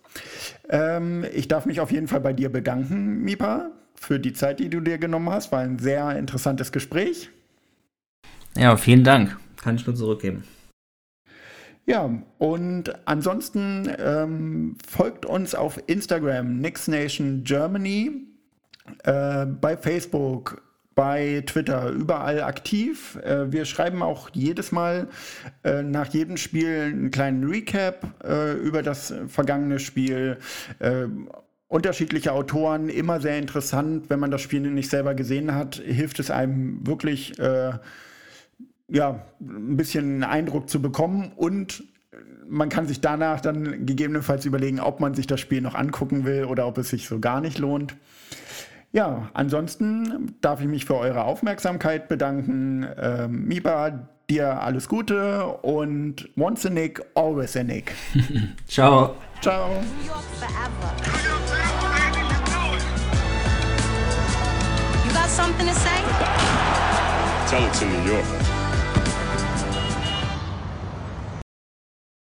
Ähm, 0.69 1.25
ich 1.33 1.49
darf 1.49 1.67
mich 1.67 1.81
auf 1.81 1.91
jeden 1.91 2.09
Fall 2.09 2.21
bei 2.21 2.33
dir 2.33 2.51
bedanken, 2.51 3.23
Mipa, 3.23 3.71
für 4.01 4.19
die 4.19 4.33
Zeit, 4.33 4.61
die 4.61 4.69
du 4.69 4.81
dir 4.81 4.99
genommen 4.99 5.31
hast. 5.31 5.53
War 5.53 5.61
ein 5.61 5.79
sehr 5.79 6.17
interessantes 6.17 6.73
Gespräch. 6.73 7.31
Ja, 8.57 8.77
vielen 8.77 9.05
Dank. 9.05 9.37
Kann 9.63 9.77
ich 9.77 9.87
nur 9.87 9.97
zurückgeben. 9.97 10.45
Ja, 11.87 12.11
und 12.37 12.93
ansonsten 13.07 13.91
ähm, 13.99 14.77
folgt 14.87 15.25
uns 15.25 15.55
auf 15.55 15.81
Instagram, 15.87 16.59
Nix 16.61 16.87
Nation 16.87 17.45
Germany, 17.45 18.27
äh, 19.05 19.47
bei 19.47 19.77
Facebook, 19.77 20.63
bei 20.95 21.45
Twitter 21.47 21.91
überall 21.91 22.43
aktiv. 22.43 23.17
Äh, 23.25 23.53
wir 23.53 23.65
schreiben 23.65 24.03
auch 24.03 24.31
jedes 24.35 24.73
Mal 24.73 25.09
äh, 25.63 25.83
nach 25.83 26.09
jedem 26.09 26.37
Spiel 26.37 26.91
einen 26.93 27.11
kleinen 27.11 27.45
Recap 27.45 28.23
äh, 28.23 28.53
über 28.55 28.83
das 28.83 29.15
vergangene 29.29 29.79
Spiel. 29.79 30.39
Unterschiedliche 31.69 32.33
Autoren, 32.33 32.89
immer 32.89 33.21
sehr 33.21 33.39
interessant. 33.39 34.09
Wenn 34.09 34.19
man 34.21 34.31
das 34.31 34.41
Spiel 34.41 34.61
nicht 34.61 34.91
selber 34.91 35.15
gesehen 35.15 35.55
hat, 35.55 35.77
hilft 35.77 36.19
es 36.19 36.31
einem 36.31 36.87
wirklich, 36.87 37.39
äh, 37.39 37.73
ja, 38.89 39.23
ein 39.41 39.77
bisschen 39.77 40.25
Eindruck 40.25 40.71
zu 40.71 40.81
bekommen 40.81 41.33
und 41.37 41.85
man 42.49 42.69
kann 42.71 42.87
sich 42.87 43.01
danach 43.01 43.41
dann 43.41 43.85
gegebenenfalls 43.87 44.47
überlegen, 44.47 44.81
ob 44.81 45.01
man 45.01 45.15
sich 45.15 45.27
das 45.27 45.41
Spiel 45.41 45.61
noch 45.61 45.75
angucken 45.75 46.25
will 46.25 46.45
oder 46.45 46.67
ob 46.67 46.79
es 46.79 46.89
sich 46.89 47.07
so 47.07 47.21
gar 47.21 47.41
nicht 47.41 47.59
lohnt. 47.59 47.97
Ja, 48.93 49.31
ansonsten 49.35 50.35
darf 50.41 50.61
ich 50.61 50.67
mich 50.67 50.87
für 50.87 50.97
eure 50.97 51.25
Aufmerksamkeit 51.25 52.09
bedanken. 52.09 52.87
Ähm, 52.97 53.45
Miba, 53.45 54.09
dir 54.29 54.61
alles 54.63 54.89
Gute 54.89 55.47
und 55.63 56.29
once 56.37 56.67
a 56.67 56.71
Nick, 56.71 57.01
always 57.15 57.57
a 57.57 57.63
Nick. 57.63 57.93
Ciao. 58.69 59.17
Ciao. 59.41 59.69
New 59.69 60.07
York 60.07 60.23
forever. 60.37 60.93
You 65.07 65.13
got 65.13 65.29
something 65.31 65.67
to 65.67 65.75
say? 65.75 66.03
Tell 67.49 67.65
it 67.65 67.73
to 67.75 67.87
New 67.87 68.13
York. 68.13 68.38